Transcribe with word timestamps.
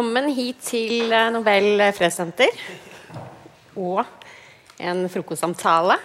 Velkommen 0.00 0.30
hit 0.32 0.62
til 0.64 1.10
eh, 1.12 1.26
Nobel 1.28 1.82
fredssenter 1.92 2.54
og 3.76 3.98
en 4.80 5.02
frokostsamtale 5.12 5.98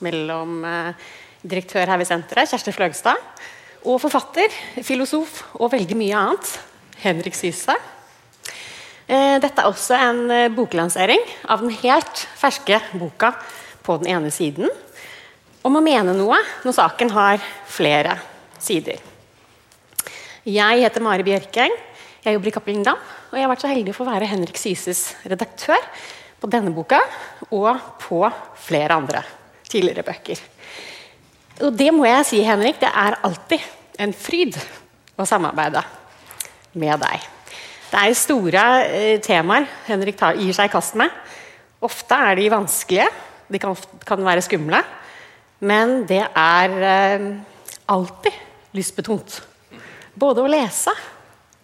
mellom 0.00 0.62
eh, 0.64 1.02
direktør 1.44 1.92
her 1.92 2.00
ved 2.00 2.08
senteret, 2.08 2.48
Kjersti 2.48 2.72
Fløgstad, 2.72 3.20
og 3.84 4.00
forfatter, 4.00 4.56
filosof 4.80 5.42
og 5.58 5.68
veldig 5.74 6.00
mye 6.00 6.16
annet, 6.22 6.54
Henrik 7.04 7.36
Syse. 7.36 7.76
Eh, 9.04 9.36
dette 9.44 9.52
er 9.52 9.68
også 9.68 10.00
en 10.00 10.56
boklansering 10.56 11.20
av 11.44 11.60
den 11.60 11.76
helt 11.84 12.24
ferske 12.40 12.80
boka 12.96 13.34
på 13.84 14.00
den 14.00 14.14
ene 14.16 14.32
siden 14.32 14.72
om 15.60 15.76
å 15.76 15.84
mene 15.84 16.16
noe 16.16 16.40
når 16.64 16.80
saken 16.80 17.12
har 17.20 17.44
flere 17.68 18.16
sider. 18.56 18.96
Jeg 20.48 20.86
heter 20.88 21.04
Mari 21.04 21.28
Bjørkeng. 21.28 21.82
Jeg 22.22 22.36
jobber 22.36 22.52
i 22.52 22.54
Cappelen 22.54 22.84
Dam, 22.86 23.00
og 23.02 23.34
jeg 23.34 23.42
har 23.42 23.50
vært 23.50 23.62
så 23.64 23.68
heldig 23.72 23.90
å 23.90 23.96
få 23.96 24.04
være 24.06 24.28
Henrik 24.30 24.58
Syses 24.60 25.00
redaktør 25.26 25.80
på 26.38 26.46
denne 26.50 26.70
boka 26.70 27.00
og 27.48 27.80
på 27.98 28.20
flere 28.62 28.94
andre 28.94 29.24
tidligere 29.66 30.04
bøker. 30.06 30.38
Og 31.66 31.74
det 31.74 31.88
må 31.90 32.06
jeg 32.06 32.28
si, 32.28 32.38
Henrik, 32.46 32.78
det 32.78 32.92
er 32.94 33.18
alltid 33.26 33.64
en 34.06 34.14
fryd 34.14 34.54
å 35.18 35.26
samarbeide 35.26 35.82
med 36.78 37.02
deg. 37.02 37.26
Det 37.90 38.04
er 38.06 38.14
store 38.14 38.66
eh, 38.86 39.18
temaer 39.24 39.66
Henrik 39.88 40.20
tar, 40.20 40.38
gir 40.38 40.54
seg 40.54 40.70
i 40.70 40.72
kast 40.76 40.94
med. 41.00 41.10
Ofte 41.82 42.20
er 42.30 42.38
de 42.38 42.46
vanskelige, 42.54 43.08
de 43.50 43.62
kan, 43.64 43.74
kan 44.06 44.22
være 44.22 44.44
skumle, 44.46 44.78
men 45.58 46.04
det 46.06 46.22
er 46.22 46.78
eh, 46.86 47.26
alltid 47.90 48.78
lystbetont. 48.78 49.42
Både 50.14 50.46
å 50.46 50.54
lese 50.54 50.94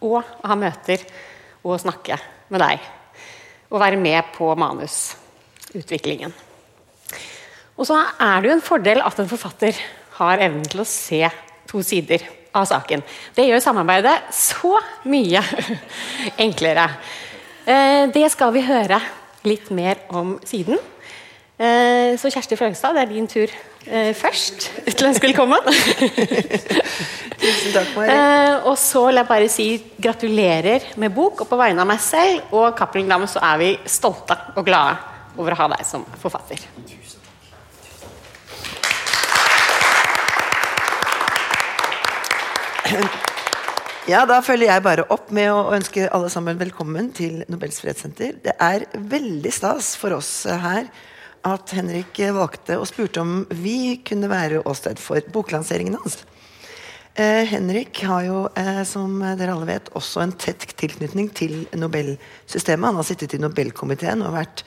og 0.04 0.22
ha 0.44 0.56
møter 0.58 1.02
og 1.64 1.80
snakke 1.82 2.18
med 2.52 2.62
deg. 2.62 2.84
Og 3.68 3.82
være 3.82 4.00
med 4.00 4.32
på 4.34 4.50
manusutviklingen. 4.58 6.32
Og 7.78 7.86
så 7.86 7.98
er 7.98 8.40
det 8.40 8.50
jo 8.50 8.56
en 8.56 8.64
fordel 8.64 9.02
at 9.04 9.20
en 9.20 9.30
forfatter 9.30 9.76
har 10.18 10.42
evnen 10.42 10.66
til 10.66 10.82
å 10.82 10.88
se 10.88 11.22
to 11.68 11.82
sider 11.86 12.24
av 12.56 12.66
saken. 12.66 13.04
Det 13.36 13.46
gjør 13.46 13.62
samarbeidet 13.62 14.16
så 14.34 14.72
mye 15.06 15.42
enklere. 16.46 16.88
Eh, 17.68 18.08
det 18.14 18.26
skal 18.32 18.54
vi 18.56 18.64
høre 18.66 18.98
litt 19.46 19.70
mer 19.74 20.00
om 20.08 20.36
siden. 20.48 20.80
Eh, 21.58 22.14
så 22.14 22.30
Kjersti 22.30 22.54
Fløgstad, 22.54 22.94
det 22.94 23.00
er 23.02 23.08
din 23.10 23.24
tur 23.26 23.50
eh, 23.50 24.12
først 24.14 24.68
ønske 25.08 25.26
velkommen. 25.26 25.58
Tusen 27.42 27.72
takk, 27.74 27.90
Mari. 27.96 28.12
Eh, 28.14 28.62
og 28.62 28.76
så 28.78 29.02
vil 29.08 29.18
jeg 29.18 29.26
bare 29.26 29.48
si 29.50 29.66
gratulerer 29.98 30.86
med 31.02 31.10
bok, 31.16 31.42
og 31.42 31.50
på 31.50 31.58
vegne 31.58 31.82
av 31.82 31.90
meg 31.90 31.98
selv 32.02 32.54
og 32.54 32.78
Cappelen 32.78 33.10
Dam 33.10 33.26
så 33.26 33.42
er 33.42 33.58
vi 33.58 33.72
stolte 33.90 34.38
og 34.54 34.62
glade 34.70 35.02
over 35.34 35.56
å 35.56 35.58
ha 35.64 35.68
deg 35.74 35.82
som 35.90 36.06
forfatter. 36.22 36.62
Ja, 44.08 44.22
Da 44.24 44.38
følger 44.40 44.70
jeg 44.70 44.80
bare 44.86 45.04
opp 45.12 45.28
med 45.36 45.50
å 45.52 45.74
ønske 45.76 46.06
alle 46.16 46.30
sammen 46.32 46.56
velkommen 46.56 47.10
til 47.12 47.42
Nobels 47.52 47.82
fredssenter. 47.82 48.38
Det 48.40 48.54
er 48.56 48.86
veldig 48.96 49.52
stas 49.52 49.90
for 50.00 50.16
oss 50.16 50.46
her 50.48 50.88
at 51.46 51.74
Henrik 51.76 52.18
valgte 52.34 52.78
og 52.80 52.88
spurte 52.90 53.22
om 53.22 53.44
vi 53.50 53.98
kunne 54.06 54.30
være 54.30 54.64
åsted 54.68 55.00
for 55.02 55.22
boklanseringen 55.34 55.98
hans. 56.00 56.22
Eh, 57.18 57.44
Henrik 57.50 57.98
har 58.06 58.22
jo, 58.28 58.48
eh, 58.54 58.84
som 58.86 59.18
dere 59.20 59.50
alle 59.54 59.66
vet, 59.66 59.90
også 59.98 60.22
en 60.22 60.32
tett 60.38 60.68
tilknytning 60.78 61.32
til 61.34 61.66
Nobelsystemet. 61.74 62.86
Han 62.86 63.00
har 63.00 63.06
sittet 63.08 63.34
i 63.34 63.40
Nobelkomiteen 63.42 64.22
og 64.22 64.36
vært 64.36 64.62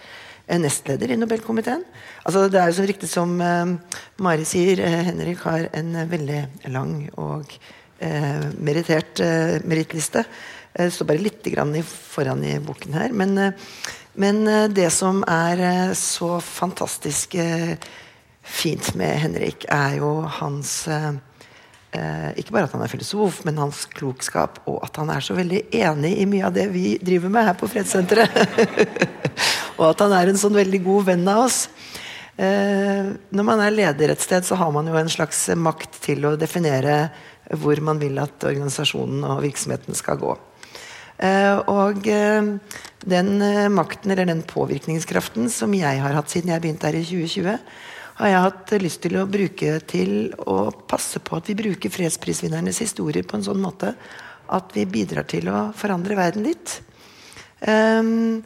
eh, 0.48 0.60
nestleder 0.60 1.14
i 1.14 1.20
Nobelkomiteen. 1.20 1.86
Altså, 2.26 2.50
det 2.52 2.60
er 2.60 2.68
jo 2.68 2.80
så 2.82 2.88
riktig 2.90 3.08
som 3.08 3.38
eh, 3.40 3.72
Mari 4.20 4.44
sier, 4.44 4.84
eh, 4.84 5.00
Henrik 5.08 5.46
har 5.48 5.70
en 5.72 5.96
veldig 6.12 6.42
lang 6.76 6.98
og 7.16 7.56
eh, 8.02 8.44
merittert 8.60 9.24
eh, 9.24 9.62
merittliste. 9.64 10.26
Det 10.76 10.92
står 10.92 11.08
bare 11.08 11.24
litt 11.24 11.48
foran 11.88 12.44
i 12.48 12.58
boken 12.64 13.00
her. 13.00 13.16
Men, 13.16 13.38
eh, 13.38 13.72
men 14.14 14.48
eh, 14.48 14.68
det 14.70 14.90
som 14.94 15.24
er 15.28 15.62
eh, 15.64 15.94
så 15.98 16.36
fantastisk 16.44 17.36
eh, 17.36 17.76
fint 18.44 18.94
med 19.00 19.20
Henrik, 19.24 19.66
er 19.70 20.00
jo 20.02 20.22
hans 20.40 20.90
Ikke 21.92 22.54
bare 22.56 22.70
at 22.70 22.72
han 22.72 22.82
er 22.86 22.90
filosof, 22.90 23.42
men 23.44 23.58
hans 23.60 23.82
klokskap, 23.92 24.62
og 24.64 24.78
at 24.86 24.96
han 24.96 25.10
er 25.12 25.24
så 25.24 25.36
veldig 25.36 25.60
enig 25.76 26.14
i 26.22 26.28
mye 26.30 26.46
av 26.48 26.54
det 26.56 26.70
vi 26.72 26.94
driver 27.04 27.34
med 27.34 27.50
her 27.50 27.58
på 27.60 27.68
Fredssenteret. 27.68 28.32
og 29.78 29.84
at 29.90 30.04
han 30.06 30.16
er 30.16 30.32
en 30.32 30.40
sånn 30.40 30.56
veldig 30.56 30.80
god 30.86 31.10
venn 31.10 31.28
av 31.28 31.42
oss. 31.50 31.58
Når 32.40 33.44
man 33.44 33.60
er 33.60 33.76
leder 33.76 34.16
et 34.16 34.24
sted, 34.24 34.48
så 34.48 34.56
har 34.56 34.72
man 34.72 34.88
jo 34.88 34.96
en 34.96 35.12
slags 35.12 35.44
makt 35.60 36.00
til 36.08 36.30
å 36.30 36.38
definere 36.40 37.12
hvor 37.60 37.84
man 37.84 38.00
vil 38.00 38.24
at 38.24 38.48
organisasjonen 38.48 39.28
og 39.28 39.44
virksomheten 39.44 40.00
skal 40.00 40.24
gå. 40.24 40.38
Eh, 41.22 41.58
og 41.70 42.08
eh, 42.10 42.48
den 43.06 43.32
eh, 43.46 43.70
makten, 43.70 44.12
eller 44.12 44.26
den 44.30 44.42
påvirkningskraften, 44.48 45.50
som 45.54 45.74
jeg 45.78 46.02
har 46.02 46.16
hatt 46.18 46.34
siden 46.34 46.54
jeg 46.54 46.64
begynte 46.64 46.90
her 46.90 46.98
i 46.98 47.06
2020, 47.06 47.60
har 48.22 48.32
jeg 48.32 48.46
hatt 48.46 48.74
lyst 48.82 49.02
til 49.06 49.18
å 49.18 49.28
bruke 49.30 49.76
til 49.90 50.34
å 50.50 50.72
passe 50.90 51.22
på 51.24 51.38
at 51.38 51.50
vi 51.50 51.58
bruker 51.58 51.94
fredsprisvinnernes 51.94 52.82
historier 52.84 53.26
på 53.26 53.38
en 53.38 53.46
sånn 53.46 53.62
måte 53.62 53.94
at 54.52 54.74
vi 54.76 54.84
bidrar 54.90 55.26
til 55.30 55.48
å 55.50 55.70
forandre 55.78 56.18
verden 56.20 56.44
litt. 56.46 56.76
Um, 57.62 58.42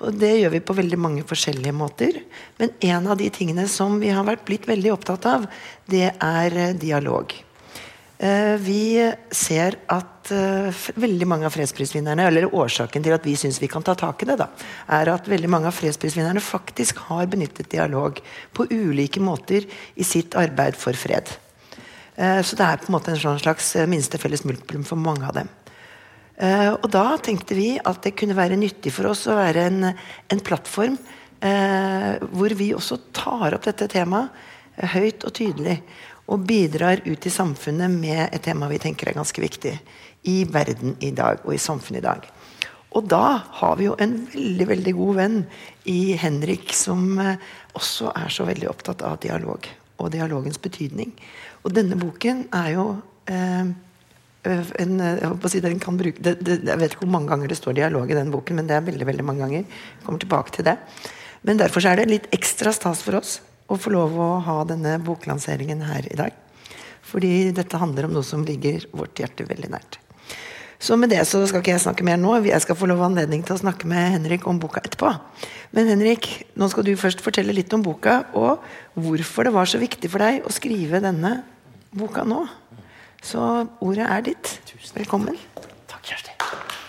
og 0.00 0.16
Det 0.16 0.30
gjør 0.38 0.54
vi 0.54 0.62
på 0.64 0.74
veldig 0.78 0.98
mange 0.98 1.26
forskjellige 1.28 1.76
måter. 1.76 2.16
Men 2.58 2.72
en 2.94 3.10
av 3.12 3.20
de 3.20 3.28
tingene 3.34 3.68
som 3.68 3.98
vi 4.00 4.08
har 4.08 4.24
vært 4.26 4.46
blitt 4.48 4.66
veldig 4.70 4.94
opptatt 4.96 5.28
av, 5.28 5.46
det 5.90 6.08
er 6.16 6.58
dialog. 6.80 7.36
Eh, 8.20 8.56
vi 8.60 9.00
ser 9.32 9.78
at 9.88 10.28
eh, 10.34 10.80
veldig 11.00 11.24
mange 11.28 11.46
av 11.48 11.54
fredsprisvinnerne, 11.54 12.26
eller 12.28 12.52
årsaken 12.52 13.04
til 13.06 13.14
at 13.16 13.24
vi 13.24 13.32
syns 13.40 13.56
vi 13.62 13.68
kan 13.72 13.84
ta 13.86 13.94
tak 13.96 14.20
i 14.20 14.28
det, 14.28 14.36
da, 14.42 14.50
er 14.92 15.08
at 15.08 15.30
veldig 15.30 15.48
mange 15.48 15.70
av 15.70 15.76
fredsprisvinnerne 15.78 16.42
faktisk 16.44 17.00
har 17.06 17.30
benyttet 17.32 17.70
dialog 17.72 18.20
på 18.52 18.68
ulike 18.68 19.22
måter 19.24 19.64
i 19.96 20.04
sitt 20.04 20.36
arbeid 20.36 20.76
for 20.76 20.98
fred. 21.00 21.32
Eh, 22.20 22.42
Så 22.44 22.60
det 22.60 22.66
er 22.66 22.82
på 22.82 22.90
en 22.90 22.98
måte 22.98 23.14
en 23.14 23.24
sånn 23.24 23.40
slags 23.40 23.72
minste 23.88 24.20
felles 24.20 24.44
multiplum 24.44 24.84
for 24.84 25.00
mange 25.00 25.24
av 25.24 25.40
dem. 25.40 25.48
Og 26.40 26.86
da 26.88 27.18
tenkte 27.20 27.52
vi 27.52 27.74
at 27.76 27.98
det 28.00 28.14
kunne 28.16 28.32
være 28.32 28.56
nyttig 28.56 28.94
for 28.96 29.10
oss 29.10 29.26
å 29.28 29.34
være 29.36 29.66
en, 29.68 29.90
en 29.92 30.40
plattform 30.40 30.94
hvor 32.32 32.54
vi 32.56 32.70
også 32.72 32.96
tar 33.12 33.58
opp 33.58 33.66
dette 33.68 33.90
temaet 33.92 34.32
høyt 34.88 35.24
og 35.26 35.34
tydelig. 35.36 35.80
Og 36.30 36.44
bidrar 36.46 37.02
ut 37.06 37.26
i 37.26 37.32
samfunnet 37.32 37.90
med 37.90 38.28
et 38.28 38.42
tema 38.44 38.68
vi 38.70 38.78
tenker 38.82 39.10
er 39.10 39.18
ganske 39.18 39.42
viktig. 39.42 39.74
I 40.30 40.36
verden 40.52 40.94
i 41.02 41.10
dag 41.16 41.42
og 41.44 41.54
i 41.54 41.60
samfunnet 41.60 42.02
i 42.02 42.06
dag. 42.06 42.28
Og 42.98 43.06
da 43.06 43.40
har 43.60 43.76
vi 43.78 43.86
jo 43.86 43.96
en 44.02 44.16
veldig 44.32 44.66
veldig 44.70 44.94
god 44.98 45.18
venn 45.20 45.36
i 45.90 46.16
Henrik, 46.18 46.72
som 46.74 47.18
eh, 47.22 47.36
også 47.78 48.10
er 48.18 48.32
så 48.34 48.46
veldig 48.48 48.70
opptatt 48.70 49.04
av 49.06 49.20
dialog. 49.22 49.68
Og 50.00 50.10
dialogens 50.10 50.58
betydning. 50.62 51.12
Og 51.62 51.74
denne 51.76 51.98
boken 51.98 52.46
er 52.56 52.72
jo 52.74 52.86
eh, 53.30 53.70
en, 54.40 54.94
jeg, 55.04 55.28
håper 55.28 55.46
å 55.46 55.52
si, 55.52 55.60
bruke, 55.60 56.22
det, 56.24 56.38
det, 56.40 56.58
jeg 56.66 56.80
vet 56.80 56.94
ikke 56.94 57.04
hvor 57.04 57.14
mange 57.14 57.30
ganger 57.30 57.52
det 57.52 57.58
står 57.60 57.76
dialog 57.78 58.10
i 58.10 58.16
den 58.16 58.32
boken, 58.32 58.58
men 58.58 58.70
det 58.70 58.78
er 58.78 58.86
veldig 58.86 59.06
veldig 59.06 59.26
mange 59.26 59.44
ganger. 59.44 59.66
Jeg 59.68 60.06
kommer 60.06 60.22
tilbake 60.22 60.56
til 60.56 60.66
det. 60.70 60.78
Men 61.46 61.60
derfor 61.60 61.84
er 61.86 62.00
det 62.00 62.10
litt 62.10 62.28
ekstra 62.34 62.72
stas 62.74 63.04
for 63.04 63.20
oss 63.20 63.38
å 63.70 63.78
få 63.78 63.92
lov 63.94 64.18
å 64.18 64.30
ha 64.44 64.60
denne 64.68 64.96
boklanseringen 65.06 65.84
her 65.86 66.06
i 66.10 66.18
dag. 66.18 66.36
Fordi 67.06 67.50
dette 67.54 67.80
handler 67.80 68.08
om 68.08 68.14
noe 68.18 68.26
som 68.26 68.44
ligger 68.46 68.86
vårt 68.94 69.22
hjerte 69.22 69.46
veldig 69.48 69.70
nært. 69.72 70.00
Så 70.80 70.96
med 70.96 71.10
det 71.12 71.20
så 71.28 71.42
skal 71.44 71.60
ikke 71.60 71.74
jeg 71.74 71.82
snakke 71.82 72.04
mer 72.08 72.16
nå. 72.16 72.38
Jeg 72.46 72.62
skal 72.64 72.78
få 72.78 72.88
lov 72.88 73.02
anledning 73.04 73.42
til 73.44 73.52
å 73.52 73.60
snakke 73.60 73.88
med 73.90 74.14
Henrik 74.14 74.46
om 74.48 74.60
boka 74.62 74.80
etterpå. 74.80 75.12
Men 75.76 75.90
Henrik, 75.92 76.30
nå 76.56 76.70
skal 76.72 76.88
du 76.88 76.94
først 76.96 77.20
fortelle 77.24 77.52
litt 77.52 77.72
om 77.76 77.84
boka, 77.84 78.22
og 78.32 78.64
hvorfor 78.96 79.46
det 79.46 79.54
var 79.58 79.68
så 79.68 79.80
viktig 79.82 80.08
for 80.08 80.24
deg 80.24 80.40
å 80.48 80.54
skrive 80.56 81.02
denne 81.04 81.42
boka 81.92 82.24
nå. 82.24 82.46
Så 83.20 83.44
ordet 83.84 84.08
er 84.08 84.28
ditt. 84.32 84.56
Velkommen. 84.96 85.36
Takk, 85.84 86.14
Kjersti. 86.14 86.79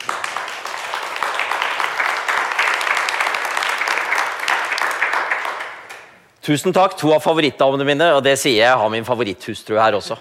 Tusen 6.41 6.73
takk. 6.73 6.95
To 6.97 7.11
av 7.13 7.21
favorittdamene 7.21 7.85
mine, 7.85 8.07
og 8.15 8.23
det 8.25 8.33
sier 8.41 8.55
jeg, 8.55 8.65
jeg 8.65 8.77
har 8.81 8.89
min 8.89 9.05
favoritthustru 9.05 9.75
her 9.77 9.93
også. 9.93 10.17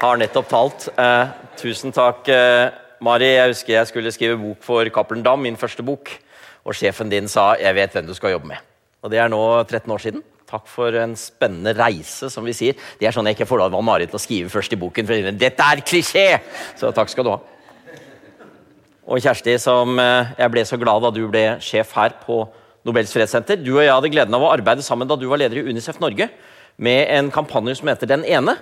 Har 0.00 0.16
nettopp 0.16 0.48
talt. 0.48 0.86
Eh, 0.96 1.32
tusen 1.60 1.92
takk, 1.92 2.28
eh, 2.32 2.70
Mari. 3.04 3.34
Jeg 3.34 3.52
husker 3.52 3.74
jeg 3.74 3.90
skulle 3.90 4.12
skrive 4.12 4.38
bok 4.40 4.64
for 4.64 4.88
Cappelen 4.88 5.22
Dam, 5.22 5.42
min 5.44 5.60
første 5.60 5.84
bok. 5.84 6.08
Og 6.64 6.72
sjefen 6.72 7.10
din 7.10 7.28
sa 7.28 7.54
'jeg 7.54 7.74
vet 7.74 7.92
hvem 7.92 8.06
du 8.06 8.14
skal 8.14 8.30
jobbe 8.30 8.48
med'. 8.48 8.64
Og 9.02 9.10
det 9.10 9.18
er 9.18 9.28
nå 9.28 9.62
13 9.68 9.92
år 9.92 9.98
siden. 9.98 10.22
Takk 10.50 10.66
for 10.66 10.88
en 10.88 11.14
spennende 11.14 11.76
reise, 11.76 12.30
som 12.30 12.44
vi 12.44 12.52
sier. 12.52 12.74
Det 12.98 13.06
er 13.06 13.12
sånn 13.12 13.26
jeg 13.26 13.36
ikke 13.36 13.48
får 13.48 13.58
lov 13.58 13.74
av 13.74 13.84
Mari 13.84 14.06
til 14.06 14.16
å 14.16 14.26
skrive 14.26 14.48
først 14.48 14.72
i 14.72 14.76
boken. 14.76 15.06
For 15.06 15.30
dette 15.32 15.60
er 15.60 15.76
klisjé! 15.82 16.40
Så 16.76 16.94
takk 16.94 17.08
skal 17.08 17.24
du 17.24 17.30
ha. 17.30 17.40
Og 19.06 19.20
Kjersti, 19.20 19.58
som 19.58 19.98
eh, 19.98 20.26
jeg 20.38 20.50
ble 20.50 20.64
så 20.64 20.78
glad 20.78 21.02
da 21.02 21.10
du 21.10 21.28
ble 21.28 21.60
sjef 21.60 21.92
her 21.92 22.10
på 22.24 22.48
Nobels 22.86 23.12
fredssenter. 23.12 23.60
Du 23.60 23.74
og 23.74 23.82
jeg 23.84 23.92
hadde 23.92 24.10
gleden 24.12 24.36
av 24.36 24.44
å 24.44 24.52
arbeide 24.54 24.84
sammen 24.84 25.08
da 25.08 25.16
du 25.18 25.26
var 25.28 25.40
leder 25.42 25.60
i 25.60 25.66
Unicef 25.68 26.00
Norge 26.00 26.30
med 26.80 27.10
en 27.12 27.28
kampanje 27.32 27.76
som 27.80 27.90
heter 27.92 28.08
Den 28.08 28.24
ene. 28.24 28.56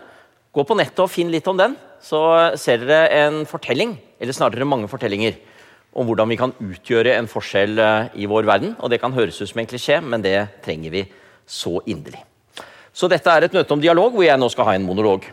Gå 0.55 0.65
på 0.67 0.77
nettet 0.79 1.05
og 1.05 1.11
finn 1.13 1.31
litt 1.31 1.47
om 1.51 1.59
den, 1.59 1.77
så 2.03 2.21
ser 2.59 2.83
dere 2.83 3.13
en 3.21 3.43
fortelling, 3.47 3.93
eller 4.19 4.35
snarere 4.35 4.67
mange 4.67 4.89
fortellinger, 4.91 5.37
om 5.93 6.09
hvordan 6.09 6.31
vi 6.33 6.39
kan 6.41 6.55
utgjøre 6.63 7.15
en 7.19 7.29
forskjell 7.31 7.79
eh, 7.83 8.09
i 8.23 8.27
vår 8.31 8.49
verden. 8.49 8.73
Og 8.81 8.91
det 8.91 8.99
kan 9.03 9.15
høres 9.15 9.39
ut 9.43 9.51
som 9.51 9.61
en 9.61 9.69
klisjé, 9.69 10.01
men 10.03 10.25
det 10.25 10.37
trenger 10.65 10.95
vi 10.95 11.05
så 11.47 11.79
inderlig. 11.87 12.25
Så 12.93 13.11
dette 13.13 13.31
er 13.31 13.47
et 13.47 13.55
møte 13.55 13.77
om 13.77 13.83
dialog, 13.83 14.11
hvor 14.15 14.27
jeg 14.27 14.41
nå 14.41 14.49
skal 14.51 14.71
ha 14.71 14.75
en 14.79 14.89
monolog. 14.89 15.29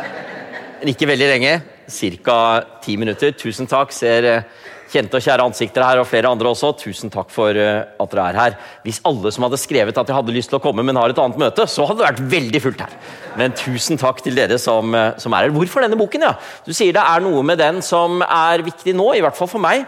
Ikke 0.94 1.10
veldig 1.10 1.28
lenge. 1.34 1.54
Ca. 1.90 2.38
ti 2.80 2.96
minutter. 2.96 3.34
Tusen 3.36 3.68
takk. 3.68 3.92
Ser 3.92 4.28
eh, 4.30 4.68
kjente 4.90 5.18
og 5.18 5.24
kjære 5.24 5.46
ansikter 5.46 5.84
her, 5.86 6.00
og 6.02 6.08
flere 6.08 6.30
andre 6.30 6.50
også. 6.50 6.72
Tusen 6.80 7.12
takk 7.12 7.30
for 7.34 7.56
uh, 7.56 7.86
at 8.02 8.12
dere 8.14 8.26
er 8.32 8.40
her. 8.40 8.56
Hvis 8.84 9.00
alle 9.08 9.32
som 9.34 9.46
hadde 9.46 9.60
skrevet 9.60 10.00
at 10.00 10.10
de 10.10 10.16
hadde 10.16 10.34
lyst 10.34 10.52
til 10.52 10.58
å 10.58 10.62
komme, 10.64 10.84
men 10.86 10.98
har 10.98 11.12
et 11.12 11.22
annet 11.22 11.40
møte, 11.40 11.66
så 11.70 11.86
hadde 11.88 12.02
det 12.02 12.08
vært 12.08 12.24
veldig 12.34 12.64
fullt 12.66 12.84
her. 12.84 12.98
Men 13.40 13.56
tusen 13.58 14.00
takk 14.00 14.22
til 14.26 14.38
dere 14.38 14.58
som, 14.62 14.94
uh, 14.96 15.14
som 15.22 15.36
er 15.36 15.48
her. 15.48 15.54
Hvorfor 15.54 15.86
denne 15.86 15.98
boken? 16.00 16.26
ja? 16.26 16.34
Du 16.66 16.74
sier 16.76 16.96
det 16.96 17.06
er 17.06 17.24
noe 17.24 17.46
med 17.46 17.62
den 17.62 17.80
som 17.86 18.20
er 18.26 18.66
viktig 18.66 18.96
nå, 18.98 19.12
i 19.14 19.24
hvert 19.24 19.38
fall 19.38 19.50
for 19.50 19.62
meg. 19.62 19.86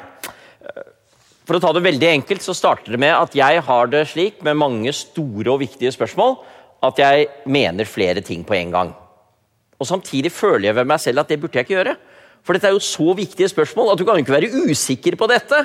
For 1.42 1.58
å 1.58 1.62
ta 1.62 1.72
det 1.74 1.82
veldig 1.84 2.08
enkelt, 2.08 2.42
så 2.44 2.54
starter 2.54 2.94
det 2.94 3.00
med 3.02 3.12
at 3.16 3.34
jeg 3.34 3.62
har 3.66 3.88
det 3.90 4.06
slik 4.12 4.38
med 4.46 4.60
mange 4.60 4.92
store 4.94 5.50
og 5.50 5.62
viktige 5.64 5.90
spørsmål 5.94 6.36
at 6.86 6.98
jeg 6.98 7.28
mener 7.50 7.86
flere 7.86 8.22
ting 8.24 8.44
på 8.46 8.56
en 8.58 8.74
gang. 8.74 8.92
Og 9.82 9.88
Samtidig 9.88 10.30
føler 10.30 10.68
jeg 10.68 10.78
ved 10.78 10.86
meg 10.86 11.02
selv 11.02 11.22
at 11.22 11.30
det 11.30 11.40
burde 11.42 11.58
jeg 11.58 11.66
ikke 11.66 11.74
gjøre. 11.74 11.96
For 12.42 12.56
dette 12.56 12.70
er 12.70 12.74
jo 12.74 12.82
så 12.82 13.12
viktige 13.16 13.50
spørsmål 13.50 13.92
at 13.92 14.00
du 14.00 14.04
kan 14.06 14.18
jo 14.18 14.24
ikke 14.24 14.34
være 14.34 14.70
usikker 14.70 15.16
på 15.18 15.28
dette. 15.30 15.62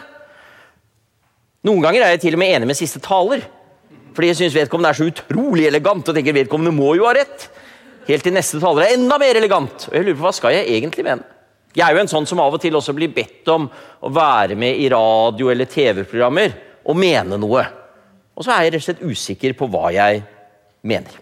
Noen 1.66 1.84
ganger 1.84 2.06
er 2.06 2.14
jeg 2.16 2.28
til 2.28 2.38
og 2.38 2.42
med 2.44 2.54
enig 2.54 2.70
med 2.70 2.78
siste 2.78 3.02
taler. 3.04 3.42
Fordi 4.18 4.32
jeg 4.32 4.40
syns 4.40 4.58
vedkommende 4.58 4.92
er 4.94 4.98
så 4.98 5.08
utrolig 5.10 5.68
elegant 5.70 6.08
og 6.10 6.16
tenker 6.16 6.36
vedkommende 6.38 6.74
må 6.74 6.94
jo 6.98 7.06
ha 7.06 7.16
rett. 7.18 7.50
Helt 8.08 8.24
til 8.24 8.34
neste 8.34 8.62
taler 8.62 8.86
er 8.86 8.96
enda 8.96 9.18
mer 9.22 9.38
elegant. 9.38 9.90
Og 9.90 9.98
jeg 9.98 10.06
lurer 10.06 10.20
på 10.20 10.26
hva 10.28 10.36
skal 10.38 10.56
jeg 10.56 10.70
egentlig 10.78 11.06
mene? 11.06 11.26
Jeg 11.78 11.86
er 11.86 11.94
jo 11.94 12.02
en 12.02 12.10
sånn 12.10 12.26
som 12.26 12.40
av 12.42 12.56
og 12.56 12.62
til 12.64 12.78
også 12.78 12.96
blir 12.98 13.12
bedt 13.14 13.50
om 13.54 13.68
å 13.68 14.10
være 14.14 14.56
med 14.58 14.80
i 14.82 14.88
radio- 14.90 15.52
eller 15.54 15.70
TV-programmer 15.70 16.56
og 16.88 16.98
mene 16.98 17.38
noe. 17.38 17.66
Og 18.38 18.46
så 18.46 18.54
er 18.54 18.66
jeg 18.66 18.74
rett 18.74 18.82
og 18.82 18.88
slett 18.88 19.06
usikker 19.06 19.54
på 19.58 19.68
hva 19.70 19.92
jeg 19.94 20.24
mener. 20.88 21.20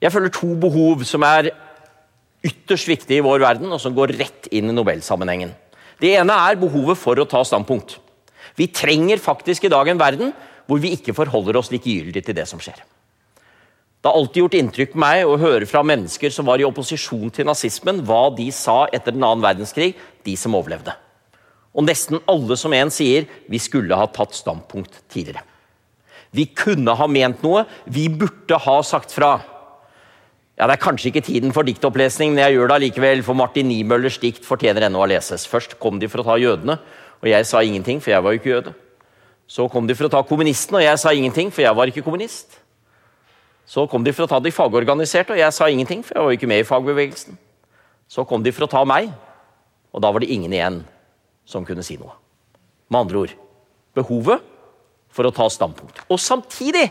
Jeg 0.00 0.12
føler 0.14 0.32
to 0.34 0.52
behov 0.60 1.02
som 1.08 1.24
er 1.26 1.50
ytterst 2.46 2.88
viktige 2.88 3.20
i 3.20 3.24
vår 3.24 3.42
verden, 3.42 3.72
og 3.72 3.80
som 3.82 3.94
går 3.96 4.14
rett 4.20 4.48
inn 4.54 4.70
i 4.70 4.76
Nobelsammenhengen. 4.76 5.52
Det 6.00 6.14
ene 6.16 6.36
er 6.48 6.60
behovet 6.60 6.98
for 6.98 7.18
å 7.20 7.28
ta 7.28 7.42
standpunkt. 7.44 7.98
Vi 8.56 8.70
trenger 8.72 9.20
faktisk 9.20 9.66
i 9.66 9.72
dag 9.72 9.88
en 9.88 10.00
verden 10.00 10.32
hvor 10.70 10.80
vi 10.80 10.94
ikke 10.96 11.14
forholder 11.16 11.58
oss 11.60 11.72
likegyldig 11.72 12.22
til 12.24 12.36
det 12.36 12.46
som 12.48 12.62
skjer. 12.62 12.78
Det 14.00 14.08
har 14.08 14.16
alltid 14.16 14.40
gjort 14.40 14.56
inntrykk 14.56 14.94
på 14.94 15.00
meg 15.02 15.28
å 15.28 15.36
høre 15.40 15.68
fra 15.68 15.82
mennesker 15.84 16.32
som 16.32 16.46
var 16.48 16.62
i 16.62 16.64
opposisjon 16.64 17.28
til 17.36 17.44
nazismen, 17.44 18.00
hva 18.06 18.30
de 18.32 18.46
sa 18.54 18.86
etter 18.88 19.12
den 19.12 19.26
annen 19.26 19.44
verdenskrig, 19.44 19.92
de 20.24 20.36
som 20.40 20.56
overlevde. 20.56 20.94
Og 21.76 21.84
nesten 21.84 22.22
alle 22.30 22.56
som 22.56 22.72
en 22.74 22.90
sier 22.90 23.28
vi 23.50 23.60
skulle 23.60 23.98
ha 23.98 24.08
tatt 24.08 24.32
standpunkt 24.38 25.02
tidligere. 25.12 25.44
Vi 26.32 26.46
kunne 26.54 26.94
ha 26.96 27.06
ment 27.10 27.42
noe, 27.44 27.66
vi 27.84 28.06
burde 28.08 28.56
ha 28.64 28.78
sagt 28.86 29.12
fra. 29.12 29.34
Ja, 30.60 30.66
Det 30.66 30.74
er 30.76 30.82
kanskje 30.84 31.08
ikke 31.08 31.24
tiden 31.24 31.54
for 31.56 31.64
diktopplesning, 31.64 32.34
men 32.34 32.44
jeg 32.44 32.58
gjør 32.58 32.68
det 32.68 32.74
allikevel, 32.74 33.22
for 33.24 33.32
Martin 33.32 33.70
Niemøllers 33.70 34.18
dikt 34.20 34.44
fortjener 34.44 34.84
ennå 34.90 35.00
å 35.00 35.06
leses. 35.08 35.46
Først 35.48 35.78
kom 35.80 35.96
de 35.98 36.08
for 36.12 36.20
å 36.20 36.26
ta 36.26 36.36
jødene, 36.36 36.76
og 37.22 37.28
jeg 37.30 37.46
sa 37.48 37.62
ingenting, 37.64 37.96
for 37.96 38.12
jeg 38.12 38.20
var 38.20 38.34
jo 38.34 38.40
ikke 38.42 38.50
jøde. 38.50 38.74
Så 39.48 39.70
kom 39.72 39.88
de 39.88 39.96
for 39.96 40.04
å 40.04 40.12
ta 40.12 40.20
kommunistene, 40.20 40.82
og 40.82 40.84
jeg 40.84 41.00
sa 41.00 41.14
ingenting, 41.16 41.48
for 41.48 41.64
jeg 41.64 41.74
var 41.74 41.88
ikke 41.88 42.04
kommunist. 42.04 42.60
Så 43.64 43.86
kom 43.88 44.04
de 44.04 44.12
for 44.12 44.26
å 44.26 44.28
ta 44.28 44.36
de 44.44 44.52
fagorganiserte, 44.52 45.32
og 45.32 45.40
jeg 45.40 45.56
sa 45.56 45.64
ingenting, 45.72 46.04
for 46.04 46.18
jeg 46.18 46.26
var 46.26 46.34
jo 46.34 46.38
ikke 46.42 46.52
med 46.52 46.60
i 46.60 46.68
fagbevegelsen. 46.68 47.40
Så 48.12 48.28
kom 48.28 48.44
de 48.44 48.52
for 48.52 48.68
å 48.68 48.70
ta 48.76 48.84
meg, 48.84 49.08
og 49.96 50.04
da 50.04 50.12
var 50.12 50.20
det 50.20 50.28
ingen 50.28 50.52
igjen 50.52 50.82
som 51.48 51.64
kunne 51.64 51.86
si 51.86 51.96
noe. 51.96 52.12
Med 52.92 53.06
andre 53.06 53.24
ord 53.24 53.36
behovet 53.96 54.44
for 55.08 55.24
å 55.24 55.32
ta 55.32 55.48
standpunkt. 55.48 56.04
Og 56.12 56.20
samtidig 56.20 56.90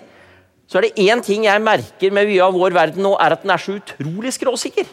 så 0.69 0.77
er 0.77 0.85
det 0.85 1.07
én 1.09 1.21
ting 1.25 1.47
jeg 1.47 1.65
merker 1.65 2.13
med 2.13 2.29
mye 2.29 2.45
av 2.45 2.53
vår 2.53 2.75
verden 2.77 3.01
nå, 3.01 3.15
er 3.17 3.33
at 3.33 3.41
den 3.41 3.53
er 3.53 3.61
så 3.61 3.79
utrolig 3.79 4.35
skråsikker. 4.35 4.85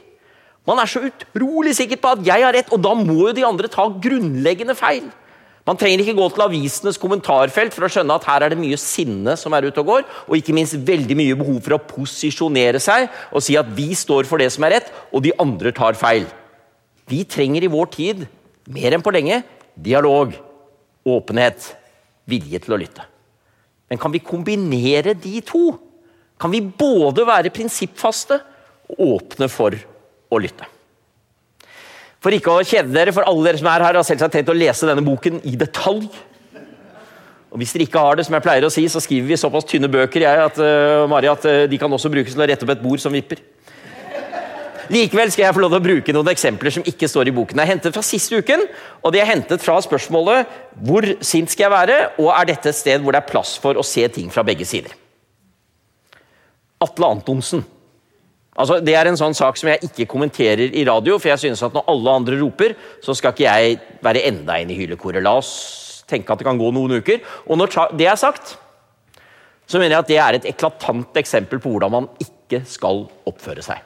Man 0.66 0.80
er 0.82 0.88
så 0.88 1.02
utrolig 1.04 1.76
sikker 1.76 2.00
på 2.00 2.14
at 2.16 2.24
jeg 2.26 2.42
har 2.42 2.54
rett, 2.56 2.72
og 2.72 2.80
da 2.82 2.94
må 2.96 3.28
jo 3.28 3.34
de 3.36 3.44
andre 3.46 3.68
ta 3.70 3.84
grunnleggende 3.86 4.74
feil. 4.78 5.04
Man 5.66 5.78
trenger 5.78 6.00
ikke 6.02 6.14
gå 6.14 6.26
til 6.32 6.44
avisenes 6.44 6.98
kommentarfelt 7.02 7.74
for 7.74 7.86
å 7.86 7.90
skjønne 7.90 8.16
at 8.16 8.26
her 8.28 8.44
er 8.46 8.54
det 8.54 8.58
mye 8.60 8.78
sinne 8.78 9.34
som 9.38 9.54
er 9.56 9.66
ute 9.66 9.82
og 9.82 9.90
går, 9.90 10.04
og 10.30 10.38
ikke 10.38 10.54
minst 10.56 10.78
veldig 10.88 11.16
mye 11.18 11.38
behov 11.38 11.58
for 11.64 11.76
å 11.76 11.82
posisjonere 11.90 12.80
seg 12.82 13.08
og 13.32 13.42
si 13.42 13.58
at 13.58 13.68
vi 13.76 13.90
står 13.98 14.30
for 14.30 14.42
det 14.42 14.48
som 14.54 14.66
er 14.66 14.78
rett, 14.78 14.92
og 15.10 15.26
de 15.26 15.34
andre 15.42 15.74
tar 15.74 15.98
feil. 15.98 16.24
Vi 17.10 17.24
trenger 17.28 17.66
i 17.66 17.70
vår 17.70 17.90
tid, 17.98 18.24
mer 18.70 18.96
enn 18.96 19.04
på 19.04 19.14
lenge, 19.14 19.42
dialog, 19.74 20.32
åpenhet, 21.06 21.74
vilje 22.30 22.62
til 22.62 22.74
å 22.74 22.80
lytte. 22.80 23.10
Men 23.90 24.00
kan 24.02 24.12
vi 24.14 24.22
kombinere 24.24 25.14
de 25.14 25.40
to? 25.46 25.70
Kan 26.40 26.52
vi 26.52 26.60
både 26.60 27.24
være 27.26 27.52
prinsippfaste 27.54 28.40
og 28.92 29.02
åpne 29.16 29.48
for 29.50 29.76
å 29.76 30.40
lytte? 30.42 30.66
For 32.22 32.34
ikke 32.34 32.56
å 32.58 32.64
kjede 32.66 32.90
dere, 32.90 33.14
for 33.14 33.26
alle 33.28 33.46
dere 33.46 33.60
som 33.60 33.68
er 33.70 33.84
her, 33.86 33.98
har 34.00 34.06
selvsagt 34.06 34.34
tenkt 34.34 34.50
å 34.50 34.56
lese 34.56 34.88
denne 34.88 35.04
boken 35.06 35.38
i 35.46 35.54
detalj. 35.58 36.08
Og 37.54 37.60
Hvis 37.60 37.72
dere 37.72 37.86
ikke 37.86 38.02
har 38.02 38.18
det, 38.18 38.26
som 38.26 38.34
jeg 38.34 38.44
pleier 38.44 38.66
å 38.66 38.72
si, 38.72 38.82
så 38.90 39.00
skriver 39.00 39.30
vi 39.30 39.38
såpass 39.40 39.68
tynne 39.68 39.88
bøker 39.88 40.24
jeg, 40.26 40.40
at, 40.50 40.58
uh, 40.58 41.06
Mari, 41.08 41.30
at 41.30 41.46
uh, 41.46 41.64
de 41.70 41.78
kan 41.80 41.92
også 41.92 42.10
brukes 42.12 42.34
til 42.34 42.42
å 42.42 42.48
rette 42.50 42.66
opp 42.66 42.72
et 42.74 42.82
bord 42.82 43.00
som 43.00 43.14
vipper. 43.14 43.40
Likevel 44.92 45.32
skal 45.32 45.46
jeg 45.46 45.56
få 45.56 45.62
lov 45.62 45.72
til 45.72 45.80
å 45.80 45.86
bruke 45.86 46.14
noen 46.14 46.30
eksempler 46.30 46.74
som 46.74 46.84
ikke 46.86 47.08
står 47.10 47.30
i 47.30 47.34
boken. 47.34 47.58
Det 47.58 47.64
er 47.64 47.72
hentet 47.72 47.96
fra 47.96 48.04
siste 48.06 48.38
uken, 48.38 48.62
og 49.02 49.14
de 49.14 49.22
er 49.22 49.30
hentet 49.30 49.62
fra 49.62 49.78
spørsmålet 49.82 50.52
hvor 50.86 51.06
sint 51.24 51.50
skal 51.52 51.66
jeg 51.66 51.74
være, 51.74 51.96
og 52.22 52.30
er 52.34 52.50
dette 52.52 52.70
et 52.70 52.78
sted 52.78 53.02
hvor 53.02 53.16
det 53.16 53.22
er 53.22 53.30
plass 53.30 53.56
for 53.62 53.78
å 53.78 53.86
se 53.86 54.06
ting 54.14 54.30
fra 54.32 54.44
begge 54.46 54.68
sider. 54.68 54.94
Atle 56.84 57.08
Antonsen. 57.16 57.64
Altså, 58.56 58.78
det 58.80 58.94
er 58.96 59.08
en 59.08 59.18
sånn 59.20 59.36
sak 59.36 59.58
som 59.60 59.68
jeg 59.68 59.84
ikke 59.90 60.08
kommenterer 60.08 60.72
i 60.72 60.84
radio, 60.88 61.18
for 61.20 61.32
jeg 61.32 61.42
synes 61.42 61.64
at 61.66 61.74
når 61.76 61.88
alle 61.92 62.14
andre 62.20 62.38
roper, 62.40 62.76
så 63.04 63.16
skal 63.16 63.34
ikke 63.34 63.44
jeg 63.44 63.80
være 64.04 64.24
enda 64.30 64.56
en 64.60 64.72
i 64.72 64.78
hylekoret. 64.78 65.24
La 65.24 65.34
oss 65.40 65.50
tenke 66.08 66.32
at 66.32 66.40
det 66.40 66.46
kan 66.48 66.60
gå 66.60 66.70
noen 66.72 67.02
uker. 67.02 67.20
Og 67.50 67.60
når 67.60 67.74
det 67.98 68.08
er 68.08 68.20
sagt, 68.20 68.54
så 69.66 69.80
mener 69.82 69.96
jeg 69.96 70.04
at 70.04 70.10
det 70.12 70.20
er 70.22 70.38
et 70.38 70.48
eklatant 70.54 71.20
eksempel 71.20 71.60
på 71.60 71.74
hvordan 71.74 71.92
man 71.92 72.08
ikke 72.22 72.62
skal 72.70 73.04
oppføre 73.28 73.64
seg. 73.66 73.82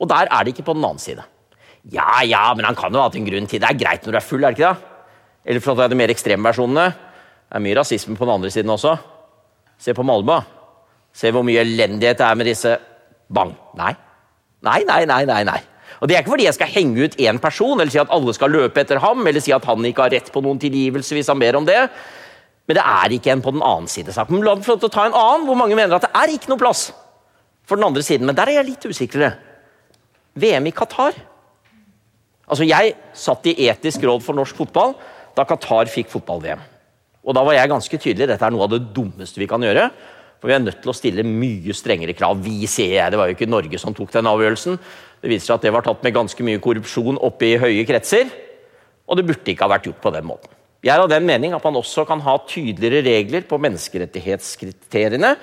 Og 0.00 0.08
der 0.10 0.28
er 0.30 0.44
det 0.44 0.54
ikke 0.54 0.66
på 0.68 0.76
den 0.76 0.84
annen 0.84 1.02
side. 1.02 1.24
Ja, 1.92 2.22
ja, 2.26 2.48
men 2.54 2.66
han 2.66 2.76
kan 2.78 2.92
jo 2.92 3.00
ha 3.00 3.06
hatt 3.06 3.16
en 3.18 3.28
grunn 3.28 3.46
til 3.46 3.62
det. 3.62 3.68
er 3.70 3.78
greit 3.78 4.06
når 4.06 4.16
du 4.16 4.18
er 4.18 4.26
full, 4.26 4.44
er 4.44 4.52
det 4.52 4.58
ikke 4.58 4.72
det? 4.72 4.94
Eller 5.46 5.62
for 5.62 5.74
å 5.74 5.78
ta 5.78 5.86
de 5.88 5.98
mer 5.98 6.10
ekstreme 6.10 6.48
versjonene. 6.48 6.88
Det 7.46 7.58
er 7.58 7.62
mye 7.62 7.78
rasisme 7.78 8.16
på 8.18 8.26
den 8.26 8.34
andre 8.34 8.50
siden 8.50 8.74
også. 8.74 8.96
Se 9.78 9.94
på 9.94 10.04
Malmö. 10.06 10.40
Se 11.14 11.30
hvor 11.32 11.46
mye 11.46 11.62
elendighet 11.62 12.18
det 12.18 12.26
er 12.26 12.38
med 12.38 12.50
disse 12.50 12.74
Bang. 13.32 13.54
Nei. 13.78 13.94
Nei, 14.66 14.80
nei, 14.88 15.04
nei, 15.06 15.22
nei. 15.28 15.42
nei. 15.46 15.60
Og 16.00 16.08
Det 16.08 16.16
er 16.16 16.24
ikke 16.24 16.34
fordi 16.34 16.48
jeg 16.48 16.56
skal 16.58 16.72
henge 16.74 17.06
ut 17.06 17.16
én 17.22 17.38
person 17.40 17.78
eller 17.78 17.92
si 17.92 18.00
at 18.02 18.12
alle 18.12 18.34
skal 18.36 18.52
løpe 18.52 18.82
etter 18.82 19.00
ham, 19.00 19.22
eller 19.26 19.40
si 19.40 19.54
at 19.54 19.64
han 19.64 19.86
ikke 19.86 20.04
har 20.04 20.12
rett 20.12 20.28
på 20.32 20.42
noen 20.44 20.58
tilgivelse 20.60 21.16
hvis 21.16 21.30
han 21.32 21.40
ber 21.40 21.56
om 21.56 21.66
det. 21.68 21.78
Men 22.66 22.78
det 22.78 22.82
er 22.82 23.14
ikke 23.14 23.32
en 23.32 23.44
på 23.44 23.54
den 23.54 23.64
annen 23.64 23.88
side. 23.88 24.12
Men 24.28 24.44
la 24.44 24.56
oss 24.58 24.90
ta 24.90 25.06
en 25.06 25.14
annen, 25.14 25.46
hvor 25.46 25.56
mange 25.58 25.78
mener 25.78 25.96
at 25.96 26.08
det 26.08 26.12
er 26.18 26.34
ikke 26.34 26.50
noe 26.50 26.60
plass 26.60 26.90
for 27.66 27.78
den 27.78 27.86
andre 27.86 28.02
siden. 28.02 28.26
Men 28.26 28.36
der 28.36 28.50
er 28.50 28.60
jeg 28.60 28.72
litt 28.72 28.88
usikrere. 28.90 29.36
VM 30.36 30.68
i 30.68 30.74
Qatar. 30.76 31.16
Altså, 32.46 32.64
Jeg 32.68 32.94
satt 33.16 33.46
i 33.50 33.68
etisk 33.68 34.04
råd 34.06 34.22
for 34.22 34.36
norsk 34.36 34.56
fotball 34.56 34.94
da 35.36 35.44
Qatar 35.44 35.90
fikk 35.92 36.08
fotball-VM. 36.12 36.60
Og 37.26 37.34
Da 37.34 37.42
var 37.42 37.56
jeg 37.56 37.68
ganske 37.68 37.98
tydelig 37.98 38.28
dette 38.28 38.44
er 38.46 38.54
noe 38.54 38.64
av 38.64 38.70
det 38.70 38.94
dummeste 38.94 39.40
vi 39.40 39.48
kan 39.50 39.60
gjøre. 39.60 39.90
For 40.40 40.48
vi 40.48 40.54
er 40.54 40.62
nødt 40.62 40.82
til 40.82 40.92
å 40.92 40.96
stille 40.96 41.24
mye 41.26 41.74
strengere 41.74 42.14
krav. 42.14 42.38
Vi, 42.38 42.66
sier 42.70 43.00
jeg. 43.00 43.10
Det 43.10 43.18
var 43.18 43.26
jo 43.26 43.34
ikke 43.34 43.48
Norge 43.48 43.78
som 43.80 43.94
tok 43.96 44.12
den 44.12 44.28
avgjørelsen. 44.30 44.78
Det 45.22 45.30
viser 45.32 45.48
seg 45.48 45.56
at 45.56 45.64
det 45.66 45.72
var 45.74 45.82
tatt 45.82 46.04
med 46.04 46.14
ganske 46.14 46.44
mye 46.44 46.60
korrupsjon 46.62 47.18
oppe 47.18 47.48
i 47.48 47.58
høye 47.58 47.86
kretser. 47.88 48.28
Og 49.08 49.16
det 49.16 49.26
burde 49.26 49.50
ikke 49.50 49.64
ha 49.64 49.72
vært 49.72 49.88
gjort 49.88 50.02
på 50.04 50.12
den 50.14 50.28
måten. 50.28 50.52
Jeg 50.84 50.92
er 50.94 51.02
av 51.02 51.10
den 51.10 51.26
mening 51.26 51.54
at 51.56 51.64
man 51.64 51.80
også 51.80 52.04
kan 52.06 52.20
ha 52.22 52.36
tydeligere 52.46 53.02
regler 53.02 53.46
på 53.48 53.58
menneskerettighetskriteriene 53.58 55.34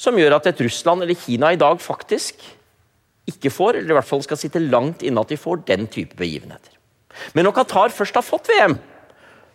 som 0.00 0.16
gjør 0.18 0.38
at 0.38 0.46
et 0.50 0.62
Russland 0.64 1.04
eller 1.04 1.18
Kina 1.18 1.52
i 1.52 1.58
dag 1.60 1.82
faktisk 1.82 2.40
ikke 3.30 3.52
får, 3.52 3.78
eller 3.80 3.94
i 3.94 3.98
hvert 3.98 4.08
fall 4.08 4.24
skal 4.24 4.40
sitte 4.40 4.62
langt 4.62 5.04
inne 5.06 5.22
at 5.22 5.30
de 5.32 5.40
får 5.40 5.62
den 5.68 5.86
type 5.88 6.16
begivenheter. 6.18 6.74
Men 7.32 7.46
når 7.46 7.54
Qatar 7.60 7.94
først 7.94 8.18
har 8.18 8.26
fått 8.26 8.50
VM, 8.50 8.76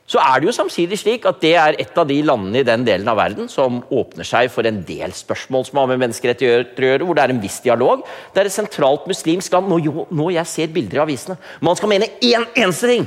så 0.10 0.18
er 0.24 0.40
det 0.42 0.48
jo 0.48 0.56
samtidig 0.56 0.98
slik 0.98 1.26
at 1.30 1.38
det 1.44 1.52
er 1.62 1.76
et 1.78 1.98
av 2.02 2.08
de 2.10 2.16
landene 2.26 2.64
i 2.64 2.66
den 2.66 2.82
delen 2.88 3.10
av 3.12 3.20
verden 3.20 3.50
som 3.52 3.84
åpner 3.94 4.26
seg 4.26 4.50
for 4.50 4.66
en 4.66 4.80
del 4.88 5.14
spørsmål 5.14 5.68
som 5.68 5.78
har 5.78 5.92
med 5.92 6.02
menneskerettigheter 6.02 6.82
å 6.82 6.90
gjøre, 6.90 7.06
hvor 7.06 7.20
det 7.20 7.26
er 7.28 7.34
en 7.36 7.42
viss 7.44 7.60
dialog. 7.62 8.02
Det 8.34 8.42
er 8.42 8.50
et 8.50 8.56
sentralt 8.56 9.06
muslimsk 9.12 9.54
land. 9.54 9.70
Nå, 9.70 10.08
nå 10.10 10.32
jeg 10.34 10.50
ser 10.50 10.74
bilder 10.74 10.98
i 10.98 11.04
avisene. 11.06 11.38
Man 11.62 11.78
skal 11.78 11.94
mene 11.94 12.10
én 12.26 12.48
eneste 12.56 12.90
ting! 12.90 13.06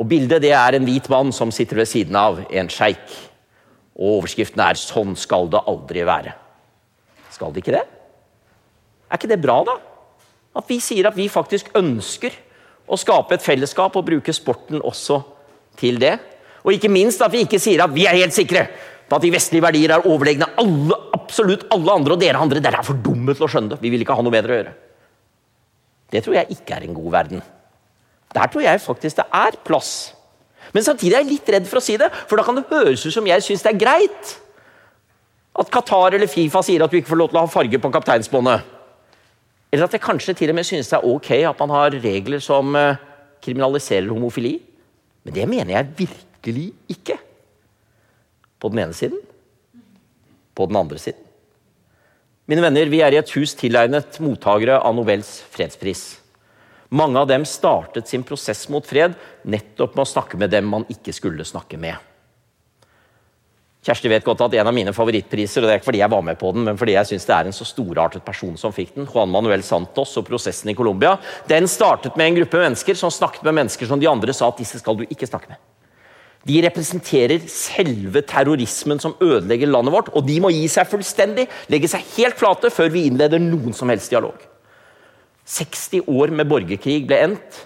Og 0.00 0.08
Bildet 0.08 0.40
det 0.40 0.54
er 0.56 0.78
en 0.78 0.86
hvit 0.88 1.10
mann 1.12 1.28
som 1.36 1.50
sitter 1.52 1.82
ved 1.82 1.90
siden 1.90 2.16
av 2.16 2.40
en 2.48 2.72
sjeik. 2.72 3.04
Og 4.00 4.22
overskriften 4.22 4.62
er 4.64 4.80
'Sånn 4.80 5.12
skal 5.16 5.50
det 5.52 5.60
aldri 5.68 6.00
være'. 6.08 6.32
Skal 7.28 7.52
det 7.52 7.60
ikke 7.60 7.76
det? 7.76 7.99
Er 9.10 9.18
ikke 9.18 9.30
det 9.30 9.40
bra, 9.42 9.58
da? 9.66 9.76
At 10.56 10.66
vi 10.70 10.78
sier 10.82 11.08
at 11.10 11.16
vi 11.18 11.28
faktisk 11.30 11.70
ønsker 11.78 12.34
å 12.90 12.98
skape 12.98 13.36
et 13.36 13.44
fellesskap 13.44 13.96
og 13.98 14.06
bruke 14.06 14.34
sporten 14.34 14.82
også 14.82 15.20
til 15.78 15.98
det. 16.02 16.16
Og 16.64 16.74
ikke 16.74 16.90
minst 16.92 17.22
at 17.22 17.32
vi 17.32 17.44
ikke 17.44 17.60
sier 17.62 17.82
at 17.84 17.94
vi 17.94 18.06
er 18.06 18.18
helt 18.18 18.34
sikre 18.36 18.66
på 19.10 19.18
at 19.18 19.24
de 19.24 19.32
vestlige 19.34 19.64
verdier 19.64 19.94
er 19.94 20.06
overlegne 20.06 20.46
alle, 20.60 20.96
absolutt 21.16 21.66
alle 21.74 21.94
andre, 21.96 22.14
og 22.14 22.22
dere 22.22 22.42
andre 22.42 22.62
dere 22.62 22.78
er 22.78 22.86
for 22.86 22.98
dumme 23.02 23.34
til 23.34 23.46
å 23.46 23.50
skjønne 23.50 23.74
det. 23.74 23.80
Vi 23.82 23.90
vil 23.90 24.04
ikke 24.04 24.14
ha 24.18 24.22
noe 24.22 24.34
bedre 24.34 24.54
å 24.54 24.58
gjøre. 24.60 24.74
Det 26.10 26.22
tror 26.24 26.36
jeg 26.38 26.56
ikke 26.56 26.76
er 26.76 26.86
en 26.86 26.94
god 26.94 27.10
verden. 27.14 27.42
Der 28.34 28.50
tror 28.50 28.62
jeg 28.62 28.82
faktisk 28.82 29.18
det 29.18 29.26
er 29.34 29.58
plass. 29.66 29.92
Men 30.74 30.86
samtidig 30.86 31.16
er 31.16 31.24
jeg 31.24 31.32
litt 31.32 31.50
redd 31.50 31.66
for 31.66 31.80
å 31.80 31.82
si 31.82 31.96
det, 31.98 32.10
for 32.30 32.38
da 32.38 32.46
kan 32.46 32.58
det 32.58 32.68
høres 32.70 33.02
ut 33.06 33.14
som 33.14 33.26
jeg 33.26 33.42
syns 33.42 33.64
det 33.66 33.72
er 33.72 33.80
greit 33.80 34.34
at 35.60 35.70
Qatar 35.74 36.14
eller 36.14 36.30
Fifa 36.30 36.62
sier 36.62 36.84
at 36.84 36.92
du 36.92 37.00
ikke 37.00 37.10
får 37.10 37.18
lov 37.18 37.32
til 37.32 37.40
å 37.40 37.44
ha 37.44 37.50
farge 37.50 37.80
på 37.82 37.90
kapteinsbåndet. 37.92 38.78
Eller 39.70 39.86
at 39.86 39.94
jeg 39.94 40.02
kanskje 40.02 40.34
til 40.34 40.50
og 40.50 40.58
med 40.58 40.66
synes 40.66 40.90
det 40.90 40.98
er 40.98 41.06
ok 41.06 41.30
at 41.46 41.62
man 41.62 41.72
har 41.74 41.96
regler 42.02 42.42
som 42.42 42.74
eh, 42.76 42.98
kriminaliserer 43.42 44.10
homofili. 44.10 44.56
Men 45.24 45.36
det 45.36 45.48
mener 45.48 45.76
jeg 45.76 45.92
virkelig 45.98 46.70
ikke. 46.90 47.18
På 48.60 48.68
den 48.68 48.82
ene 48.82 48.96
siden. 48.96 49.20
På 50.54 50.66
den 50.66 50.76
andre 50.76 50.98
siden. 50.98 51.26
Mine 52.50 52.64
venner, 52.64 52.88
Vi 52.90 53.00
er 53.00 53.14
i 53.14 53.20
et 53.20 53.30
hus 53.36 53.54
tilegnet 53.54 54.18
mottakere 54.18 54.80
av 54.82 54.94
Nobels 54.94 55.44
fredspris. 55.54 56.18
Mange 56.90 57.20
av 57.20 57.28
dem 57.30 57.44
startet 57.46 58.08
sin 58.10 58.24
prosess 58.26 58.64
mot 58.68 58.82
fred 58.82 59.14
nettopp 59.46 59.94
med 59.94 60.02
å 60.02 60.10
snakke 60.10 60.36
med 60.36 60.50
dem 60.50 60.66
man 60.66 60.86
ikke 60.90 61.14
skulle 61.14 61.46
snakke 61.46 61.78
med. 61.78 61.94
Kjersti 63.80 64.10
vet 64.12 64.24
godt 64.26 64.42
at 64.44 64.54
en 64.58 64.68
av 64.68 64.74
mine 64.76 64.92
favorittpriser, 64.92 65.62
og 65.62 65.70
det 65.70 65.72
er 65.72 65.78
ikke 65.80 65.88
fordi 65.88 66.02
jeg 66.02 66.12
var 66.12 66.24
med 66.24 66.36
på 66.40 66.50
den, 66.52 66.66
men 66.68 66.76
fordi 66.76 66.98
jeg 66.98 67.08
synes 67.08 67.24
det 67.24 67.32
er 67.32 67.48
en 67.48 67.56
så 67.56 67.64
storartet 67.64 68.24
person 68.26 68.52
som 68.60 68.74
fikk 68.76 68.92
den, 68.98 69.06
Juan 69.08 69.32
Manuel 69.32 69.62
Santos 69.64 70.12
og 70.20 70.26
prosessen 70.28 70.68
i 70.68 70.76
Colombia, 70.76 71.14
den 71.48 71.68
startet 71.70 72.18
med 72.20 72.28
en 72.28 72.36
gruppe 72.42 72.60
mennesker 72.60 72.98
som 73.00 73.12
snakket 73.14 73.46
med 73.48 73.56
mennesker 73.56 73.88
som 73.88 74.02
de 74.02 74.08
andre 74.10 74.34
sa 74.36 74.50
at 74.52 74.60
disse 74.60 74.82
skal 74.82 74.98
du 74.98 75.06
ikke 75.06 75.28
snakke 75.30 75.54
med. 75.54 75.62
De 76.44 76.60
representerer 76.64 77.40
selve 77.52 78.20
terrorismen 78.28 79.00
som 79.00 79.16
ødelegger 79.20 79.72
landet 79.72 79.96
vårt, 79.96 80.12
og 80.12 80.28
de 80.28 80.36
må 80.44 80.52
gi 80.52 80.66
seg 80.72 80.88
fullstendig, 80.88 81.46
legge 81.72 81.88
seg 81.88 82.04
helt 82.18 82.36
flate 82.40 82.72
før 82.72 82.92
vi 82.92 83.06
innleder 83.08 83.40
noen 83.40 83.76
som 83.76 83.92
helst 83.92 84.12
dialog. 84.12 84.44
60 85.48 86.04
år 86.04 86.36
med 86.36 86.48
borgerkrig 86.52 87.00
ble 87.08 87.24
endt 87.30 87.64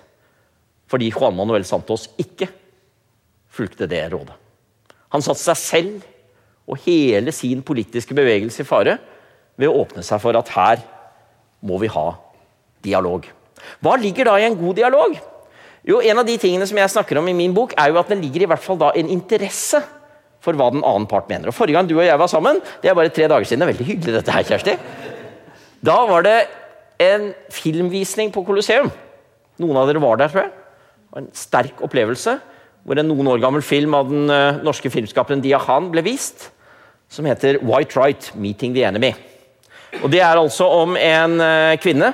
fordi 0.90 1.09
Juan 1.11 1.35
Manuel 1.35 1.64
Santos 1.66 2.06
ikke 2.21 2.47
fulgte 3.50 3.88
det 3.90 4.04
rådet. 4.12 4.43
Han 5.14 5.23
satte 5.23 5.42
seg 5.44 5.61
selv 5.61 6.02
og 6.66 6.80
hele 6.87 7.33
sin 7.35 7.62
politiske 7.62 8.16
bevegelse 8.16 8.64
i 8.64 8.68
fare 8.68 8.97
ved 9.61 9.71
å 9.71 9.85
åpne 9.85 10.02
seg 10.02 10.21
for 10.23 10.37
at 10.38 10.50
her 10.56 10.83
må 11.64 11.78
vi 11.80 11.90
ha 11.92 12.09
dialog. 12.85 13.28
Hva 13.85 13.94
ligger 14.00 14.28
da 14.28 14.38
i 14.40 14.49
en 14.49 14.59
god 14.59 14.80
dialog? 14.80 15.14
Jo, 15.85 16.00
En 16.00 16.18
av 16.18 16.26
de 16.26 16.35
tingene 16.40 16.66
som 16.66 16.78
jeg 16.80 16.90
snakker 16.90 17.21
om 17.21 17.28
i 17.28 17.37
min 17.37 17.54
bok, 17.54 17.75
er 17.76 17.92
jo 17.92 18.00
at 18.00 18.09
det 18.09 18.18
ligger 18.18 18.44
i 18.44 18.49
hvert 18.49 18.64
fall 18.64 18.80
da 18.80 18.90
en 18.97 19.11
interesse 19.12 19.83
for 20.44 20.56
hva 20.56 20.71
den 20.73 20.85
annen 20.85 21.06
part 21.09 21.28
mener. 21.28 21.49
Og 21.49 21.56
Forrige 21.56 21.76
gang 21.76 21.88
du 21.88 21.94
og 21.99 22.04
jeg 22.04 22.21
var 22.21 22.28
sammen, 22.28 22.61
det 22.83 22.90
er 22.90 22.97
bare 22.97 23.12
tre 23.12 23.28
dager 23.28 23.49
siden, 23.49 23.61
det 23.62 23.68
er 23.68 23.73
veldig 23.73 23.88
hyggelig 23.90 24.16
dette 24.16 24.35
her, 24.35 24.49
Kjersti. 24.49 24.75
Da 25.85 25.99
var 26.09 26.25
det 26.25 26.38
en 27.04 27.30
filmvisning 27.52 28.33
på 28.33 28.44
Colosseum. 28.49 28.90
Noen 29.61 29.78
av 29.78 29.88
dere 29.88 30.02
var 30.02 30.18
der, 30.21 30.33
tror 30.33 30.47
jeg. 30.47 30.54
En 31.21 31.28
sterk 31.37 31.85
opplevelse 31.85 32.38
hvor 32.84 33.00
en 33.00 33.08
noen 33.08 33.30
år 33.32 33.40
gammel 33.42 33.64
film 33.64 33.96
av 33.96 34.10
den 34.10 34.28
uh, 34.28 34.60
norske 34.64 34.92
filmskaperen 34.92 35.42
Dia 35.44 35.58
Khan 35.62 35.88
ble 35.92 36.04
vist, 36.04 36.50
som 37.08 37.24
heter 37.28 37.58
'White 37.62 37.96
Right 37.96 38.30
Meeting 38.36 38.74
the 38.76 38.84
Enemy'. 38.84 39.14
Og 40.02 40.10
Det 40.10 40.20
er 40.20 40.36
altså 40.36 40.68
om 40.68 40.96
en 40.96 41.40
uh, 41.40 41.76
kvinne 41.80 42.12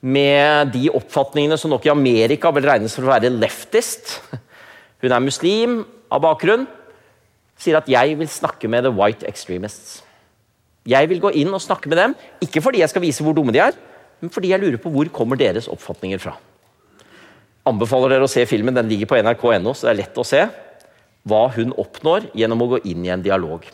med 0.00 0.72
de 0.72 0.88
oppfatningene 0.90 1.58
som 1.60 1.70
nok 1.70 1.86
i 1.86 1.92
Amerika 1.92 2.50
vil 2.50 2.68
regnes 2.68 2.94
for 2.94 3.04
å 3.04 3.12
være 3.12 3.32
leftist. 3.32 4.20
Hun 5.02 5.12
er 5.12 5.24
muslim 5.24 5.80
av 6.12 6.22
bakgrunn. 6.24 6.66
Sier 7.56 7.76
at 7.76 7.88
'jeg 7.88 8.18
vil 8.18 8.28
snakke 8.28 8.68
med 8.68 8.84
the 8.84 8.92
white 8.92 9.24
extremists'. 9.24 10.02
Jeg 10.86 11.08
vil 11.08 11.20
gå 11.20 11.30
inn 11.36 11.52
og 11.52 11.60
snakke 11.60 11.88
med 11.88 11.98
dem, 11.98 12.14
ikke 12.40 12.62
fordi 12.62 12.80
jeg 12.80 12.88
skal 12.88 13.02
vise 13.02 13.22
hvor 13.22 13.36
dumme 13.36 13.52
de 13.52 13.60
er, 13.60 13.72
men 14.20 14.30
fordi 14.30 14.48
jeg 14.48 14.60
lurer 14.60 14.80
på 14.80 14.90
hvor 14.90 15.08
kommer 15.12 15.36
deres 15.36 15.68
oppfatninger 15.68 16.18
fra 16.18 16.36
anbefaler 17.68 18.14
dere 18.14 18.26
å 18.26 18.30
se 18.30 18.44
filmen. 18.48 18.76
Den 18.76 18.88
ligger 18.90 19.10
på 19.10 19.18
nrk.no, 19.20 19.74
så 19.74 19.88
det 19.88 19.92
er 19.92 20.00
lett 20.02 20.20
å 20.20 20.26
se 20.26 20.44
hva 21.28 21.42
hun 21.52 21.74
oppnår 21.78 22.30
gjennom 22.36 22.64
å 22.64 22.70
gå 22.74 22.80
inn 22.88 23.04
i 23.04 23.12
en 23.12 23.24
dialog. 23.24 23.66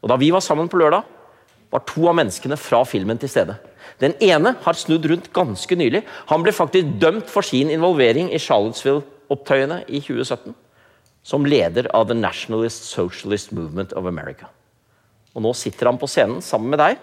Og 0.00 0.08
Da 0.08 0.16
vi 0.20 0.30
var 0.30 0.44
sammen 0.44 0.70
på 0.70 0.78
lørdag, 0.80 1.04
var 1.70 1.84
to 1.86 2.08
av 2.10 2.16
menneskene 2.18 2.58
fra 2.58 2.82
filmen 2.88 3.18
til 3.20 3.30
stede. 3.30 3.54
Den 4.02 4.16
ene 4.24 4.56
har 4.64 4.78
snudd 4.78 5.06
rundt 5.06 5.28
ganske 5.34 5.76
nylig. 5.78 6.02
Han 6.30 6.42
ble 6.42 6.54
faktisk 6.54 6.96
dømt 7.02 7.30
for 7.30 7.46
sin 7.46 7.70
involvering 7.70 8.30
i 8.32 8.40
Charlottesville-opptøyene 8.42 9.84
i 9.86 10.00
2017. 10.02 10.56
Som 11.22 11.46
leder 11.46 11.86
av 11.94 12.08
The 12.08 12.16
Nationalist 12.16 12.88
Socialist 12.88 13.52
Movement 13.52 13.92
of 13.92 14.08
America. 14.08 14.48
Og 15.34 15.44
Nå 15.44 15.52
sitter 15.54 15.90
han 15.90 16.00
på 16.00 16.08
scenen 16.10 16.40
sammen 16.42 16.72
med 16.72 16.80
deg, 16.80 16.98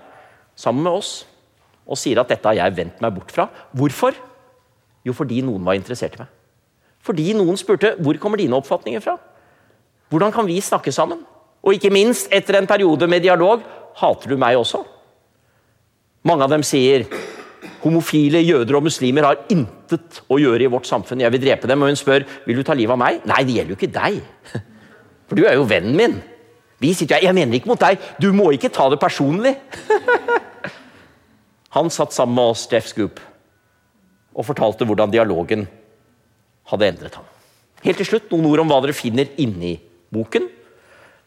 sammen 0.57 0.83
med 0.83 0.99
oss, 0.99 1.21
og 1.87 1.99
sier 1.99 2.19
at 2.19 2.33
dette 2.33 2.49
har 2.49 2.57
jeg 2.57 2.75
vendt 2.75 2.99
meg 3.03 3.13
bort 3.15 3.31
fra. 3.31 3.47
Hvorfor? 3.77 4.17
Jo, 5.07 5.15
fordi 5.15 5.39
noen 5.45 5.63
var 5.63 5.77
interessert 5.79 6.17
i 6.17 6.21
meg. 6.23 6.33
Fordi 7.07 7.31
noen 7.37 7.59
spurte 7.59 7.93
hvor 8.03 8.19
kommer 8.19 8.41
dine 8.41 8.57
oppfatninger 8.57 9.03
fra? 9.03 9.15
Hvordan 10.11 10.33
kan 10.35 10.47
vi 10.47 10.59
snakke 10.63 10.91
sammen? 10.91 11.23
Og 11.63 11.75
ikke 11.75 11.91
minst, 11.91 12.29
etter 12.31 12.59
en 12.59 12.67
periode 12.67 13.07
med 13.07 13.23
dialog, 13.23 13.63
hater 13.99 14.31
du 14.31 14.39
meg 14.39 14.59
også? 14.59 14.83
Mange 16.27 16.43
av 16.43 16.51
dem 16.51 16.63
sier 16.67 17.07
homofile, 17.83 18.41
jøder 18.43 18.79
og 18.79 18.87
muslimer 18.87 19.27
har 19.27 19.43
intet 19.53 20.21
å 20.31 20.39
gjøre 20.41 20.65
i 20.65 20.71
vårt 20.71 20.87
samfunn. 20.89 21.21
Jeg 21.23 21.33
vil 21.35 21.43
drepe 21.43 21.69
dem. 21.69 21.83
Og 21.83 21.91
hun 21.91 21.99
spør 21.99 22.25
vil 22.47 22.59
du 22.59 22.65
ta 22.67 22.75
livet 22.75 22.95
av 22.95 23.01
meg. 23.01 23.21
Nei, 23.27 23.43
det 23.47 23.55
gjelder 23.55 23.73
jo 23.73 23.79
ikke 23.79 23.93
deg. 23.95 24.19
For 25.27 25.39
du 25.39 25.45
er 25.47 25.55
jo 25.59 25.67
vennen 25.67 25.95
min. 25.95 26.19
Vi 26.83 26.91
sitter 26.93 27.17
jo 27.17 27.29
Jeg 27.29 27.35
mener 27.35 27.57
ikke 27.57 27.71
mot 27.71 27.81
deg. 27.81 28.03
Du 28.21 28.29
må 28.35 28.51
ikke 28.55 28.71
ta 28.73 28.89
det 28.91 28.99
personlig. 29.01 29.55
Han 31.75 31.91
satt 31.93 32.15
sammen 32.15 32.35
med 32.37 32.55
oss, 32.55 32.67
Jeff 32.71 32.91
Scoop 32.91 33.19
og 34.37 34.45
fortalte 34.45 34.85
hvordan 34.85 35.11
dialogen 35.13 35.65
hadde 36.69 36.91
endret 36.91 37.17
ham. 37.17 37.25
Helt 37.83 37.99
til 38.01 38.09
slutt 38.09 38.31
noen 38.31 38.47
ord 38.51 38.63
om 38.63 38.71
hva 38.71 38.79
dere 38.83 38.95
finner 38.97 39.33
inni 39.41 39.75
boken. 40.13 40.45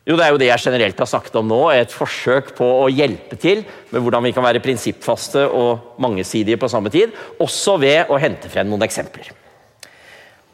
Jo, 0.09 0.17
Det 0.17 0.25
er 0.25 0.33
jo 0.33 0.39
det 0.41 0.49
jeg 0.49 0.65
generelt 0.65 0.99
har 0.99 1.07
snakket 1.07 1.37
om 1.37 1.47
nå, 1.47 1.61
et 1.71 1.93
forsøk 1.93 2.55
på 2.57 2.65
å 2.65 2.89
hjelpe 2.89 3.37
til 3.39 3.61
med 3.93 4.01
hvordan 4.03 4.25
vi 4.25 4.33
kan 4.33 4.43
være 4.43 4.63
prinsippfaste 4.65 5.45
og 5.47 6.01
mangesidige 6.01 6.59
på 6.59 6.71
samme 6.73 6.91
tid, 6.91 7.13
også 7.39 7.77
ved 7.79 8.09
å 8.11 8.19
hente 8.19 8.49
frem 8.49 8.67
noen 8.71 8.87
eksempler. 8.87 9.29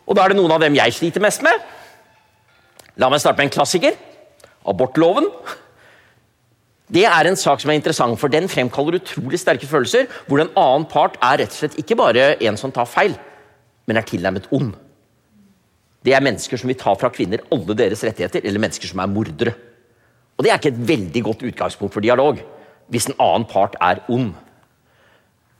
Og 0.06 0.14
Da 0.14 0.24
er 0.24 0.34
det 0.34 0.38
noen 0.38 0.52
av 0.52 0.60
dem 0.60 0.74
jeg 0.74 0.92
sliter 0.94 1.22
mest 1.22 1.42
med. 1.42 1.62
La 2.96 3.08
meg 3.08 3.20
starte 3.20 3.38
med 3.38 3.48
en 3.48 3.56
klassiker. 3.56 3.96
Abortloven. 4.66 5.30
Det 6.86 7.02
er 7.02 7.26
en 7.26 7.38
sak 7.38 7.62
som 7.62 7.72
er 7.72 7.80
interessant, 7.80 8.18
for 8.20 8.30
den 8.30 8.46
fremkaller 8.50 9.00
utrolig 9.00 9.40
sterke 9.42 9.66
følelser, 9.66 10.06
hvor 10.28 10.38
den 10.38 10.52
annen 10.54 10.86
part 10.86 11.16
er 11.18 11.40
rett 11.42 11.54
og 11.54 11.58
slett 11.58 11.78
ikke 11.82 11.98
bare 11.98 12.34
en 12.46 12.58
som 12.60 12.74
tar 12.74 12.86
feil, 12.86 13.16
men 13.90 13.98
er 13.98 14.06
tilnærmet 14.06 14.46
ond. 14.54 14.72
Det 16.06 16.14
er 16.14 16.22
mennesker 16.22 16.60
som 16.60 16.70
vil 16.70 16.78
ta 16.78 16.94
fra 16.94 17.10
kvinner 17.10 17.42
alle 17.50 17.74
deres 17.74 18.04
rettigheter, 18.06 18.44
eller 18.46 18.62
mennesker 18.62 18.86
som 18.92 19.02
er 19.02 19.10
mordere. 19.10 19.56
Og 20.38 20.44
Det 20.44 20.52
er 20.52 20.60
ikke 20.60 20.74
et 20.74 20.88
veldig 20.88 21.22
godt 21.26 21.42
utgangspunkt 21.48 21.94
for 21.94 22.04
dialog, 22.04 22.38
hvis 22.86 23.08
en 23.10 23.18
annen 23.18 23.48
part 23.50 23.74
er 23.82 24.04
ond. 24.12 24.34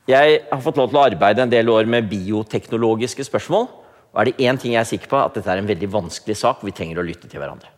Jeg 0.07 0.43
har 0.53 0.63
fått 0.63 0.77
lov 0.79 0.93
til 0.93 1.01
å 1.01 1.07
arbeide 1.09 1.43
en 1.43 1.51
del 1.51 1.69
år 1.73 1.89
med 1.91 2.07
bioteknologiske 2.07 3.27
spørsmål. 3.27 3.67
og 4.15 4.21
er 4.21 4.25
det 4.31 4.47
én 4.47 4.57
ting 4.57 4.73
jeg 4.73 4.81
er 4.81 4.85
sikker 4.85 5.09
på, 5.09 5.17
at 5.19 5.35
dette 5.35 5.51
er 5.51 5.59
en 5.59 5.69
veldig 5.69 5.93
vanskelig 5.93 6.37
sak, 6.37 6.63
og 6.63 6.65
vi 6.65 6.73
trenger 6.73 7.03
å 7.03 7.05
lytte 7.05 7.29
til 7.29 7.41
hverandre. 7.41 7.76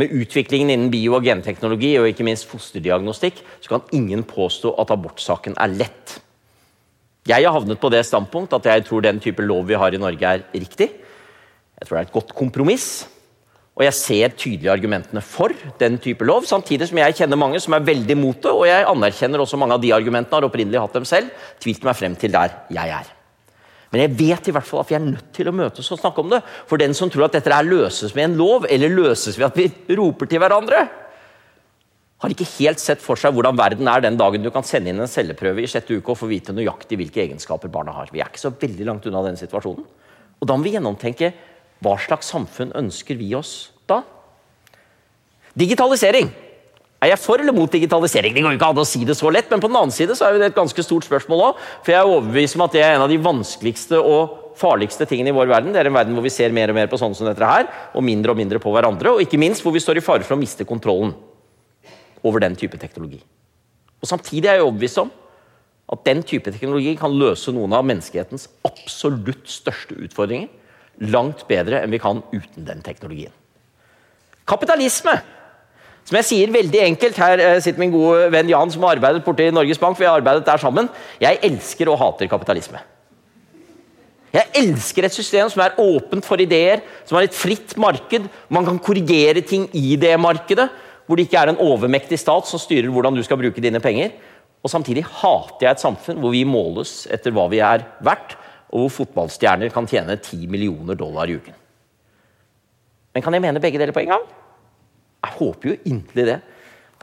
Med 0.00 0.12
utviklingen 0.16 0.70
innen 0.72 0.90
bio- 0.92 1.18
og 1.18 1.26
genteknologi 1.26 1.92
og 2.00 2.08
ikke 2.08 2.24
minst 2.24 2.48
fosterdiagnostikk 2.48 3.42
så 3.60 3.74
kan 3.74 3.88
ingen 3.92 4.24
påstå 4.24 4.72
at 4.80 4.92
abortsaken 4.94 5.58
er 5.60 5.74
lett. 5.74 6.18
Jeg 7.28 7.44
har 7.44 7.54
havnet 7.54 7.78
på 7.78 7.90
det 7.92 8.00
standpunkt 8.08 8.54
at 8.56 8.66
jeg 8.66 8.86
tror 8.88 9.04
den 9.04 9.20
type 9.22 9.44
lov 9.44 9.68
vi 9.68 9.78
har 9.78 9.94
i 9.94 10.00
Norge, 10.00 10.24
er 10.26 10.46
riktig. 10.56 10.88
Jeg 11.78 11.86
tror 11.86 11.98
det 11.98 12.00
er 12.00 12.08
et 12.08 12.16
godt 12.16 12.32
kompromiss. 12.34 13.04
Og 13.72 13.84
jeg 13.86 13.96
ser 13.96 14.34
tydelig 14.36 14.68
argumentene 14.68 15.22
for 15.24 15.52
den 15.80 15.96
type 16.02 16.24
lov, 16.28 16.44
samtidig 16.44 16.90
som 16.90 16.98
jeg 17.00 17.16
kjenner 17.22 17.40
mange 17.40 17.60
som 17.62 17.72
er 17.76 17.86
veldig 17.86 18.16
mot 18.20 18.36
det, 18.36 18.52
og 18.52 18.66
jeg 18.68 18.84
anerkjenner 18.88 19.40
også 19.40 19.60
mange 19.60 19.78
av 19.78 19.80
de 19.80 19.94
argumentene, 19.96 20.36
har 20.36 20.48
opprinnelig 20.48 20.82
hatt 20.82 20.98
dem 20.98 21.08
selv, 21.08 21.32
tvilt 21.62 21.84
meg 21.86 21.96
frem 21.96 22.16
til 22.20 22.34
der 22.34 22.52
jeg 22.72 22.92
er. 23.00 23.08
Men 23.92 24.06
jeg 24.06 24.14
vet 24.16 24.48
i 24.48 24.54
hvert 24.56 24.64
fall 24.64 24.80
at 24.80 24.88
vi 24.88 24.96
er 24.96 25.04
nødt 25.04 25.30
til 25.36 25.50
å 25.50 25.54
møtes 25.54 25.90
og 25.92 26.00
snakke 26.00 26.22
om 26.22 26.32
det. 26.32 26.40
For 26.68 26.80
den 26.80 26.94
som 26.96 27.10
tror 27.12 27.26
at 27.26 27.36
dette 27.36 27.52
er 27.52 27.68
løses 27.68 28.14
med 28.16 28.30
en 28.30 28.36
lov, 28.40 28.64
eller 28.64 28.92
løses 28.92 29.36
ved 29.36 29.50
at 29.50 29.58
vi 29.58 29.96
roper 29.98 30.30
til 30.30 30.40
hverandre, 30.40 30.86
har 32.22 32.32
ikke 32.32 32.46
helt 32.54 32.78
sett 32.78 33.02
for 33.02 33.18
seg 33.18 33.34
hvordan 33.34 33.58
verden 33.58 33.88
er 33.90 34.04
den 34.04 34.16
dagen 34.16 34.44
du 34.44 34.50
kan 34.54 34.64
sende 34.64 34.92
inn 34.92 35.02
en 35.02 35.10
celleprøve 35.10 35.64
i 35.64 35.68
sjette 35.68 35.96
uke 35.98 36.14
og 36.14 36.20
få 36.20 36.28
vite 36.30 36.54
nøyaktig 36.54 37.00
hvilke 37.00 37.24
egenskaper 37.24 37.72
barna 37.72 37.92
har. 37.96 38.12
Vi 38.14 38.22
er 38.22 38.30
ikke 38.30 38.44
så 38.44 38.52
veldig 38.54 38.86
langt 38.86 39.08
unna 39.10 39.24
den 39.26 39.40
situasjonen. 39.40 39.84
Og 40.38 40.48
da 40.48 40.56
må 40.56 40.64
vi 40.64 40.76
gjennomtenke 40.76 41.32
hva 41.82 41.96
slags 41.98 42.30
samfunn 42.30 42.70
ønsker 42.78 43.18
vi 43.18 43.32
oss 43.34 43.72
da? 43.90 44.00
Digitalisering. 45.58 46.30
Er 47.02 47.10
jeg 47.10 47.18
for 47.18 47.42
eller 47.42 47.54
mot 47.56 47.72
digitalisering? 47.72 48.34
Det 48.34 48.44
går 48.44 48.54
jo 48.54 48.58
ikke 48.60 48.68
an 48.70 48.78
å 48.78 48.86
si 48.86 49.02
det 49.06 49.16
så 49.18 49.30
lett, 49.34 49.48
men 49.50 49.62
på 49.62 49.66
den 49.66 49.78
annen 49.80 49.94
side 49.94 50.14
så 50.14 50.28
er 50.28 50.38
det 50.38 50.52
et 50.52 50.58
ganske 50.58 50.84
stort 50.86 51.08
spørsmål 51.08 51.48
òg. 51.48 51.64
For 51.82 51.94
jeg 51.94 51.98
er 51.98 52.10
overbevist 52.10 52.58
om 52.58 52.62
at 52.68 52.76
det 52.76 52.84
er 52.84 52.94
en 52.94 53.02
av 53.08 53.10
de 53.10 53.18
vanskeligste 53.18 53.98
og 53.98 54.38
farligste 54.60 55.08
tingene 55.10 55.32
i 55.32 55.34
vår 55.34 55.50
verden. 55.50 55.74
Det 55.74 55.80
er 55.82 55.90
en 55.90 55.96
verden 55.96 56.14
hvor 56.14 56.22
vi 56.22 56.30
ser 56.30 56.54
mer 56.54 56.70
og 56.70 56.78
mer 56.78 56.90
på 56.92 57.00
sånne 57.00 57.18
som 57.18 57.26
dette 57.26 57.48
her, 57.48 57.66
og 57.98 58.06
mindre 58.06 58.34
og 58.34 58.38
mindre 58.38 58.62
på 58.62 58.70
hverandre. 58.70 59.16
Og 59.16 59.24
ikke 59.24 59.40
minst 59.42 59.66
hvor 59.66 59.74
vi 59.74 59.82
står 59.82 59.98
i 59.98 60.04
fare 60.04 60.22
for 60.22 60.36
å 60.36 60.40
miste 60.40 60.68
kontrollen 60.68 61.10
over 62.22 62.44
den 62.44 62.54
type 62.58 62.78
teknologi. 62.78 63.18
Og 63.98 64.06
Samtidig 64.06 64.46
er 64.46 64.60
jeg 64.60 64.68
overbevist 64.68 65.02
om 65.02 65.10
at 65.92 66.06
den 66.06 66.22
type 66.22 66.54
teknologi 66.54 66.94
kan 67.00 67.18
løse 67.18 67.50
noen 67.54 67.74
av 67.74 67.82
menneskehetens 67.88 68.46
absolutt 68.68 69.50
største 69.50 69.98
utfordringer 70.06 71.10
langt 71.10 71.48
bedre 71.50 71.82
enn 71.82 71.90
vi 71.90 72.00
kan 72.02 72.22
uten 72.30 72.66
den 72.68 72.82
teknologien. 72.86 73.34
Kapitalisme! 74.46 75.18
Som 76.08 76.18
jeg 76.18 76.26
sier 76.26 76.54
veldig 76.54 76.80
enkelt, 76.82 77.18
Her 77.18 77.40
eh, 77.40 77.60
sitter 77.62 77.80
min 77.80 77.92
gode 77.92 78.26
venn 78.32 78.50
Jan 78.50 78.70
som 78.72 78.82
har 78.82 78.96
arbeidet 78.96 79.22
borte 79.24 79.46
i 79.46 79.54
Norges 79.54 79.78
Bank. 79.78 79.98
vi 79.98 80.08
har 80.08 80.18
arbeidet 80.18 80.46
der 80.46 80.58
sammen. 80.58 80.88
Jeg 81.20 81.38
elsker 81.42 81.88
og 81.88 81.98
hater 81.98 82.26
kapitalisme. 82.26 82.80
Jeg 84.32 84.48
elsker 84.56 85.04
et 85.04 85.14
system 85.14 85.50
som 85.52 85.60
er 85.60 85.76
åpent 85.78 86.24
for 86.24 86.40
ideer, 86.40 86.80
som 87.04 87.18
har 87.18 87.26
et 87.26 87.36
fritt 87.36 87.76
marked. 87.76 88.28
Man 88.48 88.64
kan 88.64 88.78
korrigere 88.80 89.42
ting 89.44 89.68
i 89.76 89.96
det 89.96 90.18
markedet, 90.18 90.70
hvor 91.06 91.16
det 91.16 91.28
ikke 91.28 91.38
er 91.38 91.52
en 91.52 91.60
overmektig 91.60 92.18
stat 92.18 92.48
som 92.48 92.58
styrer 92.58 92.88
hvordan 92.88 93.14
du 93.14 93.22
skal 93.22 93.36
bruke 93.36 93.60
dine 93.60 93.80
penger. 93.80 94.10
Og 94.62 94.70
Samtidig 94.70 95.04
hater 95.04 95.66
jeg 95.66 95.76
et 95.76 95.82
samfunn 95.84 96.20
hvor 96.22 96.32
vi 96.32 96.44
måles 96.48 97.06
etter 97.12 97.34
hva 97.34 97.48
vi 97.52 97.60
er 97.60 97.84
verdt, 98.00 98.38
og 98.72 98.86
hvor 98.86 98.94
fotballstjerner 99.02 99.68
kan 99.74 99.86
tjene 99.86 100.16
10 100.16 100.46
millioner 100.48 100.96
dollar 100.96 101.28
i 101.28 101.36
uken. 101.36 101.54
Men 103.12 103.22
kan 103.22 103.34
jeg 103.36 103.44
mene 103.44 103.60
begge 103.60 103.78
deler 103.78 103.92
på 103.92 104.00
en 104.00 104.14
gang? 104.14 104.30
Jeg 105.22 105.36
håper 105.38 105.70
jo 105.70 105.76
inderlig 105.86 106.26
det. 106.28 106.38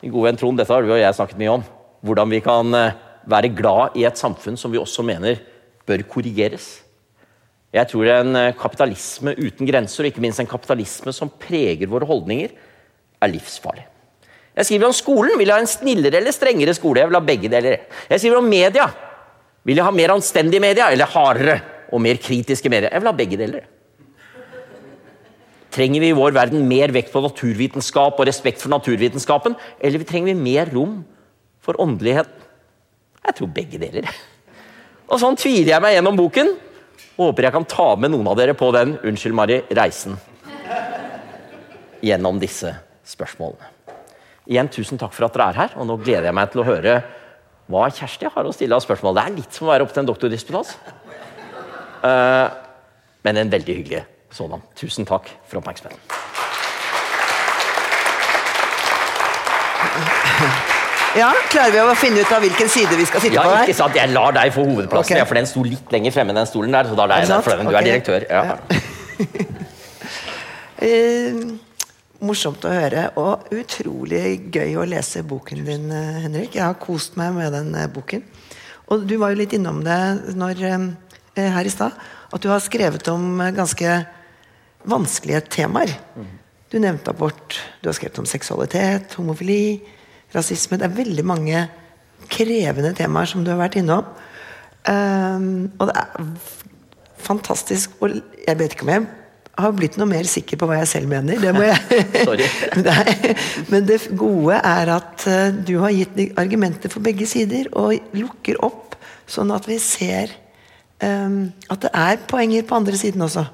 Min 0.01 0.13
gode 0.13 0.29
venn 0.29 0.39
Trond, 0.39 0.59
dette 0.59 0.73
har 0.73 0.83
du 0.83 0.91
og 0.91 0.99
jeg 0.99 1.15
snakket 1.15 1.39
mye 1.39 1.55
om. 1.57 1.63
Hvordan 2.05 2.31
vi 2.31 2.41
kan 2.43 2.75
eh, 2.75 2.97
være 3.29 3.51
glad 3.55 3.97
i 3.99 4.05
et 4.07 4.19
samfunn 4.19 4.57
som 4.59 4.71
vi 4.71 4.79
også 4.79 5.03
mener 5.07 5.39
bør 5.88 6.03
korrigeres. 6.07 6.67
Jeg 7.75 7.89
tror 7.91 8.09
en 8.13 8.35
eh, 8.39 8.55
kapitalisme 8.57 9.35
uten 9.38 9.67
grenser, 9.69 10.03
og 10.03 10.11
ikke 10.11 10.23
minst 10.23 10.41
en 10.41 10.49
kapitalisme 10.49 11.13
som 11.15 11.31
preger 11.31 11.89
våre 11.91 12.07
holdninger, 12.09 12.53
er 13.19 13.33
livsfarlig. 13.33 13.85
Jeg 14.55 14.67
skriver 14.67 14.89
om 14.89 14.95
skolen. 14.95 15.38
Vil 15.39 15.47
jeg 15.47 15.55
ha 15.55 15.63
en 15.63 15.69
snillere 15.69 16.19
eller 16.19 16.35
strengere 16.35 16.75
skole? 16.75 17.03
Jeg 17.03 17.11
vil 17.11 17.19
ha 17.19 17.23
begge 17.23 17.51
deler. 17.51 17.83
Jeg 18.09 18.21
skriver 18.21 18.39
om 18.41 18.47
media. 18.49 18.88
Vil 19.67 19.79
jeg 19.79 19.85
ha 19.85 19.91
mer 19.95 20.15
anstendige 20.15 20.63
media 20.63 20.89
eller 20.91 21.11
hardere 21.11 21.59
og 21.93 22.01
mer 22.03 22.19
kritiske 22.19 22.71
media? 22.71 22.89
Jeg 22.91 23.03
vil 23.03 23.11
ha 23.11 23.15
begge 23.15 23.39
deler. 23.39 23.67
Trenger 25.73 26.01
vi 26.01 26.09
i 26.09 26.17
vår 26.17 26.33
verden 26.33 26.65
mer 26.65 26.89
vekt 26.93 27.11
på 27.13 27.21
naturvitenskap 27.21 28.17
og 28.17 28.27
respekt 28.29 28.63
for 28.63 28.73
naturvitenskapen, 28.73 29.57
eller 29.77 30.05
trenger 30.07 30.31
vi 30.31 30.41
mer 30.41 30.71
rom 30.73 31.03
for 31.61 31.77
åndelighet? 31.81 32.31
Jeg 33.27 33.38
tror 33.38 33.51
begge 33.53 33.81
deler. 33.81 34.09
Og 35.09 35.21
Sånn 35.21 35.38
tviler 35.38 35.75
jeg 35.75 35.83
meg 35.83 35.95
gjennom 35.97 36.17
boken, 36.17 36.55
og 37.19 37.29
Håper 37.29 37.49
jeg 37.49 37.51
kan 37.51 37.67
ta 37.67 37.88
med 37.99 38.13
noen 38.13 38.29
av 38.31 38.38
dere 38.39 38.55
på 38.55 38.69
den 38.71 38.93
unnskyld 39.03 39.35
Mari, 39.35 39.59
reisen 39.75 40.15
gjennom 41.99 42.38
disse 42.39 42.71
spørsmålene. 43.03 43.73
Igjen, 44.49 44.69
tusen 44.71 44.97
takk 44.97 45.12
for 45.13 45.27
at 45.27 45.36
dere 45.36 45.49
er 45.51 45.60
her, 45.60 45.73
og 45.75 45.89
nå 45.89 45.97
gleder 45.99 46.29
jeg 46.29 46.38
meg 46.38 46.53
til 46.53 46.63
å 46.63 46.69
høre 46.69 46.93
hva 47.69 47.89
Kjersti 47.93 48.32
har 48.34 48.47
å 48.47 48.53
stille 48.55 48.77
av 48.77 48.86
spørsmål. 48.86 49.17
Det 49.17 49.25
er 49.25 49.36
litt 49.36 49.58
som 49.58 49.67
å 49.67 49.73
være 49.73 49.86
oppe 49.86 49.93
til 49.93 50.01
en 50.01 50.10
doktordisputas. 50.10 50.71
Uh, 51.99 52.47
men 53.27 53.41
en 53.43 53.51
veldig 53.51 53.75
hyggelig 53.82 54.05
sådan. 54.32 54.62
Tusen 54.80 55.08
takk 55.10 55.30
for 55.48 55.62
oppmerksomheten. 55.62 56.00
Ja, 61.18 61.30
Klarer 61.50 61.74
vi 61.74 61.80
å 61.82 61.94
finne 61.98 62.22
ut 62.22 62.34
av 62.34 62.44
hvilken 62.44 62.70
side 62.70 62.98
vi 62.98 63.06
skal 63.10 63.24
sitte 63.24 63.38
ja, 63.39 63.46
på 63.46 63.54
der? 63.54 63.63
Ikke 63.65 63.78
sant, 63.80 63.96
Jeg 63.98 64.12
lar 64.13 64.36
deg 64.36 64.52
få 64.54 64.65
hovedplassen, 64.68 65.18
okay. 65.18 65.30
for 65.30 65.39
den 65.39 65.50
sto 65.50 65.63
litt 65.65 65.96
lenger 65.96 66.13
fremme 66.13 66.36
den 66.38 66.50
stolen 66.50 66.76
der. 66.76 66.89
så 66.89 66.98
da 67.00 67.08
er 67.08 67.26
det 67.26 67.39
for 67.46 67.63
Du 67.65 67.78
er 67.80 67.88
direktør. 67.88 68.26
Ja. 68.30 68.42
uh, 70.84 71.42
morsomt 72.30 72.68
å 72.68 72.76
høre, 72.76 73.08
og 73.18 73.50
utrolig 73.56 74.52
gøy 74.54 74.78
å 74.78 74.86
lese 74.92 75.24
boken 75.26 75.65
din, 75.65 75.89
eh, 75.96 76.22
Henrik. 76.28 76.58
Jeg 76.60 76.65
har 76.65 76.78
kost 76.82 77.18
meg 77.20 77.34
med 77.38 77.56
den 77.58 77.74
uh, 77.74 77.88
boken. 77.89 78.24
Og 78.94 79.10
du 79.10 79.18
var 79.22 79.34
jo 79.34 79.42
litt 79.42 79.56
innom 79.58 79.82
det 79.86 80.00
når, 80.38 80.63
her 81.39 81.65
i 81.65 81.74
stad, 81.74 81.98
at 82.30 82.42
du 82.42 82.50
har 82.52 82.62
skrevet 82.62 83.08
om 83.12 83.42
ganske 83.56 83.98
vanskelige 84.88 85.42
temaer. 85.50 85.92
Du 86.70 86.78
nevnte 86.80 87.12
abort, 87.12 87.58
du 87.82 87.89
har 87.89 87.98
skrevet 87.98 88.20
om 88.22 88.28
seksualitet, 88.30 89.15
homofili 89.18 89.80
rasisme. 90.36 90.78
Det 90.78 90.86
er 90.86 90.98
veldig 91.00 91.26
mange 91.26 91.63
krevende 92.30 92.94
temaer 92.98 93.30
som 93.30 93.44
du 93.44 93.52
har 93.54 93.62
vært 93.62 93.80
innom. 93.82 94.06
Um, 94.89 95.72
og 95.80 95.89
det 95.89 95.96
er 96.00 96.28
fantastisk 97.20 97.98
Og 98.00 98.13
jeg 98.48 98.56
vet 98.58 98.72
ikke 98.72 98.86
om 98.86 98.92
jeg 98.94 99.08
har 99.60 99.74
blitt 99.76 99.98
noe 100.00 100.08
mer 100.08 100.24
sikker 100.24 100.56
på 100.56 100.70
hva 100.70 100.78
jeg 100.80 100.88
selv 100.94 101.10
mener. 101.12 101.42
Det 101.42 101.52
må 101.52 101.65
jeg. 101.65 102.06
Nei, 102.88 103.34
Men 103.68 103.88
det 103.89 104.00
gode 104.18 104.62
er 104.62 104.94
at 104.96 105.26
uh, 105.28 105.50
du 105.52 105.76
har 105.84 105.96
gitt 105.96 106.38
argumenter 106.39 106.94
for 106.94 107.04
begge 107.04 107.28
sider, 107.28 107.68
og 107.74 107.98
lukker 108.15 108.62
opp, 108.65 108.96
sånn 109.30 109.52
at 109.54 109.68
vi 109.70 109.78
ser 109.84 110.32
um, 111.04 111.50
at 111.70 111.84
det 111.84 111.92
er 111.92 112.22
poenger 112.30 112.63
på 112.70 112.80
andre 112.80 113.00
siden 113.00 113.26
også. 113.26 113.50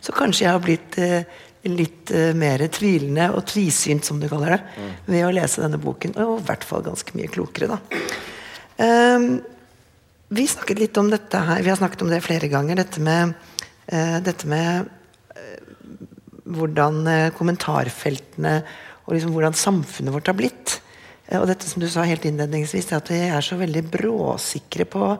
Så 0.00 0.14
kanskje 0.16 0.46
jeg 0.46 0.54
har 0.54 0.64
blitt 0.64 0.98
eh, 1.00 1.38
litt 1.68 2.10
eh, 2.16 2.32
mer 2.36 2.62
tvilende 2.72 3.28
og 3.36 3.44
tvisynt, 3.50 4.06
som 4.06 4.20
du 4.20 4.28
kaller 4.30 4.56
det, 4.56 4.60
mm. 4.76 4.90
ved 5.12 5.24
å 5.26 5.32
lese 5.36 5.64
denne 5.64 5.80
boken. 5.80 6.16
Og 6.24 6.38
i 6.40 6.46
hvert 6.48 6.66
fall 6.66 6.84
ganske 6.86 7.16
mye 7.18 7.30
klokere, 7.32 7.76
da. 7.76 7.80
Um, 8.80 9.32
vi 10.30 10.46
snakket 10.48 10.78
litt 10.80 11.00
om 11.00 11.10
dette 11.12 11.40
her, 11.42 11.60
vi 11.60 11.72
har 11.72 11.76
snakket 11.76 12.04
om 12.06 12.12
det 12.12 12.22
flere 12.24 12.48
ganger, 12.48 12.78
dette 12.80 13.02
med, 13.04 13.34
eh, 13.90 14.16
dette 14.24 14.48
med 14.48 14.86
uh, 15.34 16.06
hvordan 16.50 17.02
kommentarfeltene 17.36 18.54
og 19.04 19.12
liksom 19.12 19.34
hvordan 19.34 19.58
samfunnet 19.58 20.14
vårt 20.14 20.30
har 20.30 20.38
blitt. 20.38 20.78
Og 21.36 21.44
dette 21.46 21.68
som 21.68 21.82
du 21.82 21.86
sa 21.90 22.02
helt 22.06 22.24
innledningsvis, 22.26 22.88
at 22.96 23.10
vi 23.12 23.20
er 23.28 23.44
så 23.44 23.58
veldig 23.58 23.84
bråsikre 23.90 24.86
på 24.90 25.12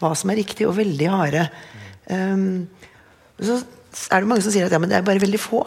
hva 0.00 0.10
som 0.16 0.30
er 0.32 0.38
riktig, 0.40 0.64
og 0.68 0.78
veldig 0.78 1.08
harde. 1.12 1.42
Um, 2.08 2.68
så 3.36 3.58
er 4.08 4.22
det 4.22 4.30
mange 4.30 4.44
som 4.44 4.54
sier 4.54 4.68
at 4.68 4.74
ja, 4.74 4.80
men 4.80 4.90
det 4.90 4.98
er 4.98 5.06
bare 5.06 5.22
veldig 5.22 5.40
få. 5.42 5.62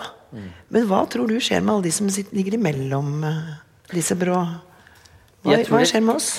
Men 0.72 0.88
hva 0.88 1.04
tror 1.12 1.28
du 1.28 1.38
skjer 1.44 1.64
med 1.64 1.76
alle 1.76 1.90
de 1.90 1.94
som 1.94 2.08
ligger 2.32 2.56
imellom 2.56 3.24
disse 3.92 4.16
brå? 4.20 4.40
Hva, 5.44 5.58
hva 5.68 5.82
skjer 5.90 6.06
med 6.06 6.16
oss? 6.16 6.30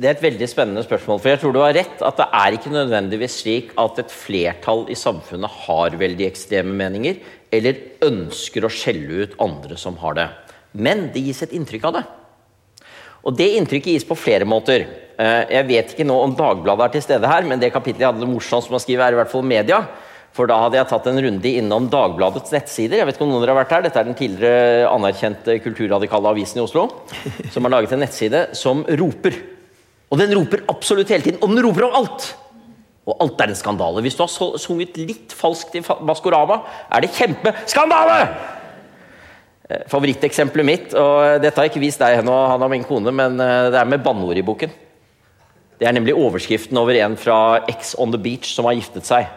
Det 0.00 0.08
er 0.08 0.14
et 0.14 0.22
veldig 0.22 0.46
spennende 0.48 0.82
spørsmål. 0.84 1.18
For 1.20 1.32
jeg 1.32 1.40
tror 1.42 1.52
du 1.54 1.60
har 1.60 1.74
rett 1.76 2.04
at 2.06 2.20
det 2.20 2.26
er 2.38 2.56
ikke 2.56 2.72
nødvendigvis 2.72 3.40
slik 3.42 3.74
at 3.80 3.98
et 4.00 4.14
flertall 4.14 4.86
i 4.88 4.96
samfunnet 4.96 5.58
har 5.66 5.96
veldig 6.00 6.24
ekstreme 6.28 6.72
meninger, 6.76 7.18
eller 7.52 7.82
ønsker 8.06 8.64
å 8.64 8.72
skjelle 8.72 9.26
ut 9.26 9.36
andre 9.42 9.76
som 9.80 9.98
har 10.00 10.16
det. 10.16 10.26
Men 10.72 11.08
det 11.14 11.24
gis 11.26 11.42
et 11.44 11.52
inntrykk 11.56 11.88
av 11.90 11.98
det. 11.98 12.04
Og 13.28 13.36
det 13.36 13.50
inntrykket 13.58 13.98
gis 13.98 14.06
på 14.08 14.16
flere 14.16 14.46
måter. 14.48 14.86
Eh, 15.20 15.42
jeg 15.52 15.68
vet 15.68 15.92
ikke 15.92 16.06
nå 16.08 16.16
om 16.22 16.32
Dagbladet 16.38 16.86
er 16.86 16.94
til 16.94 17.04
stede 17.04 17.28
her, 17.28 17.44
men 17.44 17.60
det 17.60 17.72
kapitlet 17.74 18.06
jeg 18.06 18.08
hadde 18.08 18.24
det 18.24 18.30
morsomt 18.30 18.70
med 18.70 18.80
å 18.80 18.82
skrive, 18.82 19.04
er 19.04 19.16
i 19.16 19.20
hvert 19.20 19.32
fall 19.32 19.44
media. 19.44 19.82
For 20.40 20.48
da 20.48 20.56
hadde 20.56 20.78
jeg 20.78 20.88
tatt 20.88 21.06
en 21.10 21.20
runde 21.20 21.50
innom 21.60 21.86
Dagbladets 21.92 22.52
nettsider. 22.54 22.96
Jeg 22.96 23.04
vet 23.04 23.18
ikke 23.18 23.26
om 23.26 23.32
noen 23.34 23.42
dere 23.44 23.52
har 23.52 23.58
vært 23.58 23.72
her. 23.74 23.82
Dette 23.84 24.00
er 24.00 24.06
den 24.08 24.16
tidligere 24.16 24.86
anerkjente 24.88 25.56
kulturradikale 25.60 26.30
avisen 26.30 26.62
i 26.62 26.62
Oslo. 26.62 26.86
Som 27.52 27.66
har 27.68 27.74
laget 27.74 27.92
en 27.92 28.00
nettside 28.00 28.46
som 28.56 28.80
roper. 29.02 29.36
Og 30.08 30.16
den 30.16 30.32
roper 30.38 30.62
absolutt 30.72 31.12
hele 31.12 31.26
tiden. 31.26 31.42
Og 31.44 31.52
den 31.52 31.60
roper 31.66 31.90
om 31.90 31.98
alt! 31.98 32.30
Og 33.04 33.20
alt 33.20 33.42
er 33.44 33.52
en 33.52 33.58
skandale. 33.58 34.00
Hvis 34.06 34.16
du 34.16 34.22
har 34.24 34.56
sunget 34.62 34.96
litt 34.96 35.34
falskt 35.36 35.76
i 35.76 35.82
Maskorama, 36.08 36.62
er 36.88 37.04
det 37.04 37.12
kjempeskandale! 37.18 38.16
Eh, 39.68 39.84
favoritteksempelet 39.92 40.68
mitt, 40.68 40.96
og 40.96 41.42
dette 41.44 41.56
har 41.58 41.68
jeg 41.68 41.74
ikke 41.74 41.84
vist 41.84 42.00
deg 42.00 42.20
ennå, 42.20 42.36
han 42.52 42.64
og 42.64 42.72
min 42.72 42.86
kone, 42.86 43.12
men 43.12 43.36
eh, 43.44 43.68
det 43.74 43.80
er 43.80 43.92
med 43.92 44.04
banneord 44.04 44.40
i 44.40 44.46
boken. 44.46 44.72
Det 45.80 45.88
er 45.88 45.96
nemlig 45.96 46.16
overskriften 46.16 46.80
over 46.80 46.96
en 47.00 47.16
fra 47.20 47.40
X 47.72 47.92
on 48.00 48.14
the 48.14 48.20
Beach 48.20 48.54
som 48.54 48.68
har 48.68 48.78
giftet 48.78 49.08
seg. 49.08 49.28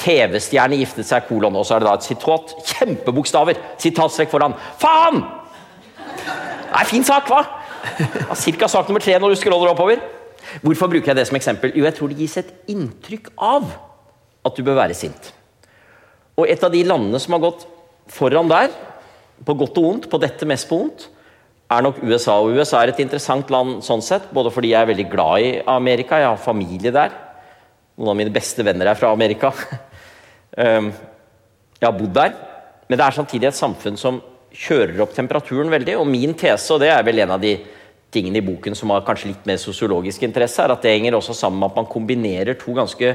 TV-stjerne 0.00 0.78
giftet 0.80 1.06
seg, 1.06 1.26
kolon. 1.28 1.58
Og 1.60 1.66
så 1.66 1.76
er 1.76 1.82
det 1.82 1.90
da 1.90 1.96
et 1.98 2.06
sitat. 2.08 2.54
Kjempebokstaver! 2.72 3.60
Sitatstrekk 3.80 4.32
foran. 4.32 4.56
Faen! 4.80 5.22
Det 6.00 6.80
er 6.80 6.88
fin 6.88 7.04
sak, 7.06 7.28
hva? 7.30 7.44
Cirka 8.38 8.68
sak 8.70 8.88
nummer 8.88 9.02
tre 9.02 9.16
når 9.18 9.34
du 9.34 9.40
scroller 9.40 9.72
oppover. 9.72 10.02
Hvorfor 10.64 10.90
bruker 10.90 11.12
jeg 11.12 11.18
det 11.20 11.26
som 11.28 11.38
eksempel? 11.38 11.72
Jo, 11.76 11.84
jeg 11.86 11.96
tror 11.96 12.10
det 12.10 12.18
gis 12.20 12.38
et 12.40 12.50
inntrykk 12.72 13.30
av 13.36 13.68
at 14.46 14.56
du 14.56 14.64
bør 14.66 14.80
være 14.80 14.96
sint. 14.96 15.32
Og 16.38 16.48
et 16.48 16.62
av 16.64 16.72
de 16.72 16.82
landene 16.86 17.20
som 17.20 17.36
har 17.36 17.44
gått 17.44 17.66
foran 18.10 18.50
der, 18.50 18.70
på 19.46 19.56
godt 19.56 19.78
og 19.80 19.86
vondt, 19.86 20.10
på 20.10 20.20
dette 20.20 20.48
mest 20.48 20.68
på 20.68 20.78
vondt, 20.80 21.08
er 21.70 21.84
nok 21.86 22.00
USA. 22.02 22.40
Og 22.42 22.58
USA 22.58 22.82
er 22.82 22.92
et 22.92 23.02
interessant 23.04 23.50
land 23.52 23.78
sånn 23.86 24.02
sett, 24.04 24.30
både 24.34 24.52
fordi 24.52 24.72
jeg 24.72 24.82
er 24.82 24.90
veldig 24.90 25.08
glad 25.12 25.44
i 25.44 25.50
Amerika, 25.70 26.18
jeg 26.18 26.32
har 26.32 26.40
familie 26.40 26.92
der. 26.94 27.14
Noen 28.00 28.14
av 28.14 28.16
mine 28.16 28.32
beste 28.32 28.64
venner 28.64 28.88
er 28.88 28.96
fra 28.96 29.12
Amerika. 29.12 29.52
um, 30.56 30.88
Jeg 31.80 31.86
har 31.86 31.96
bodd 31.96 32.14
der. 32.16 32.32
Men 32.88 32.98
det 32.98 33.04
er 33.04 33.16
samtidig 33.16 33.48
et 33.48 33.56
samfunn 33.56 33.96
som 34.00 34.22
kjører 34.50 34.98
opp 35.04 35.12
temperaturen 35.16 35.70
veldig. 35.72 35.98
Og 36.00 36.08
min 36.08 36.32
tese, 36.36 36.72
og 36.74 36.80
det 36.82 36.88
er 36.92 37.04
vel 37.06 37.22
en 37.22 37.36
av 37.36 37.44
de 37.44 37.54
tingene 38.12 38.40
i 38.40 38.44
boken 38.44 38.74
som 38.76 38.90
har 38.92 39.04
kanskje 39.06 39.30
litt 39.30 39.44
mer 39.48 39.60
sosiologisk 39.60 40.24
interesse, 40.26 40.64
er 40.64 40.74
at 40.74 40.82
det 40.84 40.96
henger 40.96 41.16
også 41.16 41.36
sammen 41.38 41.60
med 41.60 41.70
at 41.70 41.78
man 41.78 41.88
kombinerer 41.88 42.58
to 42.58 42.74
ganske 42.76 43.14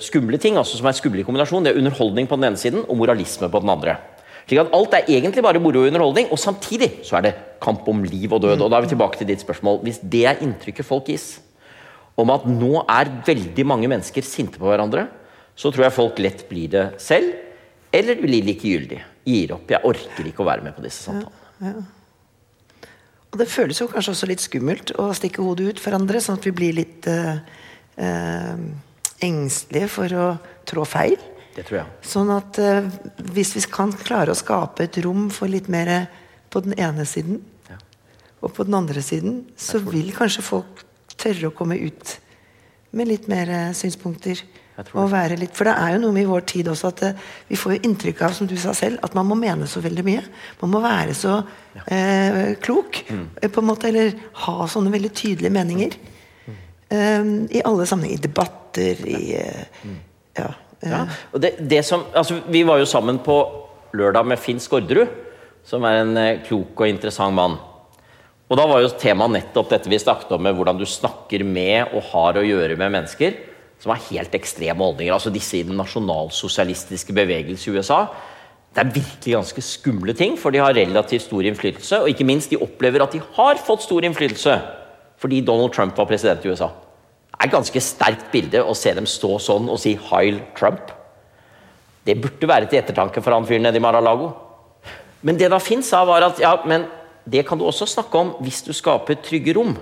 skumle 0.00 0.38
ting, 0.40 0.56
altså 0.56 0.78
som 0.78 0.88
er 0.88 0.96
skumle 0.96 1.20
i 1.20 1.26
kombinasjon. 1.26 1.66
Det 1.66 1.74
er 1.74 1.80
underholdning 1.80 2.28
på 2.30 2.38
den 2.38 2.48
ene 2.48 2.60
siden 2.60 2.84
og 2.86 2.96
moralisme 2.96 3.50
på 3.52 3.60
den 3.60 3.72
andre. 3.72 3.98
Slik 4.46 4.62
at 4.62 4.74
Alt 4.78 4.94
er 4.94 5.08
egentlig 5.10 5.42
bare 5.42 5.60
moro 5.60 5.82
og 5.82 5.90
underholdning, 5.90 6.30
og 6.30 6.38
samtidig 6.38 7.02
så 7.04 7.18
er 7.18 7.26
det 7.26 7.34
kamp 7.62 7.88
om 7.90 8.04
liv 8.06 8.32
og 8.32 8.42
død. 8.42 8.62
og 8.62 8.70
Da 8.70 8.78
er 8.78 8.86
vi 8.86 8.94
tilbake 8.94 9.18
til 9.18 9.26
ditt 9.26 9.42
spørsmål. 9.42 9.80
Hvis 9.82 9.98
det 10.02 10.24
er 10.26 10.42
inntrykket 10.42 10.86
folk 10.86 11.10
gis, 11.10 11.40
om 12.16 12.32
at 12.32 12.46
nå 12.48 12.80
er 12.82 13.12
veldig 13.26 13.66
mange 13.68 13.90
mennesker 13.92 14.24
sinte 14.24 14.60
på 14.60 14.68
hverandre, 14.70 15.06
så 15.56 15.72
tror 15.72 15.86
jeg 15.86 15.96
folk 15.96 16.22
lett 16.24 16.46
blir 16.48 16.70
det 16.72 16.86
selv. 17.02 17.34
Eller 17.92 18.18
blir 18.20 18.44
likegyldig. 18.44 19.02
Gir 19.26 19.54
opp. 19.56 19.70
Jeg 19.72 19.84
orker 19.88 20.28
ikke 20.28 20.44
å 20.44 20.48
være 20.48 20.64
med 20.66 20.76
på 20.76 20.84
disse 20.84 21.06
samtalene. 21.06 21.44
Ja, 21.60 21.76
ja. 21.76 21.84
Og 23.36 23.40
det 23.42 23.50
føles 23.52 23.76
jo 23.82 23.88
kanskje 23.90 24.14
også 24.14 24.26
litt 24.30 24.40
skummelt 24.40 24.94
å 24.96 25.10
stikke 25.16 25.42
hodet 25.44 25.74
ut 25.74 25.80
for 25.82 25.92
andre, 25.92 26.22
sånn 26.24 26.38
at 26.38 26.46
vi 26.46 26.54
blir 26.56 26.76
litt 26.78 27.04
eh, 27.10 27.40
eh, 28.00 28.62
engstelige 29.26 29.90
for 29.92 30.14
å 30.16 30.28
trå 30.68 30.86
feil. 30.88 31.18
Det 31.52 31.66
tror 31.66 31.82
jeg. 31.82 31.90
Sånn 32.06 32.32
at 32.32 32.60
eh, 32.62 32.88
hvis 33.36 33.52
vi 33.58 33.64
kan 33.72 33.92
klare 33.92 34.32
å 34.32 34.38
skape 34.38 34.86
et 34.86 34.96
rom 35.04 35.26
for 35.34 35.52
litt 35.52 35.68
mer 35.72 36.06
på 36.48 36.64
den 36.64 36.78
ene 36.80 37.04
siden 37.08 37.42
ja. 37.68 37.76
og 38.40 38.54
på 38.56 38.64
den 38.68 38.78
andre 38.78 39.04
siden, 39.04 39.42
så 39.52 39.82
vil 39.84 40.14
kanskje 40.16 40.46
folk 40.46 40.85
tørre 41.20 41.50
å 41.50 41.56
komme 41.56 41.78
ut 41.80 42.16
med 42.96 43.10
litt 43.10 43.26
mer 43.28 43.50
synspunkter. 43.76 44.40
Og 44.76 45.08
være 45.08 45.38
litt, 45.40 45.54
for 45.56 45.64
det 45.64 45.72
er 45.80 45.94
jo 45.94 46.00
noe 46.02 46.12
med 46.12 46.26
i 46.26 46.28
vår 46.28 46.42
tid 46.50 46.66
også 46.68 46.90
at 46.90 47.02
uh, 47.08 47.28
vi 47.48 47.56
får 47.56 47.76
jo 47.76 47.88
inntrykk 47.88 48.20
av 48.26 48.34
som 48.36 48.48
du 48.48 48.58
sa 48.60 48.74
selv, 48.76 49.00
at 49.04 49.14
man 49.16 49.24
må 49.28 49.38
mene 49.40 49.68
så 49.70 49.80
veldig 49.84 50.04
mye. 50.04 50.24
Man 50.60 50.72
må 50.74 50.82
være 50.84 51.14
så 51.16 51.38
eh, 51.86 52.52
klok, 52.60 53.00
mm. 53.08 53.22
uh, 53.40 53.48
på 53.48 53.62
en 53.62 53.68
måte, 53.70 53.88
eller 53.88 54.12
ha 54.42 54.68
sånne 54.68 54.92
veldig 54.92 55.12
tydelige 55.16 55.54
meninger. 55.54 55.96
Mm. 56.46 57.46
I 57.50 57.64
alle 57.66 57.86
sammenhenger. 57.88 58.20
I 58.20 58.24
debatter, 58.28 59.00
i 59.10 59.22
mm. 59.88 59.96
Ja. 60.36 60.50
ja. 60.84 61.00
og 61.32 61.40
det, 61.42 61.56
det, 61.66 61.80
som, 61.88 62.04
altså, 62.14 62.42
vi 62.52 62.60
var 62.68 62.78
jo 62.78 62.86
sammen 62.86 63.18
på 63.24 63.38
lørdag 63.96 64.28
med 64.28 64.38
Finn 64.38 64.60
Skårderud, 64.60 65.08
som 65.66 65.88
er 65.88 66.02
en 66.02 66.20
klok 66.46 66.84
og 66.84 66.92
interessant 66.92 67.34
mann. 67.34 67.56
Og 68.46 68.58
da 68.58 68.66
var 68.70 68.82
jo 68.82 68.92
temaet 68.94 69.34
nettopp 69.34 69.72
dette 69.72 69.90
vi 69.90 69.98
snakket 69.98 70.36
om, 70.36 70.44
med 70.46 70.54
hvordan 70.54 70.78
du 70.78 70.86
snakker 70.86 71.42
med 71.46 71.92
og 71.96 72.12
har 72.12 72.38
å 72.38 72.46
gjøre 72.46 72.78
med 72.78 72.94
mennesker 72.94 73.34
som 73.82 73.92
har 73.92 74.04
helt 74.08 74.34
ekstreme 74.38 74.82
holdninger. 74.82 75.12
Altså 75.14 75.32
disse 75.34 75.58
i 75.58 75.66
den 75.66 75.76
nasjonalsosialistiske 75.80 77.14
bevegelse 77.16 77.68
i 77.68 77.76
USA. 77.76 78.06
Det 78.76 78.82
er 78.82 78.92
virkelig 78.92 79.34
ganske 79.34 79.62
skumle 79.64 80.14
ting, 80.16 80.36
for 80.38 80.52
de 80.52 80.60
har 80.62 80.76
relativt 80.76 81.26
stor 81.26 81.46
innflytelse. 81.48 82.02
Og 82.04 82.12
ikke 82.12 82.26
minst, 82.28 82.52
de 82.52 82.60
opplever 82.60 83.02
at 83.02 83.14
de 83.16 83.22
har 83.38 83.62
fått 83.62 83.86
stor 83.86 84.06
innflytelse 84.06 84.58
fordi 85.16 85.38
Donald 85.40 85.72
Trump 85.72 85.96
var 85.96 86.04
president 86.04 86.42
i 86.44 86.50
USA. 86.52 86.66
Det 86.68 87.38
er 87.40 87.48
et 87.48 87.54
ganske 87.54 87.80
sterkt 87.80 88.26
bilde 88.32 88.60
å 88.60 88.74
se 88.76 88.92
dem 88.92 89.06
stå 89.08 89.38
sånn 89.40 89.70
og 89.72 89.78
si 89.80 89.94
'Heil 89.96 90.42
Trump'. 90.58 90.92
Det 92.04 92.20
burde 92.20 92.48
være 92.48 92.68
til 92.68 92.78
ettertanke 92.78 93.22
for 93.24 93.32
han 93.32 93.46
fyren 93.48 93.64
nede 93.64 93.80
i 93.80 93.80
Mar-a-Lago. 93.80 94.28
Men 95.22 95.38
det 95.40 95.48
da 95.50 95.58
Finn 95.58 95.82
sa, 95.82 96.04
var 96.04 96.22
at 96.22 96.38
ja, 96.38 96.52
men 96.68 96.84
det 97.26 97.42
kan 97.46 97.58
du 97.58 97.66
også 97.66 97.88
snakke 97.90 98.22
om 98.22 98.32
hvis 98.44 98.62
du 98.66 98.72
skaper 98.76 99.18
trygge 99.24 99.54
rom. 99.56 99.74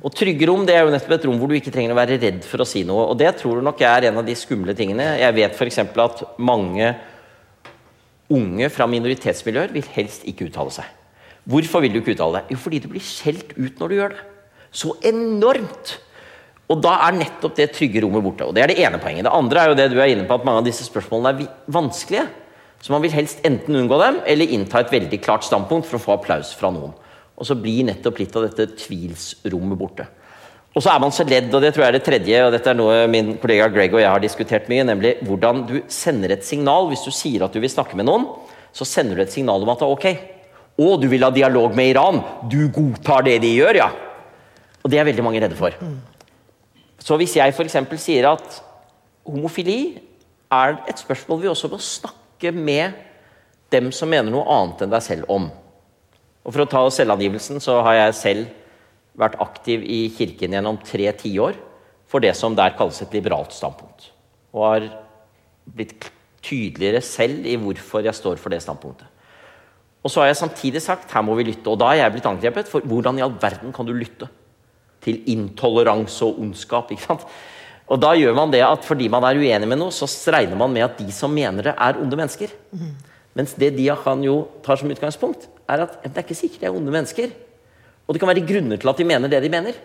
Og 0.00 0.12
trygge 0.16 0.46
rom 0.48 0.64
det 0.64 0.76
er 0.76 0.86
jo 0.86 0.92
nettopp 0.94 1.16
et 1.18 1.26
rom 1.28 1.40
hvor 1.40 1.50
du 1.50 1.56
ikke 1.58 1.72
trenger 1.74 1.92
å 1.92 1.98
være 1.98 2.16
redd 2.22 2.46
for 2.48 2.62
å 2.62 2.68
si 2.68 2.82
noe. 2.88 3.10
Og 3.12 3.18
det 3.20 3.34
tror 3.40 3.58
du 3.58 3.66
nok 3.66 3.82
er 3.84 4.08
en 4.08 4.22
av 4.22 4.26
de 4.26 4.36
skumle 4.38 4.74
tingene. 4.76 5.10
Jeg 5.20 5.36
vet 5.36 5.58
f.eks. 5.58 5.82
at 5.84 6.22
mange 6.40 6.94
unge 8.32 8.70
fra 8.72 8.88
minoritetsmiljøer 8.90 9.74
vil 9.74 9.92
helst 9.94 10.24
ikke 10.28 10.48
uttale 10.48 10.72
seg. 10.78 10.88
Hvorfor 11.46 11.84
vil 11.84 11.94
du 11.94 12.00
ikke 12.00 12.16
uttale 12.16 12.40
deg? 12.40 12.56
Jo, 12.56 12.62
fordi 12.64 12.80
du 12.82 12.88
blir 12.90 13.04
skjelt 13.04 13.52
ut 13.54 13.78
når 13.78 13.92
du 13.92 13.98
gjør 14.00 14.16
det. 14.16 14.24
Så 14.74 14.96
enormt! 15.06 15.98
Og 16.66 16.80
da 16.82 16.96
er 17.06 17.14
nettopp 17.14 17.54
det 17.54 17.68
trygge 17.76 18.00
rommet 18.02 18.24
borte. 18.24 18.48
Og 18.48 18.56
Det 18.56 18.64
er 18.64 18.72
det 18.72 18.80
ene 18.82 18.98
poenget. 18.98 19.28
Det 19.28 19.36
andre 19.36 19.60
er 19.60 19.70
jo 19.70 19.78
det 19.78 19.86
du 19.92 20.00
er 20.00 20.10
inne 20.10 20.26
på, 20.26 20.34
at 20.34 20.46
mange 20.48 20.64
av 20.64 20.66
disse 20.66 20.86
spørsmålene 20.88 21.44
er 21.44 21.52
vanskelige. 21.70 22.24
Så 22.84 22.92
man 22.92 23.02
vil 23.02 23.14
helst 23.14 23.40
enten 23.46 23.78
unngå 23.78 23.98
dem, 24.00 24.20
eller 24.28 24.52
innta 24.54 24.82
et 24.82 24.92
veldig 24.92 25.18
klart 25.24 25.46
standpunkt 25.46 25.88
for 25.88 25.98
å 25.98 26.02
få 26.02 26.14
applaus 26.16 26.52
fra 26.56 26.70
noen. 26.74 26.92
Og 27.36 27.48
så 27.48 27.56
blir 27.58 27.88
nettopp 27.88 28.20
litt 28.20 28.36
av 28.36 28.46
dette 28.46 28.68
tvilsrommet 28.84 29.78
borte. 29.80 30.06
Og 30.76 30.84
så 30.84 30.92
er 30.92 31.00
man 31.00 31.12
så 31.14 31.24
ledd, 31.24 31.48
og 31.56 31.62
det 31.64 31.70
tror 31.72 31.86
jeg 31.86 31.94
er 31.94 31.96
det 31.96 32.04
tredje, 32.04 32.40
og 32.44 32.52
dette 32.52 32.68
er 32.68 32.76
noe 32.76 33.06
min 33.08 33.32
kollega 33.40 33.70
Greg 33.72 33.94
og 33.96 34.02
jeg 34.02 34.12
har 34.12 34.20
diskutert 34.20 34.66
mye, 34.68 34.84
nemlig 34.84 35.14
hvordan 35.24 35.62
du 35.68 35.78
sender 35.92 36.34
et 36.34 36.44
signal. 36.44 36.90
Hvis 36.90 37.04
du 37.06 37.12
sier 37.16 37.46
at 37.46 37.54
du 37.56 37.62
vil 37.62 37.72
snakke 37.72 37.96
med 37.96 38.04
noen, 38.08 38.26
så 38.76 38.84
sender 38.84 39.16
du 39.16 39.24
et 39.24 39.32
signal 39.32 39.64
om 39.64 39.72
at 39.72 39.80
det 39.80 39.86
er 39.86 39.94
ok. 39.94 40.34
Og 40.84 41.00
du 41.00 41.08
vil 41.08 41.24
ha 41.24 41.30
dialog 41.32 41.72
med 41.76 41.94
Iran. 41.94 42.20
Du 42.52 42.66
godtar 42.68 43.24
det 43.24 43.38
de 43.40 43.54
gjør, 43.56 43.80
ja. 43.80 43.88
Og 44.84 44.92
det 44.92 45.00
er 45.00 45.08
veldig 45.08 45.24
mange 45.24 45.40
redde 45.40 45.56
for. 45.56 45.72
Så 47.00 47.16
hvis 47.16 47.38
jeg 47.38 47.56
f.eks. 47.56 47.78
sier 48.02 48.28
at 48.34 48.60
homofili 49.24 49.96
er 50.52 50.76
et 50.90 51.00
spørsmål 51.00 51.40
vi 51.40 51.50
også 51.50 51.72
må 51.72 51.80
snakke 51.80 52.25
med 52.52 52.92
dem 53.70 53.92
som 53.92 54.08
mener 54.08 54.30
noe 54.30 54.46
annet 54.46 54.84
enn 54.84 54.92
deg 54.92 55.02
selv 55.02 55.30
om. 55.32 55.48
Og 56.46 56.52
For 56.52 56.62
å 56.62 56.70
ta 56.70 56.82
selvangivelsen 56.90 57.60
så 57.60 57.80
har 57.82 57.94
jeg 57.94 58.14
selv 58.14 58.46
vært 59.16 59.40
aktiv 59.40 59.82
i 59.82 60.06
Kirken 60.14 60.52
gjennom 60.52 60.78
tre 60.84 61.10
tiår 61.16 61.56
for 62.06 62.20
det 62.20 62.36
som 62.36 62.54
der 62.54 62.76
kalles 62.78 63.00
et 63.02 63.12
liberalt 63.16 63.52
standpunkt. 63.52 64.12
Og 64.54 64.62
har 64.62 64.88
blitt 65.66 66.10
tydeligere 66.46 67.02
selv 67.02 67.46
i 67.48 67.56
hvorfor 67.58 68.04
jeg 68.06 68.14
står 68.14 68.38
for 68.38 68.54
det 68.54 68.62
standpunktet. 68.62 69.08
Og 70.06 70.12
så 70.12 70.22
har 70.22 70.30
jeg 70.30 70.38
samtidig 70.38 70.82
sagt 70.84 71.10
her 71.10 71.24
må 71.26 71.34
vi 71.34 71.48
lytte. 71.48 71.66
Og 71.72 71.80
da 71.80 71.90
har 71.90 72.04
jeg 72.04 72.14
blitt 72.14 72.28
angrepet 72.30 72.68
for 72.70 72.84
hvordan 72.86 73.18
i 73.18 73.24
all 73.26 73.34
verden 73.42 73.74
kan 73.74 73.88
du 73.88 73.90
lytte 73.96 74.28
til 75.02 75.18
intoleranse 75.32 76.22
og 76.24 76.38
ondskap. 76.42 76.92
ikke 76.92 77.02
sant? 77.02 77.26
Og 77.86 78.00
da 78.02 78.12
gjør 78.18 78.34
man 78.34 78.50
det 78.50 78.64
at 78.66 78.86
fordi 78.86 79.06
man 79.12 79.24
er 79.28 79.38
uenig 79.38 79.68
med 79.70 79.78
noe, 79.78 79.94
så 79.94 80.08
regner 80.34 80.58
man 80.58 80.72
med 80.74 80.86
at 80.88 80.98
de 80.98 81.06
som 81.14 81.30
mener 81.32 81.68
det, 81.68 81.74
er 81.78 82.00
onde 82.02 82.18
mennesker. 82.18 82.54
Mm. 82.74 82.94
Mens 83.38 83.52
det 83.60 83.74
Diakhan 83.76 84.24
jo 84.26 84.40
tar 84.64 84.80
som 84.80 84.90
utgangspunkt, 84.90 85.46
er 85.70 85.84
at 85.84 85.98
det 86.02 86.14
er 86.14 86.24
ikke 86.24 86.38
sikkert 86.38 86.64
de 86.64 86.70
er 86.70 86.78
onde 86.78 86.94
mennesker. 86.94 87.34
Og 88.06 88.14
det 88.14 88.22
kan 88.22 88.30
være 88.30 88.46
grunner 88.46 88.80
til 88.80 88.90
at 88.90 88.98
de 88.98 89.06
mener 89.06 89.30
det 89.30 89.42
de 89.44 89.50
mener. 89.52 89.78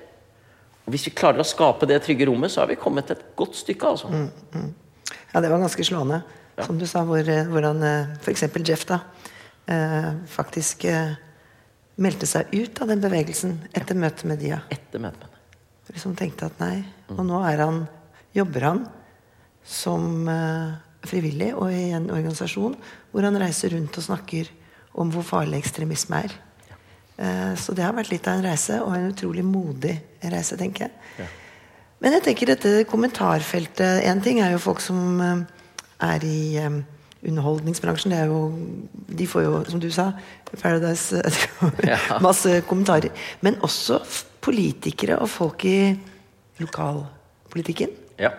Og 0.85 0.93
Hvis 0.95 1.05
vi 1.09 1.13
klarer 1.13 1.41
å 1.41 1.47
skape 1.47 1.89
det 1.89 1.99
trygge 2.05 2.25
rommet, 2.29 2.53
så 2.53 2.63
har 2.63 2.71
vi 2.71 2.79
kommet 2.79 3.11
et 3.13 3.21
godt 3.37 3.57
stykke. 3.59 3.93
altså. 3.93 4.09
Mm, 4.09 4.29
mm. 4.55 4.71
Ja, 5.33 5.41
det 5.41 5.51
var 5.51 5.61
ganske 5.61 5.85
slående. 5.85 6.23
Ja. 6.57 6.65
Som 6.65 6.79
du 6.79 6.87
sa, 6.89 7.03
hvor, 7.05 7.21
eh, 7.21 7.45
hvordan 7.49 7.83
eh, 7.85 8.15
f.eks. 8.21 8.47
Jeff 8.65 8.85
da, 8.89 8.99
eh, 9.67 10.09
faktisk 10.27 10.87
meldte 12.01 12.25
seg 12.25 12.49
ut 12.55 12.81
av 12.81 12.89
den 12.89 13.03
bevegelsen 13.03 13.59
etter 13.73 13.93
ja. 13.93 14.01
møtet 14.05 14.25
med 14.25 14.41
Dia. 14.41 14.63
Etter 14.73 15.03
møtet 15.03 15.27
med 15.27 15.37
Liksom 15.91 16.13
tenkte 16.15 16.47
at 16.47 16.59
nei. 16.61 16.85
Og 17.17 17.25
nå 17.27 17.41
han, 17.43 17.83
jobber 18.35 18.67
han 18.67 18.85
som 19.65 20.27
eh, 20.29 20.77
frivillig 21.07 21.51
og 21.57 21.71
i 21.73 21.91
en 21.95 22.09
organisasjon 22.13 22.75
hvor 23.11 23.27
han 23.27 23.39
reiser 23.41 23.75
rundt 23.75 23.97
og 23.97 24.05
snakker 24.05 24.49
om 25.01 25.11
hvor 25.13 25.25
farlig 25.25 25.61
ekstremisme 25.61 26.23
er. 26.25 26.33
Eh, 27.17 27.51
så 27.59 27.75
det 27.75 27.85
har 27.85 27.95
vært 27.95 28.11
litt 28.13 28.27
av 28.27 28.39
en 28.39 28.47
reise, 28.49 28.79
og 28.83 28.95
en 28.95 29.11
utrolig 29.11 29.43
modig 29.45 29.95
reise, 30.23 30.57
tenker 30.59 30.87
jeg. 30.87 30.95
Ja. 31.21 31.29
Men 32.01 32.17
jeg 32.17 32.25
tenker 32.25 32.49
dette 32.49 32.71
kommentarfeltet 32.89 34.07
Én 34.09 34.23
ting 34.25 34.39
er 34.41 34.55
jo 34.55 34.63
folk 34.63 34.81
som 34.83 35.21
eh, 35.21 35.43
er 36.07 36.25
i 36.25 36.41
underholdningsbransjen. 37.21 38.13
Det 38.13 38.19
er 38.23 38.31
jo, 38.31 38.39
de 39.21 39.27
får 39.29 39.45
jo, 39.45 39.57
som 39.69 39.81
du 39.81 39.89
sa, 39.93 40.11
Paradise 40.57 41.21
masse 42.25 42.61
kommentarer. 42.67 43.13
Men 43.45 43.59
også 43.61 44.01
politikere 44.41 45.19
og 45.21 45.29
folk 45.29 45.65
i 45.69 45.93
lokalpolitikken. 46.63 47.93
Ja 48.21 48.31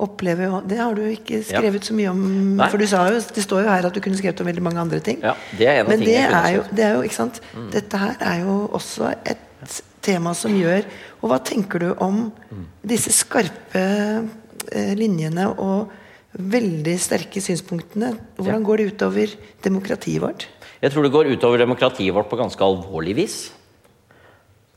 opplever 0.00 0.48
jo 0.48 0.60
Det 0.66 0.78
har 0.80 0.96
du 0.96 1.04
ikke 1.10 1.42
skrevet 1.46 1.82
ja. 1.82 1.86
så 1.90 1.96
mye 1.96 2.10
om. 2.12 2.24
Nei. 2.60 2.68
For 2.72 2.80
du 2.80 2.88
sa 2.88 3.04
jo, 3.10 3.20
det 3.20 3.44
står 3.44 3.64
jo 3.66 3.70
her 3.72 3.88
at 3.88 3.96
du 3.96 4.02
kunne 4.04 4.18
skrevet 4.18 4.42
om 4.42 4.48
veldig 4.48 4.64
mange 4.64 4.82
andre 4.82 5.00
ting. 5.04 5.20
Ja, 5.24 5.36
det 5.58 5.68
er 5.68 5.80
en 5.80 5.86
av 5.86 5.92
Men 5.92 6.04
det 6.06 6.18
er, 6.22 6.48
jo, 6.56 6.64
det 6.70 6.86
er 6.86 6.96
jo, 6.96 7.06
ikke 7.06 7.18
sant 7.18 7.40
mm. 7.52 7.70
Dette 7.74 8.00
her 8.00 8.26
er 8.32 8.42
jo 8.44 8.56
også 8.78 9.12
et 9.28 9.80
tema 10.00 10.32
som 10.36 10.54
gjør 10.56 10.86
Og 11.20 11.26
hva 11.28 11.40
tenker 11.44 11.82
du 11.82 11.90
om 12.00 12.22
mm. 12.30 12.66
disse 12.94 13.12
skarpe 13.12 13.82
eh, 13.84 14.94
linjene 14.96 15.50
og 15.52 15.92
veldig 16.30 16.96
sterke 17.02 17.42
synspunktene? 17.42 18.14
Hvordan 18.38 18.64
går 18.64 18.80
det 18.80 18.90
utover 18.94 19.36
demokratiet 19.64 20.22
vårt? 20.22 20.46
Jeg 20.80 20.94
tror 20.94 21.04
det 21.04 21.12
går 21.12 21.32
utover 21.34 21.60
demokratiet 21.60 22.14
vårt 22.16 22.30
på 22.30 22.38
ganske 22.40 22.64
alvorlig 22.64 23.18
vis. 23.18 23.40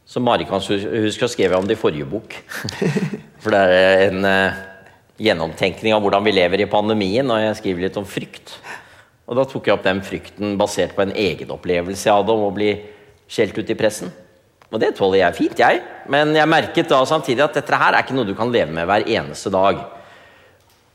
Som 0.05 0.25
Mari 0.27 0.45
kan 0.47 0.59
huske 0.59 1.25
å 1.25 1.31
skrive 1.31 1.57
om 1.57 1.67
det 1.67 1.77
i 1.77 1.79
forrige 1.79 2.07
bok. 2.09 2.35
For 3.43 3.53
det 3.55 3.61
er 3.63 4.05
en 4.09 4.27
eh, 4.27 4.57
gjennomtenkning 5.23 5.95
av 5.95 6.03
hvordan 6.03 6.25
vi 6.25 6.35
lever 6.35 6.65
i 6.65 6.69
pandemien, 6.69 7.29
og 7.31 7.39
jeg 7.41 7.59
skriver 7.61 7.87
litt 7.87 7.99
om 7.99 8.07
frykt. 8.07 8.57
Og 9.29 9.39
da 9.39 9.45
tok 9.47 9.69
jeg 9.69 9.77
opp 9.77 9.85
den 9.85 10.03
frykten 10.03 10.57
basert 10.59 10.95
på 10.97 11.05
en 11.05 11.15
egenopplevelse 11.15 12.09
jeg 12.09 12.19
hadde 12.19 12.35
om 12.35 12.49
å 12.49 12.53
bli 12.55 12.73
skjelt 13.31 13.57
ut 13.57 13.71
i 13.71 13.79
pressen. 13.79 14.11
Og 14.73 14.81
det 14.81 14.95
tåler 14.97 15.21
jeg 15.21 15.37
fint, 15.37 15.59
jeg. 15.61 15.81
Men 16.11 16.33
jeg 16.35 16.49
merket 16.49 16.89
da 16.91 17.03
samtidig 17.07 17.45
at 17.45 17.59
dette 17.59 17.77
her 17.77 17.93
er 17.93 18.03
ikke 18.03 18.17
noe 18.17 18.27
du 18.27 18.33
kan 18.37 18.51
leve 18.51 18.73
med 18.73 18.89
hver 18.89 19.05
eneste 19.05 19.53
dag. 19.53 19.79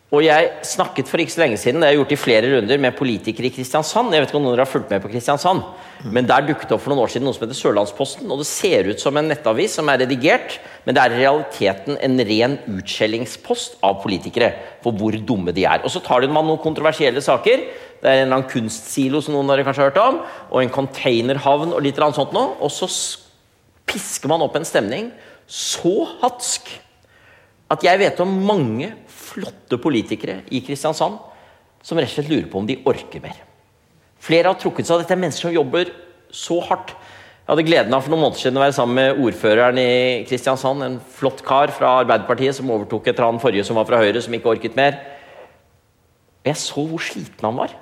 Og 0.08 0.22
jeg 0.24 0.64
snakket 0.64 1.08
for 1.10 1.20
ikke 1.20 1.34
så 1.34 1.42
lenge 1.42 1.58
siden 1.60 1.82
det 1.82 1.88
har 1.90 1.92
jeg 1.92 1.98
gjort 2.00 2.12
i 2.14 2.16
flere 2.16 2.48
runder 2.54 2.78
med 2.80 2.94
politikere 2.96 3.50
i 3.50 3.52
Kristiansand. 3.52 4.14
Jeg 4.14 4.22
vet 4.22 4.30
ikke 4.30 4.38
om 4.38 4.46
noen 4.46 4.62
har 4.62 4.70
fulgt 4.70 4.88
med 4.88 5.02
på 5.04 5.10
Kristiansand, 5.12 5.60
men 6.08 6.24
Der 6.24 6.46
dukket 6.46 6.72
opp 6.72 6.80
for 6.80 6.94
noen 6.94 7.02
år 7.02 7.12
siden 7.12 7.26
noe 7.28 7.36
som 7.36 7.44
heter 7.44 7.58
Sørlandsposten. 7.58 8.30
og 8.32 8.40
Det 8.40 8.46
ser 8.48 8.88
ut 8.88 9.00
som 9.00 9.16
en 9.20 9.28
nettavis 9.28 9.76
som 9.76 9.88
er 9.92 10.00
redigert, 10.00 10.56
men 10.86 10.96
det 10.96 11.02
er 11.02 11.12
i 11.12 11.20
realiteten 11.26 11.98
en 12.00 12.16
ren 12.24 12.56
utskjellingspost 12.78 13.76
av 13.84 14.00
politikere 14.00 14.54
for 14.80 14.96
hvor 14.96 15.12
dumme 15.12 15.52
de 15.52 15.66
er. 15.68 15.84
Og 15.84 15.92
Så 15.92 16.00
tar 16.00 16.24
man 16.32 16.46
noen 16.46 16.62
kontroversielle 16.62 17.20
saker. 17.20 17.68
Det 18.00 18.08
er 18.08 18.22
en 18.22 18.32
eller 18.32 18.36
annen 18.38 18.48
kunstsilo 18.48 19.20
som 19.20 19.34
noen 19.34 19.50
av 19.50 19.58
dere 19.58 19.68
kanskje 19.68 19.82
har 19.82 19.90
hørt 19.90 20.06
om, 20.08 20.20
og 20.48 20.62
en 20.62 20.72
containerhavn 20.72 21.74
og 21.74 21.82
litt 21.82 22.00
sånt 22.00 22.32
noe. 22.32 22.56
Og 22.64 22.70
så 22.72 22.88
pisker 23.84 24.28
man 24.28 24.40
opp 24.40 24.56
en 24.56 24.64
stemning 24.64 25.12
så 25.44 26.08
hatsk 26.22 26.70
at 27.68 27.84
jeg 27.84 28.00
vet 28.00 28.20
om 28.24 28.30
mange 28.48 28.94
flotte 29.28 29.78
politikere 29.82 30.42
i 30.54 30.62
Kristiansand 30.64 31.18
som 31.84 31.98
rett 31.98 32.10
og 32.10 32.16
slett 32.16 32.30
lurer 32.32 32.48
på 32.50 32.60
om 32.60 32.66
de 32.68 32.80
orker 32.88 33.22
mer. 33.22 33.38
Flere 34.22 34.50
har 34.50 34.58
trukket 34.58 34.88
seg 34.88 35.02
dette 35.02 35.14
er 35.14 35.20
mennesker 35.20 35.48
som 35.48 35.54
jobber 35.54 35.92
så 36.34 36.58
hardt. 36.66 36.92
Jeg 37.48 37.54
hadde 37.54 37.64
gleden 37.64 37.94
av 37.96 38.02
for 38.04 38.12
noen 38.12 38.26
måneder 38.26 38.42
siden 38.42 38.58
å 38.58 38.64
være 38.64 38.76
sammen 38.76 38.98
med 38.98 39.20
ordføreren 39.24 39.78
i 39.80 40.24
Kristiansand. 40.28 40.84
En 40.84 40.98
flott 41.16 41.40
kar 41.46 41.72
fra 41.72 41.94
Arbeiderpartiet 42.02 42.58
som 42.58 42.68
overtok 42.74 43.08
etter 43.08 43.24
han 43.24 43.40
forrige 43.40 43.64
som 43.64 43.78
var 43.78 43.86
fra 43.88 44.00
Høyre, 44.02 44.20
som 44.20 44.34
ikke 44.36 44.50
orket 44.52 44.76
mer. 44.76 44.98
Og 46.42 46.50
Jeg 46.50 46.60
så 46.60 46.84
hvor 46.90 47.06
sliten 47.06 47.48
han 47.48 47.56
var. 47.56 47.72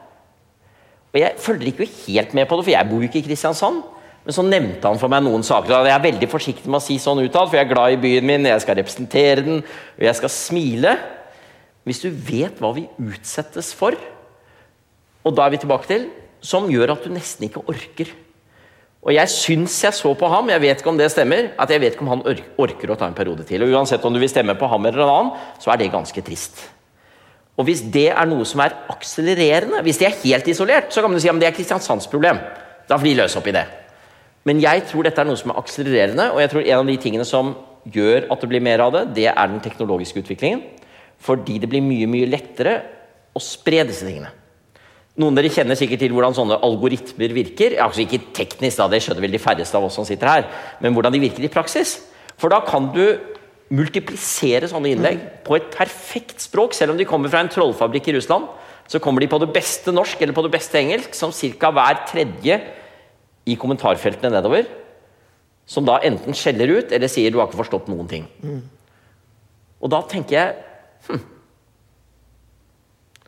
Og 1.11 1.19
Jeg 1.19 1.41
følger 1.43 1.73
ikke 1.73 1.89
helt 2.05 2.37
med 2.37 2.47
på 2.47 2.61
det, 2.61 2.67
for 2.69 2.77
jeg 2.77 2.91
bor 2.91 3.03
jo 3.03 3.09
ikke 3.09 3.25
i 3.25 3.27
Kristiansand. 3.27 3.83
Men 4.27 4.35
så 4.35 4.43
nevnte 4.43 4.91
han 4.91 4.99
for 4.99 5.11
meg 5.11 5.23
noen 5.23 5.43
saker. 5.47 5.73
og 5.73 5.87
Jeg 5.87 5.95
er 5.97 6.07
veldig 6.13 6.29
forsiktig 6.31 6.71
med 6.71 6.79
å 6.79 6.87
si 6.87 6.99
sånn 6.99 7.23
utad, 7.23 7.49
for 7.49 7.57
jeg 7.59 7.67
er 7.67 7.75
glad 7.75 7.95
i 7.95 8.01
byen 8.03 8.27
min, 8.27 8.47
jeg 8.47 8.63
skal 8.63 8.79
representere 8.79 9.45
den, 9.47 9.61
og 9.63 10.03
jeg 10.03 10.19
skal 10.19 10.35
smile. 10.35 10.97
Hvis 11.87 12.03
du 12.03 12.11
vet 12.11 12.59
hva 12.59 12.73
vi 12.75 12.89
utsettes 12.99 13.71
for, 13.79 13.95
og 15.27 15.35
da 15.35 15.47
er 15.47 15.55
vi 15.55 15.61
tilbake 15.63 15.89
til, 15.91 16.09
som 16.43 16.69
gjør 16.71 16.97
at 16.97 17.07
du 17.07 17.13
nesten 17.15 17.47
ikke 17.47 17.63
orker. 17.71 18.11
Og 19.07 19.13
jeg 19.15 19.31
syns 19.31 19.77
jeg 19.85 19.95
så 19.95 20.11
på 20.19 20.29
ham, 20.31 20.51
jeg 20.51 20.63
vet 20.63 20.81
ikke 20.83 20.91
om 20.91 20.99
det 20.99 21.13
stemmer, 21.15 21.53
at 21.55 21.71
jeg 21.71 21.83
vet 21.83 21.95
ikke 21.95 22.03
om 22.03 22.11
han 22.17 22.25
orker 22.27 22.91
å 22.91 22.97
ta 22.99 23.07
en 23.07 23.15
periode 23.15 23.47
til. 23.47 23.63
Og 23.63 23.75
uansett 23.75 24.03
om 24.07 24.15
du 24.15 24.19
vil 24.19 24.31
stemme 24.31 24.57
på 24.59 24.71
ham 24.71 24.89
eller 24.89 25.05
en 25.05 25.13
annen, 25.13 25.33
så 25.63 25.71
er 25.71 25.79
det 25.79 25.93
ganske 25.95 26.25
trist. 26.27 26.65
Og 27.57 27.69
hvis 27.69 27.85
det 27.93 28.09
er 28.11 28.29
noe 28.29 28.45
som 28.49 28.61
er 28.65 28.75
akselererende, 28.93 29.81
hvis 29.87 30.03
det 30.03 30.11
er 30.11 30.19
helt 30.25 30.51
isolert, 30.51 30.91
så 30.93 31.03
kan 31.03 31.13
man 31.13 31.23
si 31.23 31.31
at 31.31 31.39
det 31.41 31.49
er 31.49 31.55
Kristiansands 31.57 32.11
problem. 32.11 32.43
Da 32.91 32.99
får 32.99 33.09
de 33.09 33.15
løse 33.23 33.39
opp 33.39 33.47
i 33.49 33.55
det. 33.55 33.65
Men 34.47 34.61
jeg 34.63 34.85
tror 34.91 35.07
dette 35.07 35.23
er 35.23 35.27
noe 35.31 35.39
som 35.39 35.55
er 35.55 35.63
akselererende, 35.63 36.29
og 36.35 36.43
jeg 36.43 36.53
tror 36.53 36.67
en 36.67 36.83
av 36.83 36.91
de 36.91 36.99
tingene 37.03 37.27
som 37.27 37.55
gjør 37.95 38.27
at 38.35 38.43
det 38.43 38.51
blir 38.51 38.63
mer 38.63 38.83
av 38.85 38.93
det, 38.95 39.05
det 39.17 39.31
er 39.31 39.49
den 39.51 39.63
teknologiske 39.63 40.23
utviklingen. 40.23 40.67
Fordi 41.23 41.59
det 41.63 41.71
blir 41.71 41.85
mye, 41.85 42.09
mye 42.11 42.29
lettere 42.29 42.75
å 43.37 43.43
spre 43.43 43.85
disse 43.89 44.07
tingene. 44.07 44.33
Noen 45.17 45.33
av 45.33 45.41
dere 45.41 45.53
kjenner 45.53 45.79
sikkert 45.79 46.03
til 46.05 46.13
hvordan 46.13 46.35
sånne 46.37 46.59
algoritmer 46.67 47.33
virker. 47.33 47.79
Altså 47.81 48.05
Ikke 48.05 48.21
teknisk, 48.37 48.77
da, 48.83 48.89
det 48.93 49.01
skjønner 49.05 49.25
vel 49.25 49.33
de 49.33 49.41
færreste 49.41 49.79
av 49.79 49.87
oss 49.89 49.97
som 49.97 50.05
sitter 50.09 50.29
her, 50.29 50.51
men 50.85 50.93
hvordan 50.97 51.15
de 51.15 51.23
virker 51.23 51.47
i 51.47 51.53
praksis. 51.53 51.97
For 52.37 52.53
da 52.53 52.61
kan 52.67 52.91
du 52.93 53.17
multiplisere 53.73 54.69
sånne 54.71 54.93
innlegg 54.93 55.23
på 55.47 55.57
et 55.57 55.71
perfekt 55.75 56.45
språk. 56.45 56.77
Selv 56.77 56.93
om 56.93 57.01
de 57.01 57.09
kommer 57.09 57.33
fra 57.33 57.41
en 57.43 57.51
trollfabrikk 57.51 58.13
i 58.13 58.17
Russland, 58.19 58.47
så 58.87 59.01
kommer 59.03 59.25
de 59.25 59.31
på 59.31 59.41
det 59.43 59.51
beste 59.55 59.95
norsk 59.95 60.21
eller 60.23 60.37
på 60.37 60.45
det 60.47 60.53
beste 60.55 60.79
engelsk, 60.79 61.17
som 61.17 61.33
ca. 61.35 61.73
hver 61.75 62.05
tredje 62.07 62.61
i 63.47 63.57
kommentarfeltene 63.59 64.37
nedover. 64.37 64.69
Som 65.67 65.89
da 65.89 65.99
enten 66.07 66.37
skjeller 66.37 66.77
ut 66.77 66.93
eller 66.93 67.11
sier 67.11 67.33
'du 67.33 67.41
har 67.41 67.49
ikke 67.49 67.65
forstått 67.65 67.89
noen 67.89 68.07
ting'. 68.07 68.29
Mm. 68.43 68.63
Og 69.83 69.91
da 69.91 70.03
tenker 70.03 70.37
jeg 70.37 70.55
hm, 71.09 71.25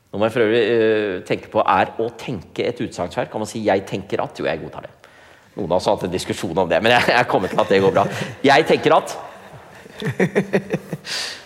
Nå 0.09 0.19
må 0.19 0.25
jeg 0.25 0.33
for 0.33 0.41
øvrig 0.47 0.63
uh, 0.73 1.25
tenke 1.29 1.51
på 1.53 1.61
er 1.61 1.91
å 2.01 2.07
tenke 2.17 2.65
et 2.65 2.79
utsagnsverk. 2.81 3.29
Kan 3.31 3.43
man 3.43 3.51
si 3.51 3.61
'jeg 3.61 3.85
tenker 3.87 4.23
at'? 4.25 4.39
Jo, 4.41 4.47
jeg 4.47 4.61
godtar 4.63 4.87
det. 4.87 4.91
Noen 5.57 5.71
av 5.71 5.77
oss 5.77 5.85
har 5.85 5.97
hatt 5.97 6.05
en 6.05 6.11
diskusjon 6.11 6.59
om 6.59 6.69
det, 6.69 6.83
men 6.83 6.93
jeg, 6.93 7.03
jeg 7.19 7.29
kommer 7.29 7.49
til 7.49 7.61
at 7.61 7.69
det 7.69 7.83
går 7.83 7.93
bra. 7.93 8.07
Jeg 8.43 8.67
tenker 8.67 8.97
at 8.97 9.19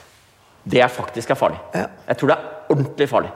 Det 0.71 0.79
er 0.79 0.88
faktisk 0.88 1.31
er 1.31 1.35
farlig. 1.35 1.59
Jeg 1.75 2.16
tror 2.16 2.29
det 2.29 2.37
er 2.37 2.71
ordentlig 2.71 3.09
farlig. 3.09 3.31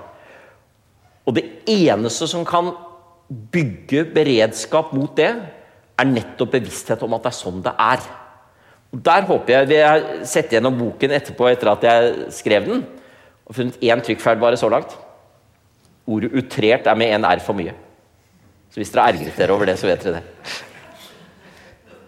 Og 1.27 1.35
det 1.35 1.45
eneste 1.67 2.29
som 2.31 2.45
kan 2.47 2.71
bygge 3.27 4.05
beredskap 4.15 4.93
mot 4.95 5.17
det, 5.17 5.33
er 5.97 6.05
nettopp 6.05 6.53
bevissthet 6.53 7.03
om 7.03 7.17
at 7.17 7.25
det 7.25 7.33
er 7.33 7.39
sånn 7.41 7.63
det 7.65 7.73
er. 7.83 8.05
Der 8.93 9.27
håper 9.27 9.53
jeg 9.53 9.69
Vi 9.69 9.81
har 9.83 10.05
sett 10.25 10.53
gjennom 10.55 10.77
boken 10.79 11.17
etterpå 11.17 11.49
etter 11.51 11.73
at 11.73 11.83
jeg 11.85 12.29
skrev 12.37 12.69
den, 12.69 12.85
og 13.47 13.55
funnet 13.55 13.83
én 13.83 14.03
trykkfeil 14.03 14.39
bare 14.41 14.57
så 14.57 14.71
langt. 14.73 14.95
Ordet 16.07 16.31
'utrert' 16.33 16.87
er 16.87 16.95
med 16.95 17.15
en 17.15 17.25
R 17.25 17.43
for 17.43 17.53
mye. 17.55 17.75
Så 18.71 18.81
hvis 18.81 18.91
dere 18.91 19.09
ergret 19.09 19.37
dere 19.37 19.53
over 19.53 19.67
det, 19.67 19.79
så 19.79 19.87
vet 19.87 20.05
dere 20.05 20.21
det. 20.21 20.23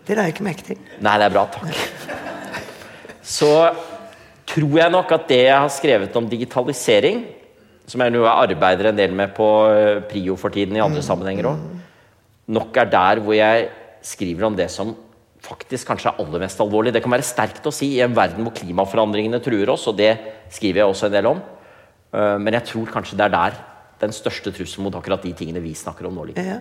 Det 0.07 0.19
er 0.19 0.23
jo 0.23 0.33
ikke 0.33 0.47
merke 0.47 0.63
til. 0.65 0.79
Nei, 1.01 1.19
det 1.19 1.27
er 1.27 1.35
bra. 1.35 1.45
Takk. 1.53 1.75
Så 3.23 3.51
tror 4.49 4.79
jeg 4.79 4.93
nok 4.93 5.11
at 5.13 5.27
det 5.29 5.43
jeg 5.45 5.59
har 5.59 5.73
skrevet 5.73 6.17
om 6.17 6.29
digitalisering, 6.31 7.27
som 7.89 8.01
jeg 8.01 8.13
nå 8.15 8.25
arbeider 8.29 8.91
en 8.91 8.97
del 8.97 9.13
med 9.17 9.35
på 9.37 9.49
eh, 9.73 10.01
Prio 10.09 10.37
for 10.37 10.53
tiden 10.53 10.77
i 10.77 10.85
andre 10.85 11.03
sammenhenger 11.05 11.51
òg, 11.51 11.67
nok 12.57 12.77
er 12.77 12.89
der 12.93 13.21
hvor 13.25 13.37
jeg 13.37 13.69
skriver 14.05 14.47
om 14.49 14.57
det 14.57 14.71
som 14.73 14.95
faktisk 15.45 15.89
kanskje 15.89 16.11
er 16.11 16.21
aller 16.23 16.43
mest 16.43 16.61
alvorlig. 16.63 16.93
Det 16.95 17.03
kan 17.05 17.15
være 17.15 17.27
sterkt 17.27 17.67
å 17.69 17.75
si 17.75 17.93
i 17.97 18.03
en 18.05 18.17
verden 18.17 18.45
hvor 18.47 18.57
klimaforandringene 18.59 19.41
truer 19.45 19.71
oss, 19.73 19.87
og 19.91 19.99
det 20.01 20.13
skriver 20.55 20.83
jeg 20.83 20.93
også 20.93 21.09
en 21.09 21.17
del 21.17 21.31
om. 21.31 21.43
Eh, 22.13 22.37
men 22.43 22.59
jeg 22.59 22.71
tror 22.73 22.95
kanskje 22.99 23.19
det 23.19 23.29
er 23.29 23.35
der 23.37 23.59
den 24.03 24.15
største 24.15 24.53
trusselen 24.55 24.87
mot 24.87 24.95
akkurat 24.99 25.25
de 25.25 25.35
tingene 25.37 25.63
vi 25.63 25.75
snakker 25.77 26.09
om 26.09 26.19
nå 26.19 26.29
ligger. 26.31 26.53
Ja. 26.57 26.61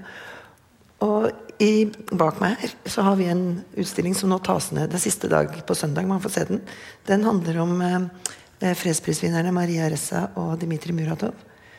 Og 1.05 1.29
i, 1.61 1.85
bak 2.09 2.39
meg 2.41 2.57
her 2.61 2.73
så 2.89 3.03
har 3.05 3.17
vi 3.19 3.27
en 3.29 3.59
utstilling 3.77 4.15
som 4.17 4.31
nå 4.33 4.39
tas 4.45 4.71
ned 4.73 4.89
det 4.89 5.01
siste 5.01 5.29
dag 5.29 5.53
på 5.65 5.77
søndag. 5.77 6.07
man 6.09 6.21
får 6.21 6.33
se 6.33 6.45
Den 6.45 6.61
Den 7.05 7.23
handler 7.23 7.59
om 7.61 7.81
eh, 7.81 8.73
fredsprisvinnerne 8.73 9.51
Maria 9.53 9.89
Ressa 9.89 10.31
og 10.35 10.57
Dmitrij 10.59 10.93
Muratov, 10.93 11.33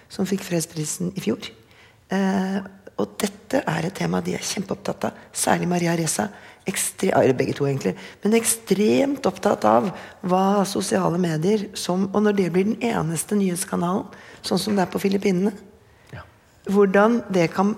som 0.08 0.26
fikk 0.26 0.44
fredsprisen 0.46 1.12
i 1.16 1.20
fjor. 1.20 1.50
Eh, 2.10 2.58
og 2.98 3.14
dette 3.18 3.62
er 3.66 3.86
et 3.86 3.94
tema 3.94 4.20
de 4.20 4.34
er 4.34 4.42
kjempeopptatt 4.42 5.04
av. 5.04 5.18
Særlig 5.32 5.68
Maria 5.68 5.94
Ressa. 5.98 6.28
Ekstre, 6.68 7.12
begge 7.36 7.54
to, 7.56 7.66
egentlig. 7.68 7.94
Men 8.22 8.36
ekstremt 8.38 9.26
opptatt 9.28 9.64
av 9.68 9.90
hva 10.28 10.64
sosiale 10.68 11.20
medier 11.20 11.68
som 11.78 12.08
Og 12.12 12.22
når 12.24 12.36
det 12.38 12.48
blir 12.54 12.68
den 12.68 12.82
eneste 12.84 13.38
nyhetskanalen, 13.38 14.06
sånn 14.42 14.60
som 14.60 14.76
det 14.76 14.84
er 14.84 14.92
på 14.92 15.00
Filippinene, 15.02 15.52
ja. 16.14 16.22
hvordan 16.68 17.22
det 17.32 17.48
kan 17.54 17.74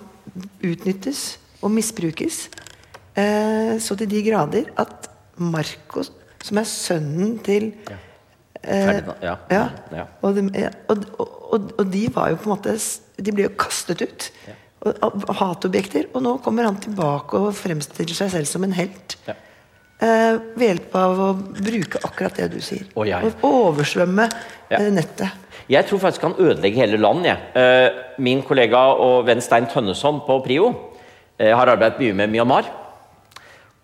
utnyttes 0.64 1.38
og 1.60 1.72
misbrukes 1.74 2.48
eh, 3.18 3.76
så 3.82 3.96
til 3.98 4.08
de 4.10 4.22
grader 4.24 4.70
at 4.80 5.10
Marcos, 5.40 6.12
som 6.44 6.60
er 6.60 6.68
sønnen 6.68 7.36
til 7.44 7.72
ja. 7.88 7.98
Ferdig, 8.60 9.14
ja. 9.24 9.36
ja. 9.48 10.02
Og, 10.20 10.36
de, 10.36 10.42
og, 10.92 11.04
og, 11.16 11.70
og, 11.78 11.86
de 11.88 12.02
var 12.12 12.28
jo 12.28 12.36
på 12.42 12.50
en 12.50 12.52
måte 12.52 12.74
De 13.16 13.32
ble 13.32 13.46
jo 13.46 13.52
kastet 13.56 14.02
ut. 14.04 14.26
Hatobjekter. 14.80 16.08
Og 16.14 16.24
nå 16.24 16.36
kommer 16.44 16.68
han 16.68 16.80
tilbake 16.80 17.38
og 17.38 17.54
fremstiller 17.56 18.16
seg 18.16 18.32
selv 18.32 18.48
som 18.48 18.64
en 18.64 18.76
helt. 18.76 19.18
Eh, 19.28 20.34
ved 20.56 20.64
hjelp 20.64 20.94
av 20.96 21.18
å 21.20 21.28
bruke 21.36 22.00
akkurat 22.06 22.38
det 22.40 22.48
du 22.54 22.60
sier. 22.64 22.86
Oh, 22.96 23.04
og 23.04 23.44
oversvømme 23.50 24.24
eh, 24.72 24.88
nettet. 24.94 25.48
Jeg 25.70 25.86
tror 25.86 26.00
faktisk 26.02 26.24
han 26.24 26.38
ødelegger 26.40 26.86
hele 26.86 27.00
landet. 27.00 27.34
Ja. 27.34 27.36
Eh, 27.60 27.98
min 28.24 28.40
kollega 28.46 28.80
og 28.96 29.26
venn 29.28 29.44
Stein 29.44 29.68
Tønneson 29.70 30.22
på 30.24 30.38
Prio 30.46 30.70
eh, 31.36 31.52
har 31.52 31.68
arbeidet 31.68 32.00
mye 32.00 32.16
med 32.22 32.32
Myanmar. 32.32 32.70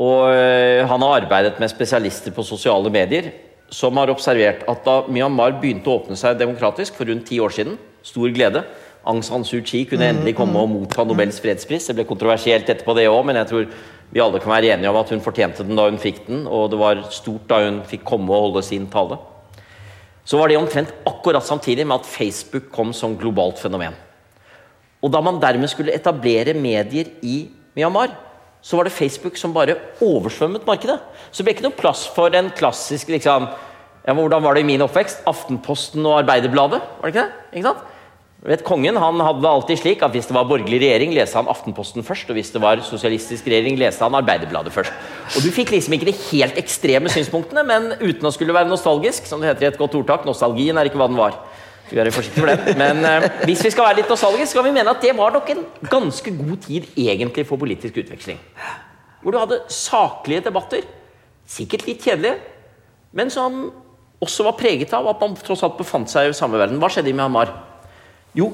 Og 0.00 0.30
eh, 0.32 0.82
han 0.88 1.04
har 1.04 1.20
arbeidet 1.20 1.60
med 1.60 1.72
spesialister 1.72 2.32
på 2.36 2.44
sosiale 2.44 2.90
medier 2.92 3.30
som 3.72 3.96
har 4.00 4.12
observert 4.12 4.64
at 4.70 4.82
da 4.86 4.96
Myanmar 5.10 5.58
begynte 5.60 5.90
å 5.90 6.00
åpne 6.00 6.16
seg 6.16 6.38
demokratisk 6.40 6.96
for 6.96 7.08
rundt 7.10 7.26
ti 7.28 7.40
år 7.42 7.52
siden, 7.52 7.76
stor 8.06 8.32
glede 8.32 8.62
Aung 9.06 9.22
San 9.22 9.46
Suu 9.46 9.62
Kyi 9.62 9.84
kunne 9.86 10.08
endelig 10.10 10.34
komme 10.38 10.58
og 10.58 10.72
motta 10.72 11.04
Nobels 11.06 11.38
fredspris. 11.42 11.86
Det 11.88 11.96
ble 11.98 12.08
kontroversielt 12.08 12.68
etterpå, 12.68 12.96
det 12.98 13.06
òg, 13.10 13.22
men 13.28 13.38
jeg 13.40 13.50
tror 13.52 13.70
vi 14.10 14.22
alle 14.22 14.42
kan 14.42 14.52
være 14.54 14.74
enige 14.74 14.90
om 14.90 14.98
at 15.00 15.14
hun 15.14 15.22
fortjente 15.22 15.66
den 15.66 15.78
da 15.78 15.86
hun 15.88 16.02
fikk 16.02 16.26
den, 16.26 16.44
og 16.46 16.68
det 16.74 16.82
var 16.82 17.06
stort 17.14 17.48
da 17.50 17.62
hun 17.64 17.80
fikk 17.86 18.04
komme 18.06 18.30
og 18.34 18.48
holde 18.48 18.66
sin 18.66 18.90
tale 18.90 19.18
så 20.26 20.40
var 20.40 20.50
det 20.50 20.58
omtrent 20.58 20.90
akkurat 21.06 21.46
samtidig 21.46 21.86
med 21.86 22.00
at 22.00 22.08
Facebook 22.10 22.70
kom 22.74 22.90
som 22.94 23.14
globalt 23.18 23.60
fenomen. 23.62 23.94
Og 25.02 25.12
da 25.12 25.20
man 25.22 25.38
dermed 25.42 25.70
skulle 25.70 25.94
etablere 25.94 26.56
medier 26.58 27.12
i 27.22 27.44
Myanmar, 27.76 28.10
så 28.58 28.78
var 28.78 28.88
det 28.88 28.96
Facebook 28.96 29.36
som 29.38 29.54
bare 29.54 29.76
oversvømmet 30.02 30.66
markedet. 30.66 30.98
Så 31.30 31.38
det 31.38 31.46
ble 31.46 31.54
ikke 31.54 31.66
noe 31.68 31.78
plass 31.78 32.06
for 32.10 32.34
en 32.34 32.50
klassisk 32.58 33.12
liksom, 33.14 33.46
ja, 34.06 34.14
Hvordan 34.14 34.42
var 34.42 34.54
det 34.54 34.64
i 34.64 34.66
min 34.66 34.82
oppvekst? 34.82 35.22
Aftenposten 35.26 36.02
og 36.06 36.20
Arbeiderbladet? 36.24 36.80
var 36.82 37.06
det 37.06 37.14
ikke 37.14 37.22
det? 37.26 37.46
Ikke 37.52 37.68
sant? 37.68 37.92
Vet, 38.44 38.62
kongen 38.66 38.98
han 39.00 39.20
hadde 39.24 39.40
det 39.40 39.48
alltid 39.48 39.78
slik 39.80 40.02
at 40.04 40.12
Hvis 40.14 40.28
det 40.28 40.34
var 40.36 40.44
borgerlig 40.46 40.78
regjering, 40.82 41.14
leste 41.16 41.38
han 41.38 41.48
Aftenposten 41.50 42.04
først. 42.06 42.28
Og 42.30 42.36
hvis 42.36 42.52
det 42.52 42.60
var 42.62 42.82
sosialistisk 42.84 43.48
regjering, 43.48 43.78
leste 43.80 44.04
han 44.04 44.14
Arbeiderbladet 44.18 44.74
først. 44.74 44.92
Og 45.34 45.46
Du 45.46 45.50
fikk 45.54 45.72
liksom 45.74 45.96
ikke 45.96 46.10
de 46.10 46.16
helt 46.28 46.58
ekstreme 46.60 47.10
synspunktene, 47.12 47.64
men 47.66 47.94
uten 48.02 48.28
å 48.28 48.34
skulle 48.34 48.54
være 48.54 48.70
nostalgisk. 48.70 49.26
som 49.26 49.40
det 49.40 49.48
heter 49.48 49.66
i 49.66 49.68
et 49.72 49.78
godt 49.78 49.94
ordtak, 49.94 50.26
Nostalgien 50.28 50.76
er 50.76 50.90
ikke 50.90 51.00
hva 51.00 51.08
den 51.08 51.18
var. 51.18 51.38
For 51.86 52.46
det. 52.50 52.74
Men 52.74 53.04
eh, 53.06 53.28
hvis 53.46 53.62
vi 53.62 53.70
skal 53.70 53.86
være 53.86 54.00
litt 54.00 54.10
nostalgiske, 54.10 54.50
skal 54.50 54.64
vi 54.66 54.74
mene 54.74 54.90
at 54.90 55.02
det 55.02 55.14
var 55.14 55.30
nok 55.30 55.50
en 55.54 55.62
ganske 55.86 56.32
god 56.34 56.56
tid 56.66 56.88
egentlig 56.98 57.46
for 57.46 57.62
politisk 57.62 58.00
utveksling. 58.02 58.40
Hvor 59.22 59.34
du 59.34 59.38
hadde 59.38 59.60
saklige 59.70 60.42
debatter, 60.48 60.82
sikkert 61.46 61.86
litt 61.86 62.02
kjedelige, 62.02 62.40
men 63.14 63.30
som 63.30 63.68
også 64.22 64.48
var 64.48 64.58
preget 64.58 64.92
av 64.98 65.06
at 65.12 65.22
man 65.22 65.38
tross 65.38 65.62
alt 65.62 65.78
befant 65.78 66.10
seg 66.10 66.30
i 66.30 66.34
samme 66.34 66.58
verden. 66.58 66.80
Hva 66.82 66.90
skjedde 66.90 67.12
i 67.12 67.16
Myanmar? 67.16 67.54
Jo, 68.36 68.50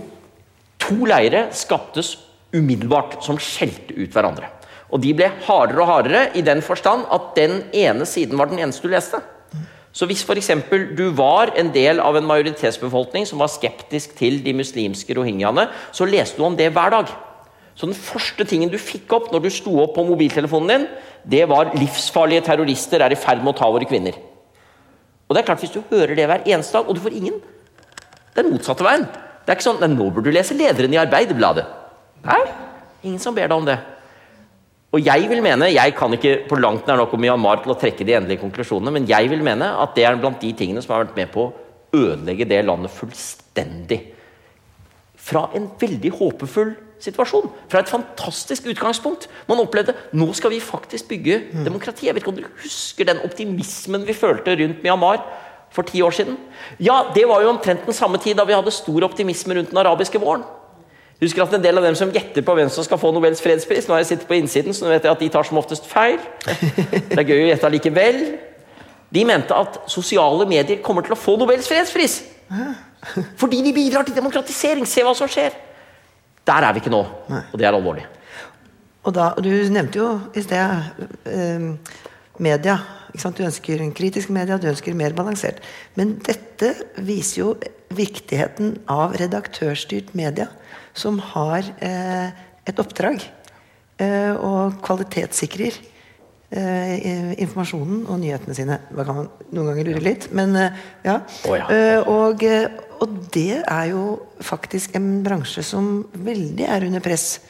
to 0.82 1.02
leire 1.08 1.48
skaptes 1.56 2.14
umiddelbart 2.54 3.20
som 3.24 3.40
skjelte 3.40 3.96
ut 3.96 4.12
hverandre. 4.12 4.48
Og 4.92 5.00
de 5.00 5.12
ble 5.16 5.30
hardere 5.46 5.80
og 5.82 5.88
hardere 5.88 6.24
i 6.36 6.42
den 6.44 6.60
forstand 6.64 7.06
at 7.12 7.32
den 7.38 7.62
ene 7.72 8.06
siden 8.08 8.38
var 8.38 8.50
den 8.50 8.60
eneste 8.60 8.84
du 8.84 8.92
leste. 8.92 9.22
Så 9.92 10.06
hvis 10.08 10.22
f.eks. 10.24 10.50
du 10.96 11.10
var 11.16 11.52
en 11.60 11.68
del 11.72 12.00
av 12.00 12.16
en 12.16 12.28
majoritetsbefolkning 12.28 13.26
som 13.28 13.40
var 13.42 13.52
skeptisk 13.52 14.14
til 14.16 14.38
de 14.44 14.54
muslimske 14.56 15.16
rohingyaene, 15.16 15.66
så 15.92 16.08
leste 16.08 16.40
du 16.40 16.46
om 16.46 16.56
det 16.56 16.70
hver 16.72 16.94
dag. 16.94 17.12
Så 17.76 17.88
den 17.88 17.96
første 17.96 18.44
tingen 18.48 18.72
du 18.72 18.78
fikk 18.80 19.12
opp 19.16 19.30
når 19.32 19.44
du 19.44 19.50
sto 19.52 19.74
opp 19.82 19.94
på 19.96 20.04
mobiltelefonen 20.08 20.70
din, 20.72 20.86
det 21.24 21.44
var 21.48 21.72
livsfarlige 21.76 22.44
terrorister 22.48 23.04
er 23.04 23.14
i 23.14 23.20
ferd 23.20 23.44
med 23.44 23.54
å 23.54 23.58
ta 23.60 23.68
våre 23.72 23.88
kvinner. 23.88 24.16
Og 25.28 25.36
det 25.36 25.42
er 25.42 25.48
klart 25.48 25.62
Hvis 25.62 25.72
du 25.72 25.80
hører 25.88 26.16
det 26.16 26.26
hver 26.28 26.42
eneste 26.44 26.76
dag, 26.76 26.88
og 26.88 26.96
du 26.96 27.00
får 27.00 27.16
ingen 27.16 27.40
Den 28.36 28.48
motsatte 28.48 28.84
veien. 28.84 29.06
Det 29.42 29.52
er 29.52 29.58
ikke 29.58 29.68
sånn 29.68 29.96
Nå 29.96 30.10
burde 30.10 30.30
du 30.30 30.36
lese 30.36 30.56
lederen 30.56 30.94
i 30.94 31.00
Arbeiderbladet. 31.02 31.64
Nei, 32.26 32.42
ingen 33.02 33.22
som 33.22 33.34
ber 33.34 33.50
deg 33.50 33.56
om 33.56 33.66
det. 33.66 33.78
Og 34.92 35.00
jeg 35.00 35.24
vil 35.30 35.40
mene, 35.40 35.70
jeg 35.72 35.94
kan 35.96 36.12
ikke 36.12 36.42
på 36.50 36.58
langt 36.60 36.86
nær 36.86 37.00
nok 37.00 37.14
om 37.16 37.22
Myanmar 37.24 37.62
til 37.64 37.72
å 37.72 37.78
trekke 37.80 38.04
de 38.04 38.14
endelige 38.18 38.42
konklusjonene, 38.42 38.92
men 38.92 39.08
jeg 39.08 39.30
vil 39.32 39.40
mene 39.44 39.70
at 39.80 39.94
det 39.96 40.04
er 40.04 40.18
blant 40.20 40.40
de 40.42 40.50
tingene 40.56 40.82
som 40.84 40.92
har 40.92 41.06
vært 41.06 41.16
med 41.16 41.32
på 41.32 41.46
å 41.48 41.52
ødelegge 41.96 42.46
det 42.50 42.60
landet 42.68 42.92
fullstendig. 42.92 44.00
Fra 45.22 45.46
en 45.56 45.70
veldig 45.80 46.12
håpefull 46.18 46.74
situasjon. 47.02 47.48
Fra 47.72 47.82
et 47.82 47.90
fantastisk 47.90 48.68
utgangspunkt. 48.70 49.28
Man 49.48 49.62
opplevde 49.62 49.94
nå 50.18 50.28
skal 50.36 50.52
vi 50.52 50.60
faktisk 50.62 51.08
bygge 51.10 51.38
demokrati. 51.64 52.06
Jeg 52.08 52.16
vet 52.16 52.24
ikke 52.24 52.32
om 52.34 52.38
dere 52.38 52.52
husker 52.62 53.08
den 53.08 53.22
optimismen 53.26 54.04
vi 54.06 54.16
følte 54.16 54.56
rundt 54.60 54.84
Myanmar 54.84 55.22
for 55.72 55.88
ti 55.88 56.02
år 56.04 56.14
siden? 56.16 56.36
Ja, 56.82 57.02
det 57.14 57.24
var 57.28 57.42
jo 57.42 57.52
omtrent 57.52 57.86
den 57.88 57.96
samme 57.96 58.20
tid 58.22 58.36
da 58.38 58.44
vi 58.48 58.56
hadde 58.56 58.74
stor 58.74 59.08
optimisme 59.08 59.56
rundt 59.56 59.72
den 59.72 59.80
arabiske 59.80 60.20
våren. 60.20 60.44
Husker 61.22 61.44
at 61.44 61.54
en 61.54 61.62
del 61.62 61.78
av 61.78 61.84
dem 61.86 61.94
som 61.94 62.10
gjetter 62.10 62.42
på 62.42 62.54
hvem 62.58 62.70
som 62.72 62.82
skal 62.82 62.98
få 62.98 63.12
Nobels 63.14 63.38
fredspris 63.44 63.86
Nå 63.86 63.94
har 63.94 64.00
jeg 64.02 64.08
sittet 64.08 64.26
på 64.26 64.34
innsiden, 64.34 64.74
så 64.74 64.84
nå 64.84 64.90
vet 64.90 65.04
jeg 65.06 65.14
at 65.14 65.20
de 65.22 65.28
tar 65.30 65.46
som 65.46 65.60
oftest 65.60 65.86
feil. 65.86 66.18
Det 66.42 67.18
er 67.20 67.28
gøy 67.28 67.44
å 67.44 67.50
gjette 67.52 67.70
likevel. 67.76 68.18
De 69.12 69.22
mente 69.28 69.54
at 69.54 69.82
sosiale 69.92 70.48
medier 70.50 70.80
kommer 70.82 71.06
til 71.06 71.14
å 71.14 71.20
få 71.20 71.36
Nobels 71.38 71.68
fredspris. 71.70 72.16
Fordi 73.38 73.60
de 73.62 73.74
bidrar 73.76 74.06
til 74.08 74.16
demokratisering. 74.16 74.88
Se 74.88 75.04
hva 75.06 75.14
som 75.14 75.30
skjer. 75.30 75.54
Der 76.48 76.66
er 76.66 76.74
vi 76.74 76.82
ikke 76.82 76.90
nå, 76.90 77.04
og 77.30 77.54
det 77.54 77.68
er 77.68 77.76
alvorlig. 77.76 78.02
Og 79.06 79.14
da, 79.14 79.32
Du 79.38 79.50
nevnte 79.50 79.98
jo 79.98 80.08
i 80.34 80.42
sted 80.42 81.06
eh, 81.26 81.68
media. 82.42 82.78
Du 83.12 83.44
ønsker 83.44 83.82
en 83.82 83.92
kritisk 83.92 84.32
media, 84.32 84.58
du 84.58 84.70
ønsker 84.70 84.96
mer 84.96 85.12
balansert. 85.16 85.60
Men 85.98 86.16
dette 86.24 86.74
viser 86.96 87.42
jo 87.42 87.52
viktigheten 87.92 88.78
av 88.90 89.16
redaktørstyrt 89.20 90.14
media 90.16 90.48
som 90.96 91.18
har 91.32 91.66
eh, 91.84 92.32
et 92.68 92.80
oppdrag 92.80 93.20
eh, 94.00 94.32
og 94.36 94.78
kvalitetssikrer 94.84 95.76
eh, 96.52 97.32
informasjonen 97.42 98.04
og 98.06 98.20
nyhetene 98.22 98.56
sine. 98.56 98.78
Man 98.96 99.08
kan 99.08 99.20
noen 99.52 99.70
ganger 99.70 99.90
lure 99.90 100.04
litt, 100.04 100.28
men 100.36 100.56
eh, 100.58 100.82
ja. 101.06 101.18
Oh, 101.48 101.56
ja. 101.58 101.68
Eh, 101.72 102.10
og, 102.10 102.44
eh, 102.46 102.68
og, 103.00 103.16
det 103.34 103.62
er 103.62 103.86
jo 103.92 104.04
faktisk 104.44 104.96
en 104.98 105.14
bransje 105.24 105.64
som 105.66 106.04
veldig 106.12 106.68
er 106.68 106.88
under 106.88 107.04
press 107.04 107.40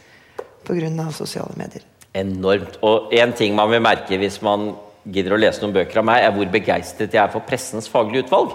pga. 0.67 1.11
sosiale 1.11 1.55
medier. 1.59 1.85
Enormt. 2.15 2.79
Og 2.85 3.13
én 3.13 3.33
ting 3.35 3.55
man 3.57 3.71
vil 3.73 3.83
merke 3.83 4.19
hvis 4.21 4.41
man 4.45 4.75
gidder 5.05 5.35
å 5.35 5.41
lese 5.41 5.63
noen 5.63 5.75
bøker 5.75 6.03
av 6.03 6.07
meg, 6.07 6.23
er 6.23 6.35
hvor 6.35 6.51
begeistret 6.53 7.15
jeg 7.15 7.23
er 7.23 7.33
for 7.33 7.45
pressens 7.47 7.89
faglige 7.91 8.27
utvalg. 8.27 8.55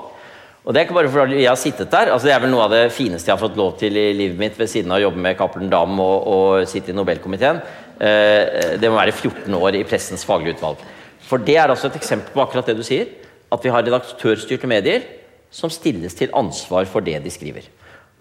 Og 0.68 0.76
det 0.76 0.82
er 0.82 0.88
ikke 0.88 0.98
bare 0.98 1.12
fordi 1.12 1.38
jeg 1.40 1.48
har 1.48 1.60
sittet 1.60 1.92
der. 1.92 2.12
altså 2.12 2.28
Det 2.28 2.34
er 2.36 2.42
vel 2.44 2.52
noe 2.52 2.66
av 2.66 2.74
det 2.76 2.82
fineste 2.92 3.30
jeg 3.30 3.38
har 3.38 3.44
fått 3.44 3.60
lov 3.60 3.78
til 3.80 3.96
i 3.96 4.10
livet 4.12 4.40
mitt, 4.40 4.58
ved 4.60 4.68
siden 4.68 4.92
av 4.92 5.00
å 5.00 5.06
jobbe 5.06 5.24
med 5.24 5.38
Cappelen 5.40 5.72
Dam 5.72 5.96
og, 6.04 6.28
og, 6.28 6.68
sitte 6.68 6.92
i 6.92 6.98
Nobelkomiteen. 6.98 7.62
Eh, 8.04 8.76
det 8.76 8.92
må 8.92 9.00
være 9.00 9.16
14 9.16 9.56
år 9.56 9.80
i 9.80 9.86
pressens 9.88 10.28
faglige 10.28 10.58
utvalg. 10.58 10.84
For 11.24 11.40
det 11.40 11.56
er 11.56 11.72
altså 11.72 11.88
et 11.88 11.96
eksempel 12.00 12.36
på 12.36 12.44
akkurat 12.44 12.68
det 12.68 12.76
du 12.76 12.84
sier. 12.84 13.08
At 13.48 13.64
vi 13.64 13.72
har 13.72 13.86
redaktørstyrte 13.86 14.68
medier 14.68 15.08
som 15.56 15.72
stilles 15.72 16.16
til 16.20 16.36
ansvar 16.36 16.88
for 16.92 17.06
det 17.06 17.22
de 17.24 17.32
skriver. 17.32 17.72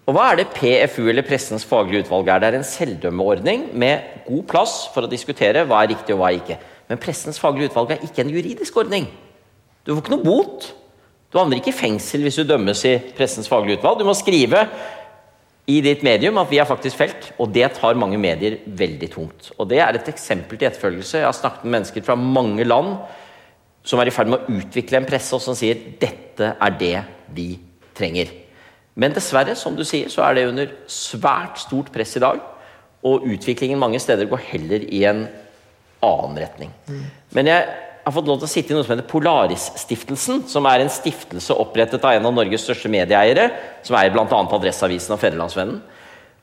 Og 0.07 0.15
hva 0.15 0.29
er 0.31 0.39
det 0.39 0.53
PFU 0.55 1.09
eller 1.11 1.25
Pressens 1.27 1.67
faglige 1.67 2.05
utvalg 2.05 2.29
er? 2.31 2.39
Det 2.39 2.47
er 2.47 2.57
en 2.61 2.69
selvdømmeordning 2.69 3.65
med 3.75 4.23
god 4.23 4.45
plass 4.47 4.75
for 4.93 5.03
å 5.03 5.11
diskutere 5.11 5.65
hva 5.67 5.81
er 5.83 5.91
riktig 5.91 6.15
og 6.15 6.21
hva 6.21 6.31
er 6.31 6.39
ikke. 6.39 6.59
Men 6.87 6.99
Pressens 7.03 7.39
faglige 7.41 7.71
utvalg 7.71 7.95
er 7.95 8.03
ikke 8.05 8.23
en 8.23 8.31
juridisk 8.31 8.77
ordning. 8.79 9.07
Du 9.83 9.93
får 9.93 10.03
ikke 10.03 10.15
noe 10.15 10.25
bot. 10.25 10.69
Du 11.31 11.39
havner 11.39 11.59
ikke 11.59 11.73
i 11.73 11.75
fengsel 11.75 12.23
hvis 12.23 12.39
du 12.39 12.45
dømmes 12.47 12.83
i 12.87 12.95
Pressens 13.17 13.49
faglige 13.51 13.81
utvalg. 13.81 13.99
Du 13.99 14.07
må 14.07 14.15
skrive 14.15 14.63
i 15.67 15.81
ditt 15.83 16.03
medium 16.07 16.39
at 16.39 16.51
vi 16.51 16.61
er 16.61 16.67
faktisk 16.67 16.95
felt, 16.99 17.31
og 17.43 17.51
det 17.55 17.67
tar 17.75 17.99
mange 17.99 18.19
medier 18.21 18.61
veldig 18.65 19.09
tungt. 19.11 19.51
Og 19.57 19.67
Det 19.67 19.81
er 19.83 19.95
et 19.95 20.07
eksempel 20.07 20.57
til 20.57 20.69
etterfølgelse. 20.69 21.19
Jeg 21.19 21.27
har 21.27 21.35
snakket 21.35 21.65
med 21.65 21.79
mennesker 21.79 22.05
fra 22.07 22.15
mange 22.15 22.63
land 22.63 22.95
som 23.87 23.99
er 23.99 24.09
i 24.09 24.11
ferd 24.11 24.31
med 24.31 24.43
å 24.43 24.57
utvikle 24.59 24.99
en 24.99 25.07
presse, 25.07 25.31
og 25.35 25.43
som 25.43 25.55
sier 25.55 25.79
dette 25.99 26.55
er 26.55 26.77
det 26.79 26.95
vi 27.35 27.53
trenger. 27.95 28.31
Men 28.97 29.13
dessverre, 29.15 29.55
som 29.55 29.75
du 29.77 29.83
sier, 29.87 30.09
så 30.11 30.23
er 30.25 30.35
det 30.35 30.47
under 30.49 30.71
svært 30.91 31.59
stort 31.61 31.91
press 31.93 32.15
i 32.17 32.23
dag. 32.23 32.41
Og 33.07 33.27
utviklingen 33.29 33.79
mange 33.79 33.99
steder 34.03 34.27
går 34.27 34.41
heller 34.49 34.87
i 34.87 35.03
en 35.07 35.27
annen 36.05 36.39
retning. 36.43 36.71
Mm. 36.87 37.03
Men 37.35 37.51
jeg 37.51 37.67
har 38.07 38.15
fått 38.15 38.29
lov 38.29 38.39
til 38.39 38.47
å 38.47 38.51
sitte 38.51 38.71
i 38.71 38.77
noe 38.77 38.85
som 38.85 38.93
heter 38.93 39.09
Polaris-stiftelsen, 39.09 40.45
som 40.47 40.67
er 40.69 40.83
en 40.83 40.91
stiftelse 40.91 41.55
opprettet 41.59 42.05
av 42.07 42.15
en 42.15 42.29
av 42.29 42.35
Norges 42.37 42.63
største 42.63 42.91
medieeiere, 42.91 43.49
som 43.83 43.97
eier 43.99 44.13
bl.a. 44.13 44.25
Adresseavisen 44.29 45.15
og 45.15 45.21
Fedrelandsvennen. 45.21 45.81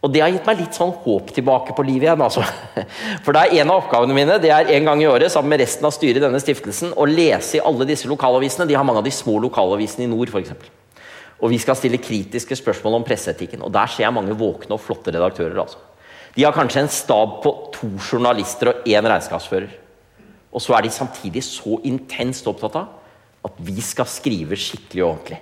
Og 0.05 0.13
det 0.13 0.21
har 0.21 0.29
gitt 0.29 0.45
meg 0.45 0.59
litt 0.61 0.77
sånn 0.77 0.93
håp 1.01 1.31
tilbake 1.33 1.73
på 1.73 1.85
livet 1.87 2.11
igjen. 2.11 2.21
altså. 2.27 2.43
For 3.25 3.33
det 3.33 3.47
er 3.47 3.63
en 3.63 3.73
av 3.73 3.81
oppgavene 3.81 4.17
mine 4.17 4.37
det 4.43 4.51
er 4.53 4.69
en 4.77 4.91
gang 4.91 5.01
i 5.01 5.09
året 5.09 5.33
sammen 5.33 5.55
med 5.55 5.63
resten 5.65 5.89
av 5.89 5.95
styret 5.97 6.21
i 6.21 6.25
denne 6.27 6.41
stiftelsen 6.43 6.93
å 6.93 7.07
lese 7.09 7.57
i 7.57 7.63
alle 7.65 7.89
disse 7.89 8.11
lokalavisene. 8.11 8.69
De 8.69 8.77
har 8.77 8.85
mange 8.85 9.01
av 9.01 9.09
de 9.09 9.15
små 9.15 9.39
lokalavisene 9.47 10.05
i 10.05 10.11
nord, 10.13 10.29
f.eks. 10.29 10.53
Og 11.41 11.49
vi 11.55 11.63
skal 11.63 11.81
stille 11.81 12.03
kritiske 12.05 12.61
spørsmål 12.61 12.99
om 13.01 13.09
presseetikken. 13.09 13.65
Og 13.65 13.73
der 13.73 13.89
ser 13.89 14.05
jeg 14.05 14.17
mange 14.17 14.37
våkne 14.37 14.77
og 14.77 14.85
flotte 14.85 15.15
redaktører. 15.15 15.57
altså. 15.65 15.81
De 16.35 16.45
har 16.45 16.55
kanskje 16.55 16.83
en 16.83 16.91
stab 16.91 17.41
på 17.45 17.55
to 17.75 17.93
journalister 18.03 18.73
og 18.73 18.87
én 18.91 19.07
regnskapsfører. 19.07 19.71
Og 20.55 20.63
så 20.63 20.77
er 20.77 20.87
de 20.87 20.93
samtidig 20.95 21.43
så 21.47 21.79
intenst 21.87 22.47
opptatt 22.51 22.79
av 22.79 23.01
at 23.45 23.59
vi 23.63 23.83
skal 23.85 24.09
skrive 24.09 24.57
skikkelig 24.59 25.03
og 25.05 25.11
ordentlig. 25.11 25.41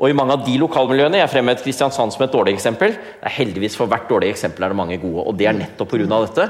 Og 0.00 0.08
i 0.08 0.16
mange 0.16 0.32
av 0.32 0.44
de 0.46 0.54
lokalmiljøene 0.56 1.18
Jeg 1.20 1.28
fremhevet 1.28 1.60
Kristiansand 1.60 2.14
som 2.14 2.22
et 2.24 2.32
dårlig 2.32 2.54
eksempel. 2.56 2.94
Det 2.96 3.28
er 3.28 3.34
heldigvis 3.36 3.76
For 3.76 3.90
hvert 3.90 4.08
dårlig 4.08 4.30
eksempel 4.32 4.64
er 4.64 4.72
det 4.72 4.78
mange 4.78 4.96
gode, 5.02 5.26
og 5.28 5.36
det 5.36 5.50
er 5.50 5.58
nettopp 5.58 5.92
pga. 5.92 6.20
dette. 6.24 6.46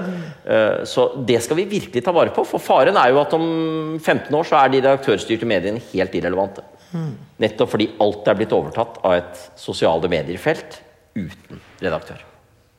Eh, 0.47 0.85
så 0.87 1.09
det 1.27 1.41
skal 1.43 1.59
vi 1.59 1.67
virkelig 1.73 2.05
ta 2.05 2.15
vare 2.15 2.31
på. 2.35 2.47
For 2.47 2.63
faren 2.63 2.97
er 2.97 3.11
jo 3.11 3.21
at 3.21 3.35
om 3.35 3.99
15 3.99 4.35
år 4.35 4.47
så 4.47 4.61
er 4.61 4.71
de 4.71 4.83
redaktørstyrte 4.85 5.51
mediene 5.51 5.83
helt 5.93 6.15
irrelevante. 6.15 6.63
Nettopp 7.43 7.71
fordi 7.75 7.91
alt 8.03 8.27
er 8.29 8.39
blitt 8.39 8.55
overtatt 8.55 8.99
av 9.03 9.19
et 9.19 9.47
sosiale 9.59 10.11
medier-felt 10.11 10.81
uten 11.19 11.63
redaktør. 11.83 12.30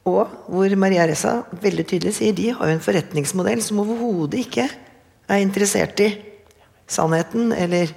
Og 0.10 0.32
hvor 0.50 0.76
Maria 0.82 1.06
Ressa 1.06 1.42
veldig 1.62 1.86
tydelig 1.90 2.16
sier 2.18 2.34
de 2.34 2.50
har 2.56 2.70
jo 2.70 2.78
en 2.78 2.84
forretningsmodell 2.84 3.62
som 3.62 3.84
overhodet 3.84 4.42
ikke 4.42 4.66
er 5.32 5.44
interessert 5.44 6.02
i 6.02 6.10
sannheten 6.90 7.52
eller 7.54 7.92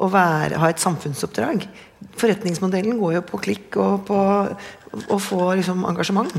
å 0.00 0.08
være, 0.12 0.58
ha 0.60 0.70
et 0.72 0.80
samfunnsoppdrag. 0.80 1.64
Forretningsmodellen 2.20 3.00
går 3.00 3.18
jo 3.18 3.24
på 3.28 3.40
klikk 3.44 3.78
og 3.80 4.04
på 4.08 4.18
å 5.12 5.18
få 5.20 5.40
liksom, 5.60 5.84
engasjement. 5.88 6.36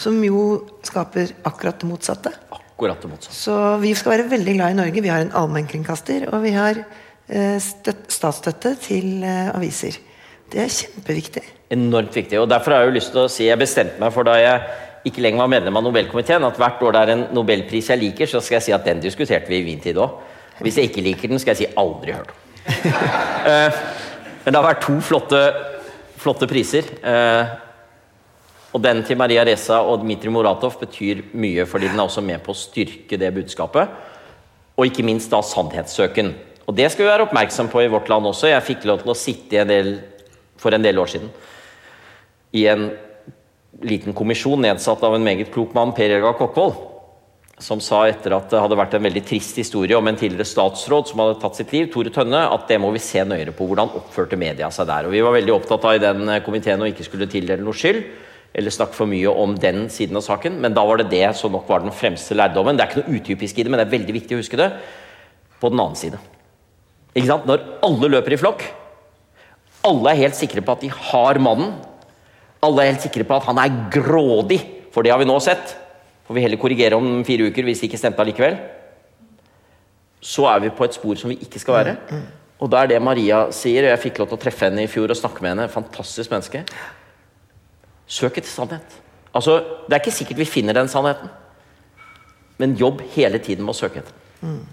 Som 0.00 0.18
jo 0.26 0.44
skaper 0.84 1.34
akkurat 1.46 1.80
det 1.80 1.88
motsatte. 1.88 2.32
Akkurat 2.54 3.00
det 3.00 3.10
motsatte. 3.12 3.36
Så 3.36 3.56
vi 3.82 3.92
skal 3.96 4.16
være 4.16 4.30
veldig 4.32 4.56
glad 4.56 4.74
i 4.74 4.78
Norge. 4.80 5.04
Vi 5.04 5.12
har 5.12 5.22
en 5.22 5.34
allmennkringkaster, 5.38 6.26
og 6.32 6.42
vi 6.42 6.54
har 6.56 6.80
eh, 6.80 7.60
statsstøtte 7.60 8.74
til 8.82 9.22
eh, 9.22 9.52
aviser. 9.54 10.00
Det 10.52 10.60
er 10.62 10.72
kjempeviktig. 10.72 11.42
Enormt 11.74 12.16
viktig. 12.16 12.38
og 12.40 12.48
Derfor 12.50 12.74
har 12.74 12.84
jeg 12.84 12.92
jo 12.92 12.98
lyst 12.98 13.12
til 13.14 13.24
å 13.24 13.30
si 13.32 13.48
jeg 13.48 13.60
bestemte 13.60 14.00
meg 14.02 14.12
for 14.14 14.26
da 14.28 14.36
jeg 14.38 14.60
ikke 15.08 15.24
lenger 15.24 15.42
var 15.42 15.50
medlem 15.52 15.76
av 15.76 15.84
Nobelkomiteen, 15.84 16.44
at 16.46 16.60
hvert 16.60 16.80
år 16.84 16.94
det 16.94 17.00
er 17.02 17.12
en 17.12 17.26
nobelpris 17.36 17.90
jeg 17.92 18.00
liker, 18.00 18.30
så 18.30 18.40
skal 18.40 18.58
jeg 18.58 18.66
si 18.68 18.72
at 18.76 18.86
den 18.86 19.02
diskuterte 19.04 19.52
vi 19.52 19.60
i 19.60 19.66
min 19.66 19.82
tid 19.84 20.00
òg. 20.00 20.14
Hvis 20.64 20.78
jeg 20.78 20.88
ikke 20.88 21.04
liker 21.04 21.32
den, 21.32 21.40
skal 21.42 21.52
jeg 21.52 21.64
si 21.64 21.76
aldri 21.80 22.14
hørt 22.14 22.30
om. 22.32 22.40
eh, 23.50 23.82
men 24.44 24.54
det 24.54 24.60
har 24.60 24.68
vært 24.70 24.84
to 24.86 24.96
flotte, 25.04 25.42
flotte 26.22 26.48
priser. 26.48 26.88
Eh, 27.04 27.52
og 28.74 28.82
den 28.82 29.04
til 29.06 29.18
Maria 29.18 29.44
Reza 29.46 29.82
og 29.86 30.02
Dmitrij 30.02 30.32
Muratov 30.34 30.78
betyr 30.80 31.20
mye, 31.38 31.66
fordi 31.68 31.90
den 31.90 32.00
er 32.00 32.08
også 32.08 32.24
med 32.24 32.42
på 32.42 32.54
å 32.54 32.58
styrke 32.58 33.18
det 33.20 33.30
budskapet. 33.36 33.92
Og 34.74 34.88
ikke 34.88 35.04
minst 35.06 35.30
da 35.30 35.42
sannhetssøken. 35.44 36.32
Og 36.64 36.74
det 36.74 36.88
skal 36.90 37.04
vi 37.04 37.10
være 37.12 37.26
oppmerksom 37.28 37.68
på 37.70 37.84
i 37.84 37.90
vårt 37.92 38.08
land 38.10 38.26
også. 38.30 38.48
Jeg 38.50 38.66
fikk 38.66 38.88
lov 38.88 39.04
til 39.04 39.12
å 39.12 39.18
sitte 39.18 39.58
i 39.58 39.60
en 39.62 39.70
del, 39.70 39.92
for 40.64 40.74
en 40.74 40.84
del 40.84 40.98
år 41.00 41.12
siden 41.12 41.28
i 42.54 42.64
en 42.70 42.88
liten 43.82 44.14
kommisjon 44.14 44.62
nedsatt 44.62 45.02
av 45.04 45.16
en 45.16 45.24
meget 45.24 45.50
klok 45.54 45.74
mann, 45.74 45.92
Per 45.94 46.12
Jørgen 46.12 46.36
Kokkvold, 46.38 46.76
som 47.62 47.80
sa 47.82 48.04
etter 48.08 48.34
at 48.34 48.50
det 48.50 48.60
hadde 48.62 48.78
vært 48.78 48.94
en 48.98 49.06
veldig 49.06 49.22
trist 49.26 49.58
historie 49.58 49.98
om 49.98 50.06
en 50.10 50.18
tidligere 50.18 50.46
statsråd 50.46 51.10
som 51.10 51.22
hadde 51.22 51.40
tatt 51.42 51.58
sitt 51.58 51.74
liv, 51.74 51.88
Tore 51.90 52.10
Tønne, 52.14 52.44
at 52.50 52.68
det 52.70 52.78
må 52.82 52.90
vi 52.94 53.02
se 53.02 53.22
nøyere 53.26 53.54
på. 53.54 53.66
Hvordan 53.70 53.92
oppførte 53.98 54.38
media 54.38 54.70
seg 54.74 54.88
der? 54.90 55.08
Og 55.08 55.14
Vi 55.14 55.22
var 55.26 55.34
veldig 55.36 55.54
opptatt 55.54 55.86
av 55.86 55.96
i 55.98 56.02
den 56.02 56.30
komiteen 56.46 56.82
å 56.82 56.90
ikke 56.90 57.06
skulle 57.06 57.30
tildele 57.30 57.62
noe 57.62 57.78
skyld, 57.78 58.02
eller 58.54 58.74
snakke 58.74 58.94
for 58.94 59.10
mye 59.10 59.30
om 59.30 59.56
den 59.58 59.88
siden 59.90 60.18
av 60.18 60.26
saken, 60.26 60.60
men 60.62 60.74
da 60.74 60.84
var 60.86 61.02
det 61.02 61.10
det 61.10 61.26
som 61.38 61.54
nok 61.54 61.66
var 61.70 61.82
den 61.82 61.94
fremste 61.94 62.38
lærdommen. 62.38 62.78
Det 62.78 62.84
er 62.84 62.92
ikke 62.92 63.02
noe 63.02 63.18
utypisk 63.18 63.58
i 63.58 63.66
det, 63.66 63.74
men 63.74 63.82
det 63.82 63.88
er 63.88 63.96
veldig 63.96 64.14
viktig 64.20 64.38
å 64.38 64.42
huske 64.42 64.60
det. 64.60 64.70
På 65.58 65.72
den 65.74 65.82
annen 65.82 65.98
side. 65.98 66.22
Ikke 67.14 67.30
sant? 67.32 67.50
Når 67.50 67.66
alle 67.86 68.10
løper 68.14 68.34
i 68.34 68.38
flokk, 68.38 68.62
alle 69.84 70.12
er 70.12 70.22
helt 70.24 70.38
sikre 70.38 70.62
på 70.64 70.74
at 70.74 70.84
de 70.84 70.90
har 70.92 71.40
mannen, 71.42 71.74
alle 72.64 72.82
er 72.82 72.92
helt 72.94 73.04
sikre 73.04 73.26
på 73.28 73.36
at 73.36 73.48
han 73.50 73.60
er 73.60 73.74
grådig, 73.92 74.60
for 74.94 75.04
det 75.04 75.12
har 75.12 75.20
vi 75.20 75.28
nå 75.28 75.36
sett. 75.42 75.74
Får 76.24 76.36
vi 76.38 76.44
heller 76.44 76.60
korrigere 76.60 76.96
om 76.96 77.18
fire 77.26 77.50
uker 77.50 77.66
hvis 77.66 77.82
det 77.82 77.90
ikke 77.90 78.00
stemte 78.00 78.22
allikevel. 78.24 78.56
Så 80.24 80.46
er 80.48 80.62
vi 80.64 80.72
på 80.72 80.86
et 80.86 80.96
spor 80.96 81.18
som 81.20 81.28
vi 81.34 81.36
ikke 81.44 81.60
skal 81.60 81.76
være. 81.76 81.96
Og 82.64 82.70
da 82.72 82.80
er 82.80 82.94
det 82.94 83.00
Maria 83.04 83.42
sier, 83.52 83.84
og 83.84 83.92
jeg 83.92 84.02
fikk 84.06 84.20
lov 84.22 84.30
til 84.30 84.38
å 84.38 84.42
treffe 84.46 84.68
henne 84.70 84.86
i 84.86 84.88
fjor 84.88 85.12
og 85.12 85.18
snakke 85.18 85.44
med 85.44 85.52
henne, 85.52 85.66
fantastisk 85.68 86.32
menneske. 86.32 86.62
Søk 88.08 88.38
etter 88.40 88.48
sannhet. 88.48 88.96
Altså, 89.34 89.58
Det 89.84 89.96
er 89.98 90.00
ikke 90.00 90.16
sikkert 90.16 90.40
vi 90.40 90.48
finner 90.48 90.72
den 90.72 90.88
sannheten, 90.88 91.28
men 92.58 92.76
jobb 92.78 93.02
hele 93.16 93.38
tiden 93.42 93.66
med 93.66 93.74
å 93.74 93.76
søke 93.76 94.00
etter 94.00 94.14
den. 94.40 94.64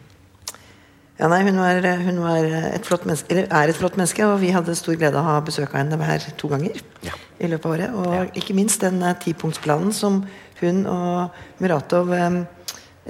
Ja, 1.21 1.27
nei, 1.29 1.43
hun, 1.45 1.59
var, 1.61 1.85
hun 2.01 2.15
var 2.23 2.45
et 2.73 2.87
flott 2.87 3.03
menneske, 3.05 3.29
eller 3.29 3.51
er 3.53 3.69
et 3.69 3.77
flott 3.77 3.93
menneske, 3.99 4.25
og 4.25 4.39
vi 4.41 4.49
hadde 4.55 4.73
stor 4.73 4.95
glede 4.97 5.19
av 5.19 5.27
å 5.27 5.33
ha 5.35 5.41
besøk 5.45 5.75
av 5.75 5.83
henne 5.83 6.07
her 6.07 6.23
to 6.39 6.47
ganger 6.49 6.79
Ja. 7.05 7.13
i 7.37 7.49
løpet 7.51 7.67
av 7.67 7.75
året. 7.75 7.93
Og 7.93 8.39
ikke 8.41 8.55
minst 8.57 8.81
den 8.81 9.03
eh, 9.05 9.13
tipunktsplanen 9.21 9.93
som 9.93 10.23
hun 10.63 10.79
og 10.89 11.35
Muratov 11.61 12.09
eh, 12.17 12.39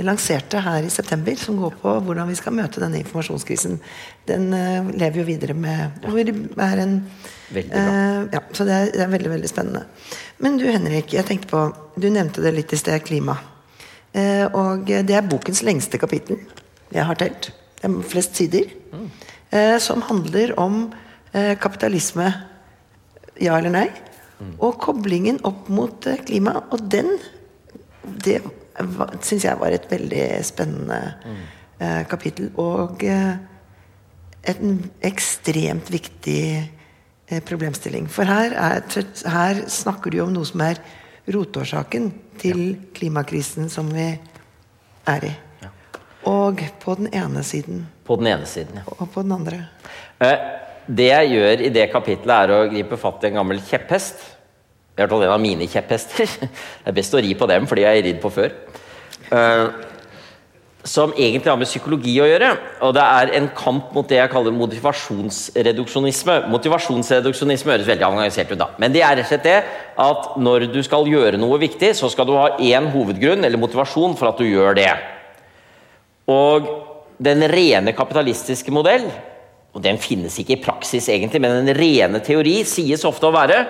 lanserte 0.04 0.60
her 0.66 0.84
i 0.84 0.92
september, 0.92 1.40
som 1.40 1.56
går 1.62 1.78
på 1.80 1.94
hvordan 2.04 2.28
vi 2.28 2.36
skal 2.36 2.56
møte 2.58 2.84
denne 2.84 3.00
informasjonskrisen. 3.00 3.80
Den 4.28 4.52
eh, 4.60 4.92
lever 4.92 5.22
jo 5.22 5.26
videre 5.32 5.56
med 5.56 6.04
er 6.04 6.84
en 6.84 6.98
eh, 7.56 8.28
ja, 8.28 8.44
så 8.52 8.68
det 8.68 8.76
er, 8.76 8.92
det 8.92 9.06
er 9.06 9.16
veldig, 9.16 9.32
veldig 9.38 9.54
spennende. 9.54 9.86
Men 10.44 10.60
du 10.60 10.68
Henrik, 10.68 11.16
jeg 11.16 11.28
tenkte 11.32 11.48
på 11.52 11.64
Du 11.96 12.10
nevnte 12.12 12.44
det 12.44 12.54
litt 12.56 12.76
i 12.76 12.80
sted, 12.80 13.00
klima. 13.08 13.38
Eh, 14.12 14.46
og 14.52 14.88
det 14.88 15.16
er 15.16 15.28
bokens 15.32 15.64
lengste 15.64 16.00
kapittel 16.00 16.44
jeg 16.92 17.08
har 17.08 17.16
telt. 17.16 17.54
Det 17.82 17.90
er 17.90 18.02
flest 18.06 18.38
sider. 18.38 18.70
Eh, 19.50 19.78
som 19.82 20.04
handler 20.06 20.54
om 20.60 20.84
eh, 21.34 21.58
kapitalisme, 21.60 22.30
ja 23.42 23.58
eller 23.58 23.74
nei. 23.74 23.88
Og 24.62 24.78
koblingen 24.82 25.40
opp 25.46 25.70
mot 25.70 26.08
eh, 26.10 26.22
klima. 26.26 26.62
Og 26.72 26.86
den 26.92 27.18
Det 28.02 28.40
syns 29.22 29.44
jeg 29.46 29.60
var 29.60 29.74
et 29.74 29.86
veldig 29.92 30.26
spennende 30.46 31.00
eh, 31.80 32.04
kapittel. 32.10 32.50
Og 32.58 33.04
eh, 33.04 33.36
en 34.54 34.80
ekstremt 35.06 35.92
viktig 35.92 36.44
eh, 37.28 37.42
problemstilling. 37.46 38.08
For 38.10 38.26
her, 38.26 38.56
er, 38.56 39.06
her 39.30 39.64
snakker 39.70 40.12
du 40.12 40.22
om 40.24 40.34
noe 40.34 40.48
som 40.48 40.64
er 40.66 40.82
rotårsaken 41.32 42.12
til 42.42 42.78
klimakrisen 42.98 43.70
som 43.70 43.92
vi 43.94 44.10
er 45.12 45.28
i. 45.30 45.34
Og 46.30 46.60
på 46.84 46.96
den 47.00 47.08
ene 47.14 47.42
siden. 47.44 47.88
På 48.06 48.16
den 48.20 48.28
ene 48.28 48.46
siden, 48.46 48.82
ja. 48.82 48.84
Og 49.00 49.08
på 49.14 49.24
den 49.24 49.32
andre. 49.32 49.64
Eh, 50.22 50.38
Det 50.92 51.08
jeg 51.08 51.30
gjør 51.32 51.62
i 51.62 51.70
det 51.70 51.92
kapitlet, 51.92 52.34
er 52.36 52.52
å 52.52 52.70
gripe 52.70 52.98
fatt 52.98 53.24
i 53.24 53.28
en 53.30 53.36
gammel 53.40 53.60
kjepphest. 53.62 54.16
I 54.98 55.02
hvert 55.02 55.10
fall 55.14 55.24
en 55.24 55.32
av 55.36 55.40
mine 55.42 55.68
kjepphester. 55.70 56.26
Det 56.84 56.90
er 56.90 56.96
best 56.98 57.14
å 57.16 57.22
ri 57.22 57.34
på 57.38 57.48
dem, 57.48 57.68
for 57.70 57.76
de 57.80 57.86
har 57.86 57.94
jeg 57.96 58.06
ridd 58.10 58.20
på 58.22 58.32
før. 58.34 58.52
Eh, 59.32 59.68
Som 60.84 61.14
egentlig 61.14 61.46
har 61.52 61.58
med 61.62 61.70
psykologi 61.70 62.16
å 62.20 62.26
gjøre. 62.26 62.58
Og 62.82 62.94
det 62.98 63.04
er 63.06 63.32
en 63.38 63.48
kamp 63.56 63.92
mot 63.94 64.08
det 64.10 64.18
jeg 64.18 64.32
kaller 64.34 64.52
motivasjonsreduksjonisme. 64.58 66.40
Motivasjonsreduksjonisme 66.50 67.72
høres 67.76 67.86
veldig 67.88 68.08
avansert 68.08 68.50
ut, 68.52 68.58
da. 68.58 68.70
Men 68.82 68.92
det 68.92 69.04
er 69.06 69.16
rett 69.20 69.28
og 69.28 69.30
slett 69.30 69.46
det 69.46 69.60
at 70.02 70.32
når 70.42 70.66
du 70.74 70.82
skal 70.84 71.06
gjøre 71.06 71.38
noe 71.38 71.60
viktig, 71.62 71.94
så 71.96 72.10
skal 72.10 72.26
du 72.26 72.34
ha 72.34 72.56
én 72.58 72.90
hovedgrunn 72.94 73.46
eller 73.46 73.62
motivasjon 73.62 74.18
for 74.18 74.32
at 74.34 74.42
du 74.42 74.50
gjør 74.50 74.74
det. 74.82 74.90
Og 76.32 76.72
den 77.22 77.46
rene 77.52 77.94
kapitalistiske 77.98 78.74
modell, 78.74 79.08
og 79.72 79.84
den 79.86 80.00
finnes 80.02 80.36
ikke 80.42 80.58
i 80.58 80.64
praksis 80.64 81.08
egentlig, 81.12 81.40
men 81.44 81.62
den 81.62 81.78
rene 81.78 82.20
teori 82.24 82.62
sies 82.68 83.06
ofte 83.08 83.30
å 83.30 83.36
være 83.36 83.62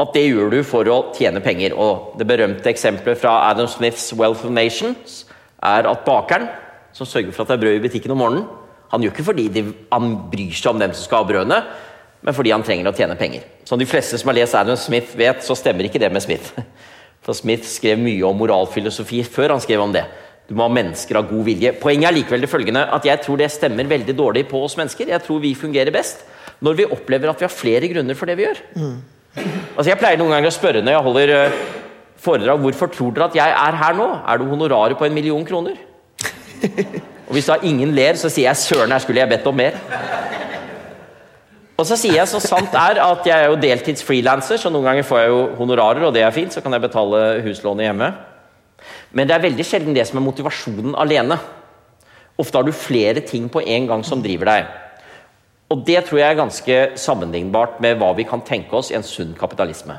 at 0.00 0.14
det 0.14 0.24
gjør 0.24 0.54
du 0.54 0.60
for 0.66 0.88
å 0.88 0.98
tjene 1.16 1.42
penger. 1.44 1.74
Og 1.76 2.16
det 2.18 2.26
berømte 2.28 2.70
eksempelet 2.70 3.20
fra 3.20 3.36
Adam 3.50 3.68
Smiths 3.70 4.10
Wealth 4.16 4.46
of 4.46 4.54
Nations 4.54 5.22
er 5.62 5.88
at 5.90 6.06
bakeren, 6.06 6.48
som 6.96 7.08
sørger 7.08 7.34
for 7.34 7.44
at 7.44 7.52
det 7.52 7.58
er 7.58 7.64
brød 7.64 7.78
i 7.78 7.84
butikken 7.86 8.14
om 8.14 8.22
morgenen, 8.22 8.48
han 8.92 9.00
gjør 9.00 9.14
ikke 9.14 9.24
fordi 9.24 9.46
de, 9.48 9.62
han 9.88 10.08
bryr 10.28 10.52
seg 10.52 10.74
om 10.74 10.80
dem 10.82 10.92
som 10.92 11.06
skal 11.06 11.22
ha 11.22 11.28
brødene, 11.30 11.60
men 12.22 12.36
fordi 12.36 12.52
han 12.52 12.64
trenger 12.66 12.90
å 12.90 12.96
tjene 12.96 13.16
penger. 13.18 13.46
Som 13.66 13.80
de 13.80 13.88
fleste 13.88 14.18
som 14.20 14.28
har 14.28 14.36
lest 14.36 14.56
Adam 14.58 14.76
Smith 14.78 15.14
vet, 15.18 15.40
så 15.44 15.56
stemmer 15.58 15.88
ikke 15.88 16.00
det 16.02 16.10
med 16.12 16.22
Smith. 16.24 16.52
For 17.24 17.36
Smith 17.38 17.64
skrev 17.70 18.00
mye 18.02 18.26
om 18.28 18.36
moralfilosofi 18.36 19.22
før 19.24 19.54
han 19.54 19.62
skrev 19.64 19.80
om 19.80 19.94
det. 19.94 20.04
Du 20.48 20.56
må 20.58 20.66
ha 20.66 20.74
mennesker 20.74 21.18
av 21.20 21.28
god 21.30 21.44
vilje. 21.46 21.72
Poenget 21.80 22.10
er 22.10 22.16
likevel 22.16 22.44
det 22.44 22.50
følgende 22.50 22.82
at 22.96 23.06
jeg 23.06 23.22
tror 23.24 23.38
det 23.40 23.50
stemmer 23.54 23.88
veldig 23.88 24.14
dårlig 24.18 24.44
på 24.50 24.60
oss 24.66 24.76
mennesker. 24.80 25.12
Jeg 25.12 25.24
tror 25.24 25.40
vi 25.42 25.54
fungerer 25.58 25.94
best 25.94 26.26
når 26.62 26.78
vi 26.78 26.90
opplever 26.94 27.30
at 27.30 27.40
vi 27.40 27.46
har 27.46 27.54
flere 27.54 27.88
grunner 27.90 28.18
for 28.18 28.30
det 28.30 28.36
vi 28.38 28.46
gjør. 28.46 28.60
Altså 29.76 29.88
Jeg 29.88 29.98
pleier 30.00 30.20
noen 30.20 30.34
ganger 30.34 30.50
å 30.50 30.54
spørre 30.54 30.82
når 30.84 30.96
jeg 30.96 31.06
holder 31.06 31.32
eh, 31.36 31.54
foredrag 32.22 32.60
hvorfor 32.62 32.90
tror 32.92 33.14
dere 33.16 33.30
at 33.30 33.38
jeg 33.38 33.54
er 33.62 33.78
her 33.80 33.96
nå? 33.98 34.08
Er 34.28 34.38
det 34.38 34.50
honoraret 34.50 34.98
på 34.98 35.08
en 35.08 35.16
million 35.16 35.46
kroner? 35.46 35.78
Og 37.26 37.38
hvis 37.38 37.48
da 37.48 37.56
ingen 37.64 37.94
ler, 37.96 38.18
så 38.20 38.28
sier 38.28 38.50
jeg 38.50 38.60
søren, 38.60 38.92
her 38.92 39.00
skulle 39.02 39.22
jeg 39.22 39.30
bedt 39.30 39.46
om 39.48 39.56
mer. 39.56 39.78
Og 41.80 41.86
så 41.88 41.96
sier 41.96 42.18
jeg 42.18 42.28
så 42.28 42.38
sant 42.44 42.74
er 42.76 43.00
at 43.02 43.24
jeg 43.26 43.32
er 43.32 43.48
jo 43.48 43.56
deltids 43.58 44.04
frilanser, 44.04 44.60
så 44.60 44.70
noen 44.70 44.84
ganger 44.90 45.06
får 45.08 45.22
jeg 45.22 45.30
jo 45.32 45.40
honorarer, 45.58 46.04
og 46.06 46.12
det 46.14 46.26
er 46.26 46.34
fint, 46.34 46.52
så 46.52 46.60
kan 46.62 46.76
jeg 46.76 46.84
betale 46.84 47.22
huslånet 47.46 47.88
hjemme. 47.88 48.10
Men 49.12 49.28
det 49.28 49.36
er 49.36 49.44
veldig 49.44 49.66
sjelden 49.66 49.96
det 49.96 50.06
som 50.08 50.20
er 50.20 50.26
motivasjonen 50.26 50.96
alene. 50.98 51.38
Ofte 52.40 52.58
har 52.58 52.66
du 52.66 52.72
flere 52.74 53.20
ting 53.26 53.48
på 53.52 53.60
en 53.60 53.88
gang 53.90 54.04
som 54.06 54.22
driver 54.24 54.48
deg. 54.48 54.70
Og 55.72 55.84
det 55.86 56.02
tror 56.04 56.20
jeg 56.20 56.28
er 56.28 56.40
ganske 56.40 56.78
sammenlignbart 57.00 57.78
med 57.80 57.96
hva 58.00 58.10
vi 58.16 58.26
kan 58.28 58.42
tenke 58.44 58.76
oss 58.76 58.90
i 58.92 58.96
en 58.98 59.06
sunn 59.06 59.32
kapitalisme. 59.38 59.96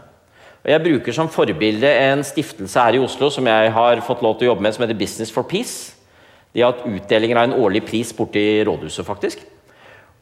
Og 0.64 0.70
Jeg 0.72 0.84
bruker 0.84 1.16
som 1.16 1.32
forbilde 1.32 1.90
en 1.90 2.24
stiftelse 2.24 2.80
her 2.80 2.96
i 2.96 3.02
Oslo 3.04 3.30
som 3.34 3.48
jeg 3.50 3.72
har 3.74 4.02
fått 4.06 4.22
lov 4.24 4.38
til 4.38 4.48
å 4.48 4.54
jobbe 4.54 4.64
med, 4.64 4.76
som 4.76 4.86
heter 4.86 5.00
Business 5.00 5.34
for 5.34 5.44
Peace. 5.44 5.96
De 6.54 6.62
har 6.62 6.72
hatt 6.72 6.86
utdelinger 6.86 7.40
av 7.40 7.50
en 7.50 7.58
årlig 7.58 7.82
pris 7.88 8.14
borte 8.16 8.40
i 8.40 8.62
rådhuset, 8.64 9.06
faktisk. 9.06 9.42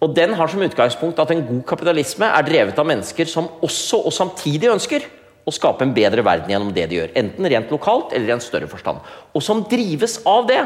Og 0.01 0.15
Den 0.15 0.33
har 0.33 0.49
som 0.49 0.63
utgangspunkt 0.65 1.19
at 1.21 1.31
en 1.31 1.43
god 1.45 1.61
kapitalisme 1.67 2.25
er 2.25 2.47
drevet 2.47 2.79
av 2.79 2.87
mennesker 2.89 3.27
som 3.29 3.51
også 3.61 3.99
og 4.07 4.15
samtidig 4.15 4.71
ønsker 4.71 5.05
å 5.45 5.53
skape 5.53 5.85
en 5.85 5.93
bedre 5.95 6.23
verden 6.25 6.51
gjennom 6.53 6.73
det 6.75 6.87
de 6.89 6.99
gjør. 6.99 7.13
Enten 7.17 7.49
rent 7.49 7.71
lokalt 7.73 8.13
eller 8.15 8.29
i 8.29 8.35
en 8.35 8.43
større 8.43 8.69
forstand. 8.69 9.01
Og 9.33 9.43
som 9.45 9.63
drives 9.69 10.19
av 10.27 10.45
det. 10.49 10.61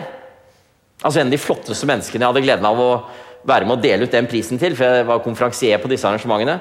Altså 1.02 1.22
En 1.22 1.30
av 1.30 1.36
de 1.36 1.42
flotteste 1.42 1.88
menneskene 1.88 2.24
jeg 2.24 2.34
hadde 2.34 2.44
gleden 2.46 2.68
av 2.68 2.82
å 2.82 2.90
være 3.46 3.68
med 3.68 3.78
å 3.78 3.84
dele 3.84 4.08
ut 4.08 4.16
den 4.16 4.28
prisen 4.30 4.60
til, 4.60 4.76
for 4.76 4.90
jeg 4.90 5.08
var 5.08 5.24
konferansier 5.24 5.82
på 5.82 5.92
disse 5.92 6.08
arrangementene, 6.10 6.60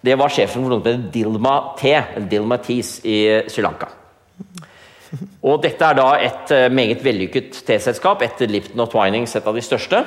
det 0.00 0.16
var 0.16 0.32
sjefen 0.32 0.62
for 0.62 0.72
noe 0.72 0.84
som 0.84 1.08
Dilma 1.12 1.54
T, 1.76 1.92
Dilma 2.30 2.60
Tees 2.64 3.00
i 3.04 3.18
Sri 3.50 3.64
Lanka. 3.64 3.90
Og 5.42 5.58
Dette 5.64 5.84
er 5.84 5.96
da 5.98 6.08
et 6.22 6.52
eh, 6.54 6.68
meget 6.72 7.02
vellykket 7.04 7.64
teselskap 7.66 8.22
etter 8.24 8.48
Lipton 8.48 8.80
og 8.84 8.92
Twinings, 8.92 9.34
et 9.36 9.48
av 9.48 9.56
de 9.56 9.64
største. 9.64 10.04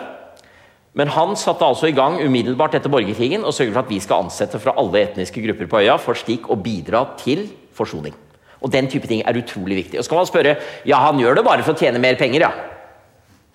Men 0.94 1.10
han 1.10 1.34
satte 1.39 1.66
altså 1.66 1.89
i 1.89 1.96
gang 1.98 2.20
umiddelbart 2.22 2.76
etter 2.78 2.91
borgerkrigen 2.94 3.46
og 3.46 3.54
sørget 3.56 3.74
for 3.74 3.82
at 3.82 3.89
vi 3.89 4.02
skal 4.04 4.26
ansette 4.26 4.60
fra 4.62 4.76
alle 4.78 5.02
etniske 5.02 5.41
grupper 5.41 5.70
på 5.72 5.82
øya 5.82 5.98
for 6.02 6.18
slik 6.18 6.52
å 6.54 6.60
bidra 6.60 7.06
til 7.18 7.48
forsoning. 7.74 8.14
Og 8.62 8.72
Den 8.72 8.88
type 8.88 9.08
ting 9.10 9.24
er 9.26 9.39
utrolig 9.41 9.76
viktig. 9.82 9.98
Og 10.00 10.06
så 10.06 10.14
kan 10.14 10.22
man 10.22 10.30
spørre 10.30 10.56
ja, 10.86 11.02
han 11.02 11.20
gjør 11.20 11.39
det 11.39 11.46
bare 11.48 11.66
for 11.66 11.74
å 11.74 11.82
tjene 11.82 12.00
mer 12.00 12.16
penger. 12.20 12.46
ja. 12.46 12.52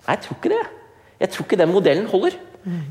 Nei, 0.05 0.15
jeg 0.17 0.25
tror 0.25 0.37
ikke 0.37 0.53
det. 0.53 0.65
Jeg 1.19 1.29
tror 1.29 1.45
ikke 1.45 1.61
den 1.63 1.71
modellen 1.71 2.07
holder. 2.11 2.35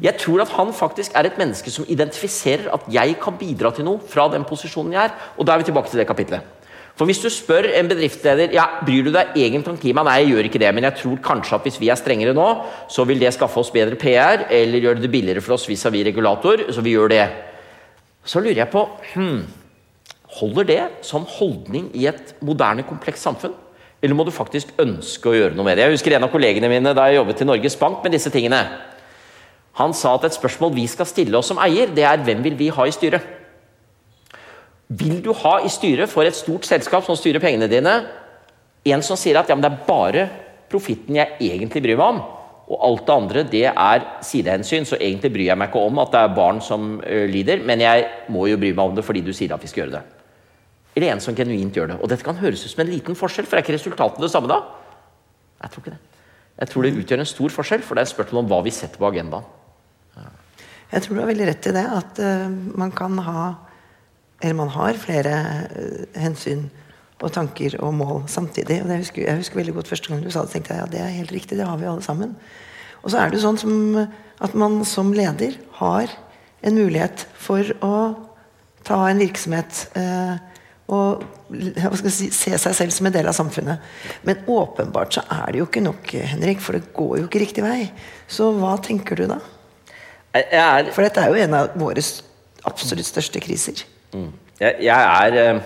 Jeg 0.03 0.17
tror 0.17 0.43
at 0.43 0.53
han 0.57 0.73
faktisk 0.73 1.13
er 1.15 1.29
et 1.29 1.39
menneske 1.39 1.71
som 1.71 1.85
identifiserer 1.89 2.71
at 2.73 2.87
jeg 2.93 3.19
kan 3.21 3.37
bidra 3.37 3.71
til 3.75 3.85
noe 3.85 4.01
fra 4.01 4.29
den 4.33 4.47
posisjonen 4.49 4.97
jeg 4.97 5.11
er. 5.11 5.17
Og 5.37 5.47
da 5.47 5.55
er 5.55 5.63
vi 5.63 5.69
tilbake 5.69 5.93
til 5.93 6.01
det 6.01 6.09
kapitlet. 6.09 6.58
For 6.99 7.07
Hvis 7.07 7.21
du 7.23 7.29
spør 7.31 7.69
en 7.79 7.87
bedriftsleder 7.87 8.57
ja, 8.57 8.65
bryr 8.83 9.07
du 9.07 9.13
deg 9.15 9.37
egentlig 9.39 9.71
om 9.71 9.79
klima, 9.79 10.03
nei, 10.03 10.17
jeg 10.25 10.33
gjør 10.33 10.49
ikke 10.49 10.61
det, 10.65 10.73
men 10.75 10.87
jeg 10.89 10.99
tror 10.99 11.21
kanskje 11.23 11.55
at 11.55 11.69
hvis 11.69 11.79
vi 11.79 11.93
er 11.93 12.01
strengere 12.01 12.35
nå, 12.35 12.47
så 12.91 13.05
vil 13.07 13.23
det 13.23 13.31
skaffe 13.37 13.61
oss 13.63 13.71
bedre 13.71 13.95
PR, 14.01 14.49
eller 14.51 14.83
gjøre 14.83 15.05
det 15.05 15.13
billigere 15.13 15.45
for 15.45 15.55
oss 15.55 15.69
vis-à-vis 15.71 16.09
regulator, 16.11 16.65
så 16.75 16.83
vi 16.83 16.97
gjør 16.97 17.13
det. 17.15 17.23
Så 18.27 18.43
lurer 18.43 18.65
jeg 18.65 18.73
på 18.73 18.83
hmm, 19.15 19.47
Holder 20.39 20.67
det 20.69 20.83
som 21.07 21.25
holdning 21.39 21.87
i 21.97 22.05
et 22.11 22.35
moderne, 22.45 22.85
komplekst 22.85 23.25
samfunn? 23.25 23.55
Eller 24.03 24.15
må 24.19 24.27
du 24.27 24.35
faktisk 24.35 24.75
ønske 24.79 25.31
å 25.31 25.35
gjøre 25.35 25.57
noe 25.57 25.65
med 25.67 25.79
det? 25.79 25.87
Jeg 25.87 25.97
husker 25.97 26.19
en 26.19 26.27
av 26.27 26.35
kollegene 26.35 26.69
mine 26.71 26.93
da 26.95 27.07
jeg 27.09 27.19
jobbet 27.19 27.41
i 27.43 27.49
Norges 27.49 27.79
Bank 27.81 28.03
med 28.05 28.13
disse 28.15 28.31
tingene. 28.35 28.61
Han 29.81 29.95
sa 29.97 30.17
at 30.19 30.27
et 30.29 30.37
spørsmål 30.37 30.75
vi 30.75 30.85
skal 30.91 31.09
stille 31.09 31.39
oss 31.39 31.49
som 31.51 31.63
eier, 31.63 31.91
det 31.95 32.05
er 32.07 32.21
hvem 32.27 32.43
vil 32.45 32.59
vi 32.59 32.69
ha 32.75 32.87
i 32.87 32.95
styret? 32.95 33.38
Vil 34.89 35.21
du 35.21 35.35
ha 35.37 35.59
i 35.61 35.69
styret 35.69 36.09
for 36.09 36.25
et 36.25 36.37
stort 36.37 36.65
selskap 36.65 37.05
som 37.05 37.17
styrer 37.19 37.43
pengene 37.43 37.69
dine, 37.69 37.95
en 38.89 39.05
som 39.05 39.19
sier 39.21 39.37
at 39.37 39.51
ja, 39.51 39.57
det 39.61 39.69
er 39.69 39.83
bare 39.85 40.27
profitten 40.69 41.19
jeg 41.19 41.37
egentlig 41.45 41.83
bryr 41.85 41.99
meg 41.99 42.15
om, 42.15 42.21
og 42.69 42.85
alt 42.85 43.05
det 43.05 43.15
andre 43.15 43.43
det 43.49 43.65
er 43.69 44.07
sidehensyn, 44.25 44.87
så 44.89 44.97
egentlig 44.97 45.33
bryr 45.35 45.51
jeg 45.51 45.61
meg 45.61 45.71
ikke 45.71 45.85
om 45.89 46.01
at 46.03 46.13
det 46.13 46.23
er 46.23 46.35
barn 46.37 46.61
som 46.65 46.95
uh, 47.01 47.25
lider, 47.29 47.61
men 47.65 47.85
jeg 47.85 48.07
må 48.33 48.47
jo 48.49 48.59
bry 48.61 48.73
meg 48.73 48.91
om 48.91 48.97
det 48.97 49.05
fordi 49.05 49.25
du 49.25 49.33
sier 49.37 49.53
at 49.57 49.65
vi 49.65 49.71
skal 49.71 49.85
gjøre 49.85 49.99
det. 49.99 50.03
Eller 50.97 51.13
en 51.13 51.23
som 51.23 51.37
genuint 51.37 51.77
gjør 51.77 51.93
det. 51.93 52.01
Og 52.01 52.11
dette 52.11 52.27
kan 52.27 52.41
høres 52.41 52.65
ut 52.65 52.73
som 52.73 52.83
en 52.85 52.91
liten 52.91 53.17
forskjell, 53.17 53.49
for 53.49 53.59
er 53.59 53.65
ikke 53.65 53.77
resultatet 53.77 54.25
det 54.25 54.33
samme 54.33 54.51
da? 54.51 54.63
Jeg 55.63 55.73
tror 55.73 55.85
ikke 55.85 55.97
det. 55.97 56.03
Jeg 56.59 56.73
tror 56.73 56.85
det 56.85 56.97
utgjør 56.99 57.23
en 57.23 57.33
stor 57.37 57.55
forskjell, 57.55 57.85
for 57.87 57.97
det 57.97 58.03
er 58.03 58.11
spørsmål 58.11 58.43
om 58.43 58.51
hva 58.51 58.65
vi 58.67 58.75
setter 58.75 59.01
på 59.01 59.09
agendaen. 59.09 59.57
Jeg 60.89 61.05
tror 61.05 61.15
du 61.15 61.21
har 61.21 61.29
veldig 61.29 61.47
rett 61.47 61.69
i 61.69 61.75
det. 61.77 61.85
At 62.01 62.21
uh, 62.25 62.49
man 62.81 62.93
kan 62.97 63.21
ha 63.23 63.43
Eller 64.43 64.55
man 64.59 64.71
har 64.75 65.01
flere 65.01 65.35
uh, 65.73 66.05
hensyn 66.19 66.69
og 67.19 67.33
tanker 67.35 67.75
og 67.83 67.95
mål 67.99 68.23
samtidig. 68.31 68.81
Og 68.85 68.95
husker, 68.95 69.25
jeg 69.27 69.41
husker 69.41 69.59
veldig 69.59 69.75
godt 69.81 69.91
første 69.91 70.13
gang 70.13 70.23
du 70.23 70.31
sa 70.31 70.45
det, 70.45 70.55
tenkte 70.55 70.75
jeg 70.75 70.85
ja, 70.85 70.91
det 70.93 71.03
er 71.03 71.17
helt 71.17 71.35
riktig. 71.35 71.59
Det 71.59 71.67
har 71.67 71.79
vi 71.81 71.91
alle 71.91 72.05
sammen. 72.05 72.37
Og 73.03 73.11
så 73.13 73.23
er 73.23 73.33
det 73.33 73.43
sånn 73.43 73.59
som, 73.59 73.75
at 74.43 74.55
man 74.59 74.81
som 74.87 75.11
leder 75.15 75.59
har 75.81 76.13
en 76.67 76.79
mulighet 76.79 77.27
for 77.39 77.67
å 77.85 77.97
ta 78.87 79.03
en 79.09 79.21
virksomhet 79.21 79.85
eh, 79.99 80.39
og 80.89 81.23
si, 82.09 82.31
se 82.33 82.55
seg 82.57 82.75
selv 82.77 82.95
som 82.95 83.09
en 83.09 83.15
del 83.15 83.29
av 83.29 83.37
samfunnet. 83.37 83.85
Men 84.25 84.41
åpenbart 84.49 85.19
så 85.19 85.25
er 85.35 85.53
det 85.53 85.61
jo 85.61 85.69
ikke 85.69 85.85
nok, 85.85 86.15
Henrik, 86.33 86.63
for 86.65 86.79
det 86.79 86.95
går 86.97 87.19
jo 87.21 87.27
ikke 87.27 87.43
riktig 87.45 87.65
vei. 87.65 87.91
Så 88.31 88.49
hva 88.57 88.75
tenker 88.85 89.21
du 89.21 89.27
da? 89.29 89.39
Er, 90.33 90.89
for 90.95 91.05
dette 91.05 91.23
er 91.23 91.33
jo 91.33 91.45
en 91.45 91.57
av 91.59 91.77
våre 91.79 92.03
absolutt 92.69 93.09
største 93.09 93.43
kriser. 93.45 93.85
Mm. 94.15 94.31
Jeg, 94.59 94.77
jeg, 94.87 95.11
er 95.25 95.37
eh, 95.43 95.61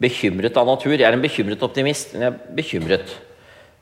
bekymret 0.00 0.58
av 0.60 0.68
natur. 0.68 0.94
Jeg 0.94 1.06
er 1.08 1.16
en 1.16 1.24
bekymret 1.24 1.62
optimist, 1.64 2.14
men 2.14 2.26
jeg 2.26 2.34
er 2.34 2.54
bekymret. 2.58 3.14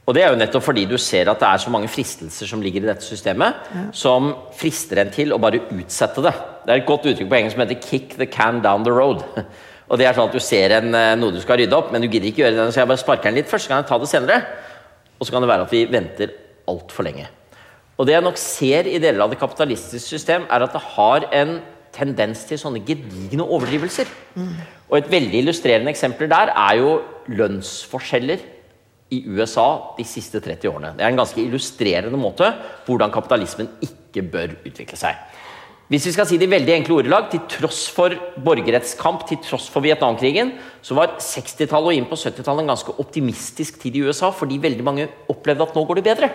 Og 0.07 0.15
det 0.15 0.23
er 0.23 0.31
jo 0.31 0.39
nettopp 0.39 0.63
fordi 0.63 0.85
du 0.87 0.95
ser 1.03 1.29
at 1.33 1.41
det 1.43 1.49
er 1.49 1.63
så 1.65 1.71
mange 1.75 1.91
fristelser 1.91 2.47
som 2.47 2.61
ligger 2.63 2.85
i 2.85 2.91
dette 2.93 3.05
systemet, 3.05 3.57
ja. 3.75 3.87
som 3.97 4.31
frister 4.55 5.03
en 5.03 5.11
til 5.15 5.35
å 5.35 5.41
bare 5.43 5.65
utsette 5.75 6.23
det. 6.23 6.33
Det 6.63 6.73
er 6.73 6.83
et 6.83 6.89
godt 6.89 7.09
uttrykk 7.11 7.31
på 7.31 7.39
engelsk 7.41 7.57
som 7.57 7.65
heter 7.65 7.81
'kick 7.83 8.15
the 8.17 8.27
can 8.31 8.63
down 8.63 8.87
the 8.87 8.95
road'. 8.95 9.25
Og 9.91 9.99
det 9.99 10.07
er 10.07 10.15
sånn 10.15 10.27
at 10.27 10.35
Du 10.35 10.43
ser 10.43 10.73
en, 10.79 10.95
eh, 10.95 11.15
noe 11.19 11.35
du 11.35 11.41
skal 11.41 11.59
rydde 11.59 11.77
opp, 11.77 11.93
men 11.93 12.03
du 12.03 12.09
gidder 12.09 12.31
ikke 12.31 12.43
gjøre 12.43 12.57
det. 12.57 12.75
Så 12.75 12.81
jeg 12.83 12.91
bare 12.91 13.03
sparker 13.03 13.31
den 13.31 13.39
litt 13.39 13.51
først, 13.51 13.67
så 13.67 13.69
kan 13.69 13.83
jeg 13.83 13.91
ta 13.91 13.99
det 13.99 14.11
senere. 14.11 14.39
Og 15.19 15.27
så 15.27 15.33
kan 15.33 15.43
det 15.43 15.51
være 15.51 15.67
at 15.67 15.75
vi 15.75 15.85
venter 15.91 16.33
altfor 16.67 17.07
lenge. 17.07 17.27
Og 17.97 18.07
Det 18.07 18.13
jeg 18.13 18.23
nok 18.23 18.37
ser 18.37 18.87
i 18.91 18.99
deler 18.99 19.23
av 19.25 19.31
det 19.31 19.39
kapitalistiske 19.39 20.19
system, 20.19 20.45
er 20.51 20.63
at 20.63 20.73
det 20.73 20.83
har 20.83 21.29
en 21.33 21.63
tendens 21.97 22.45
til 22.49 22.61
sånne 22.61 22.83
gedigne 22.87 23.45
overdrivelser. 23.45 24.11
Mm. 24.37 24.53
Og 24.91 24.99
Et 24.99 25.11
veldig 25.17 25.41
illustrerende 25.43 25.91
eksempel 25.91 26.31
der 26.31 26.53
er 26.53 26.77
jo 26.79 27.01
lønnsforskjeller 27.27 28.45
i 29.15 29.23
USA 29.31 29.95
de 29.97 30.05
siste 30.07 30.41
30 30.43 30.69
årene. 30.71 30.93
Det 30.97 31.05
er 31.05 31.13
en 31.13 31.19
ganske 31.23 31.43
illustrerende 31.43 32.19
måte 32.19 32.51
hvordan 32.87 33.15
kapitalismen 33.15 33.71
ikke 33.83 34.25
bør 34.31 34.57
utvikle 34.67 34.99
seg. 34.99 35.19
Hvis 35.87 36.09
vi 36.09 36.13
skal 36.17 36.27
si 36.27 36.35
det 36.35 36.49
i 36.49 36.51
veldig 36.51 36.73
enkle 36.75 36.97
ordelag, 36.99 37.29
til 37.31 37.45
tross 37.47 37.85
for 37.95 38.11
borgerrettskamp, 38.43 39.23
til 39.29 39.39
tross 39.39 39.69
for 39.71 39.85
Vietnamkrigen, 39.85 40.51
så 40.83 40.97
var 40.99 41.13
60-tallet 41.23 41.93
og 41.93 41.95
inn 41.95 42.09
på 42.11 42.19
70-tallet 42.19 42.65
en 42.65 42.73
ganske 42.73 42.95
optimistisk 42.99 43.79
tid 43.85 43.95
i 43.95 44.03
USA, 44.03 44.33
fordi 44.35 44.59
veldig 44.65 44.87
mange 44.87 45.07
opplevde 45.31 45.63
at 45.63 45.79
nå 45.79 45.85
går 45.87 46.01
det 46.01 46.07
bedre. 46.09 46.33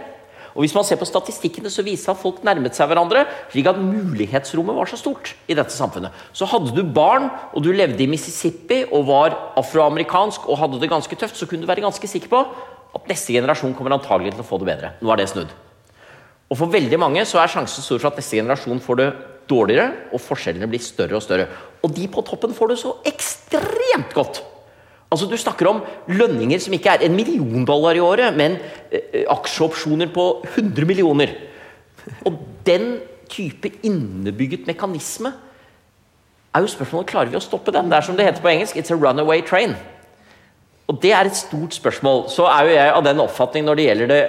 Og 0.56 0.64
Hvis 0.64 0.76
man 0.76 0.84
ser 0.88 1.00
på 1.00 1.08
statistikkene, 1.08 1.72
så 1.72 1.84
viser 1.86 2.12
det 2.12 2.18
at 2.18 2.24
folk 2.24 2.44
nærmet 2.44 2.76
seg 2.76 2.90
hverandre, 2.92 3.24
slik 3.54 3.70
at 3.72 3.80
mulighetsrommet 3.80 4.76
var 4.76 4.90
så 4.92 5.00
stort 5.00 5.34
i 5.48 5.56
dette 5.58 5.74
samfunnet. 5.74 6.12
Så 6.34 6.50
hadde 6.50 6.76
du 6.76 6.84
barn, 6.84 7.30
og 7.54 7.64
du 7.64 7.72
levde 7.72 8.04
i 8.04 8.10
Mississippi 8.12 8.84
og 8.92 9.08
var 9.08 9.38
afroamerikansk 9.60 10.50
og 10.50 10.60
hadde 10.60 10.82
det 10.82 10.92
ganske 10.92 11.16
tøft, 11.16 11.40
så 11.40 11.48
kunne 11.48 11.64
du 11.64 11.72
være 11.72 11.86
ganske 11.86 12.08
sikker 12.08 12.32
på 12.32 12.44
at 12.92 13.08
neste 13.08 13.32
generasjon 13.32 13.76
kommer 13.78 13.96
antagelig 13.96 14.36
til 14.36 14.44
å 14.44 14.48
få 14.48 14.60
det 14.60 14.68
bedre. 14.74 14.96
Nå 15.00 15.12
er 15.14 15.22
det 15.22 15.30
snudd. 15.32 15.52
Og 16.52 16.58
For 16.60 16.68
veldig 16.72 17.00
mange 17.00 17.24
så 17.24 17.40
er 17.40 17.52
sjansen 17.52 17.84
stor 17.86 18.02
for 18.02 18.12
at 18.12 18.20
neste 18.20 18.42
generasjon 18.42 18.84
får 18.84 19.00
det 19.00 19.10
dårligere, 19.52 20.12
og 20.12 20.24
forskjellene 20.24 20.68
blir 20.68 20.84
større 20.84 21.16
og 21.16 21.24
større. 21.24 21.48
Og 21.84 21.94
de 21.96 22.08
på 22.12 22.24
toppen 22.28 22.56
får 22.56 22.74
det 22.74 22.80
så 22.82 22.98
ekstremt 23.08 24.12
godt. 24.16 24.44
Altså 25.12 25.28
Du 25.28 25.36
snakker 25.38 25.68
om 25.68 25.82
lønninger 26.08 26.62
som 26.64 26.74
ikke 26.76 26.96
er 26.96 27.06
en 27.06 27.16
million 27.16 27.66
dollar 27.68 27.98
i 27.98 28.04
året, 28.04 28.32
men 28.36 28.58
eh, 28.92 29.26
aksjeopsjoner 29.30 30.12
på 30.14 30.28
100 30.54 30.88
millioner. 30.88 31.34
Og 32.26 32.40
den 32.66 33.02
type 33.32 33.74
innebygget 33.84 34.68
mekanisme 34.68 35.34
er 36.52 36.64
jo 36.64 36.72
spørsmålet 36.72 37.12
klarer 37.12 37.32
vi 37.32 37.40
å 37.40 37.44
stoppe 37.44 37.74
den. 37.76 37.90
Det 37.92 37.98
er 37.98 38.08
som 38.08 38.16
det 38.18 38.28
heter 38.28 38.44
på 38.44 38.52
engelsk, 38.52 38.80
it's 38.80 38.92
a 38.92 38.98
runaway 38.98 39.44
train. 39.44 39.76
Og 40.92 41.00
det 41.04 41.14
er 41.16 41.28
et 41.28 41.38
stort 41.38 41.76
spørsmål. 41.76 42.26
Så 42.32 42.48
er 42.52 42.68
jo 42.68 42.76
jeg 42.76 42.96
av 42.96 43.04
den 43.06 43.22
oppfatning 43.24 43.68
når 43.68 43.80
det 43.80 43.86
gjelder 43.86 44.12
det 44.12 44.22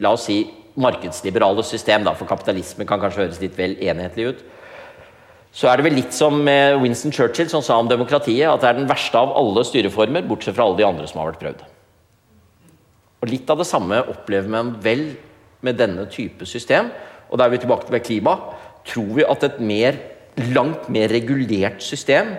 la 0.00 0.14
oss 0.16 0.26
si, 0.28 0.42
markedsliberale 0.80 1.64
system, 1.66 2.04
da, 2.06 2.14
for 2.16 2.28
kapitalisme 2.30 2.86
kan 2.88 3.00
kanskje 3.02 3.24
høres 3.24 3.40
litt 3.42 3.56
vel 3.58 3.74
enhetlig 3.84 4.30
ut, 4.30 4.44
så 5.52 5.66
er 5.66 5.78
det 5.78 5.86
vel 5.88 5.96
litt 5.98 6.14
som 6.14 6.44
Winston 6.44 7.12
Churchill 7.14 7.48
som 7.50 7.62
sa 7.64 7.80
om 7.80 7.88
demokratiet, 7.90 8.46
at 8.46 8.62
det 8.62 8.68
er 8.70 8.78
den 8.78 8.90
verste 8.90 9.18
av 9.18 9.32
alle 9.38 9.64
styreformer, 9.66 10.22
bortsett 10.28 10.54
fra 10.54 10.68
alle 10.68 10.78
de 10.78 10.86
andre 10.86 11.08
som 11.10 11.18
har 11.22 11.32
vært 11.32 11.42
prøvd. 11.42 11.64
Og 13.20 13.28
Litt 13.28 13.50
av 13.52 13.60
det 13.60 13.68
samme 13.68 13.98
opplever 14.08 14.48
man 14.48 14.72
vel 14.80 15.10
med 15.66 15.76
denne 15.80 16.06
type 16.12 16.46
system. 16.48 16.88
Og 17.28 17.38
da 17.38 17.46
er 17.46 17.54
vi 17.54 17.60
tilbake 17.62 17.88
til 17.88 18.02
klima. 18.04 18.36
Tror 18.88 19.10
vi 19.18 19.26
at 19.26 19.44
et 19.46 19.60
mer, 19.60 19.98
langt 20.54 20.88
mer 20.88 21.10
regulert 21.12 21.82
system 21.84 22.32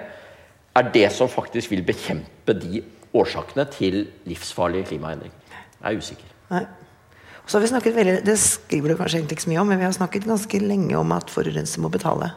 er 0.78 0.91
det 0.93 1.09
som 1.14 1.30
faktisk 1.30 1.74
vil 1.74 1.84
bekjempe 1.86 2.55
de 2.57 2.82
årsakene 3.14 3.68
til 3.76 4.05
livsfarlig 4.26 4.86
klimaendring? 4.89 5.34
Jeg 5.82 5.84
er 5.84 5.99
usikker. 5.99 6.32
Nei. 6.51 6.64
Så 7.45 7.57
har 7.57 7.66
vi 7.66 7.72
snakket 7.72 7.95
veldig, 7.95 8.24
Det 8.24 8.38
skriver 8.39 8.89
du 8.89 8.95
kanskje 8.95 9.20
egentlig 9.20 9.38
ikke 9.38 9.43
så 9.43 9.51
mye 9.51 9.62
om, 9.62 9.68
men 9.68 9.80
vi 9.82 9.86
har 9.86 9.93
snakket 9.97 10.30
ganske 10.30 10.59
lenge 10.62 10.95
om 10.97 11.12
at 11.12 11.30
forurenser 11.30 11.82
må 11.84 11.89
betale. 11.91 12.32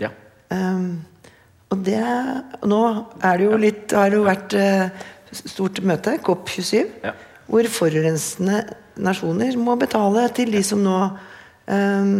Ja. 0.00 0.10
Um, 0.50 1.04
og 1.68 1.80
det 1.84 2.00
Nå 2.68 2.82
er 3.20 3.40
det 3.40 3.46
jo 3.46 3.56
litt, 3.60 3.92
har 3.92 4.10
det 4.10 4.18
jo 4.18 4.26
vært 4.26 4.54
uh, 4.56 5.08
stort 5.32 5.80
møte, 5.84 6.16
COP27, 6.24 6.84
ja. 7.04 7.12
hvor 7.48 7.68
forurensende 7.72 8.62
nasjoner 8.98 9.58
må 9.60 9.76
betale 9.78 10.24
til 10.34 10.52
de 10.54 10.62
som 10.66 10.80
nå 10.82 10.96
um, 11.68 12.14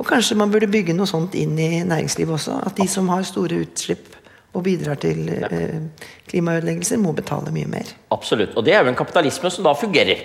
Og 0.00 0.08
kanskje 0.08 0.38
man 0.40 0.52
burde 0.52 0.70
bygge 0.70 0.96
noe 0.96 1.08
sånt 1.10 1.36
inn 1.38 1.54
i 1.60 1.84
næringslivet 1.86 2.38
også. 2.38 2.58
At 2.64 2.78
de 2.80 2.88
som 2.90 3.10
har 3.12 3.26
store 3.28 3.60
utslipp 3.66 4.16
og 4.54 4.64
bidrar 4.66 4.98
til 5.02 5.28
uh, 5.28 6.08
klimaødeleggelser, 6.30 7.00
må 7.02 7.12
betale 7.12 7.52
mye 7.54 7.68
mer. 7.68 7.92
Absolutt. 8.14 8.54
Og 8.54 8.64
det 8.64 8.74
er 8.74 8.84
jo 8.84 8.92
en 8.92 8.98
kapitalisme 8.98 9.50
som 9.50 9.66
da 9.66 9.74
fungerer. 9.76 10.22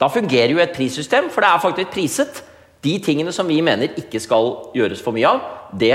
Da 0.00 0.08
fungerer 0.12 0.52
jo 0.52 0.60
et 0.60 0.74
prissystem, 0.76 1.30
for 1.32 1.44
det 1.44 1.50
er 1.50 1.62
faktisk 1.62 1.92
priset. 1.92 2.42
De 2.84 2.98
tingene 3.04 3.32
som 3.32 3.48
vi 3.48 3.60
mener 3.64 3.96
ikke 3.98 4.20
skal 4.20 4.52
gjøres 4.76 5.00
for 5.04 5.16
mye 5.16 5.28
av, 5.28 5.44
det 5.76 5.94